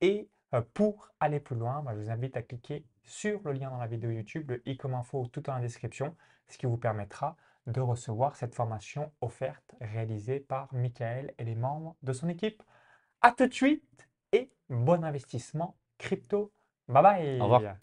Et 0.00 0.30
euh, 0.54 0.62
pour 0.72 1.10
aller 1.20 1.40
plus 1.40 1.56
loin, 1.56 1.82
bah, 1.82 1.92
je 1.94 2.00
vous 2.00 2.10
invite 2.10 2.36
à 2.38 2.42
cliquer 2.42 2.86
sur 3.02 3.40
le 3.44 3.52
lien 3.52 3.68
dans 3.68 3.78
la 3.78 3.86
vidéo 3.86 4.10
YouTube, 4.10 4.50
le 4.50 4.62
i 4.66 4.78
comme 4.78 4.94
info 4.94 5.26
tout 5.30 5.42
dans 5.42 5.54
la 5.54 5.60
description, 5.60 6.16
ce 6.48 6.56
qui 6.56 6.64
vous 6.64 6.78
permettra 6.78 7.36
de 7.68 7.80
recevoir 7.80 8.34
cette 8.34 8.54
formation 8.54 9.12
offerte 9.20 9.74
réalisée 9.80 10.40
par 10.40 10.72
Michael 10.72 11.34
et 11.38 11.44
les 11.44 11.54
membres 11.54 11.96
de 12.02 12.12
son 12.12 12.28
équipe. 12.28 12.62
A 13.20 13.32
tout 13.32 13.46
de 13.46 13.54
suite 13.54 14.08
et 14.32 14.50
bon 14.68 15.04
investissement 15.04 15.76
crypto. 15.98 16.52
Bye 16.88 17.38
bye. 17.38 17.78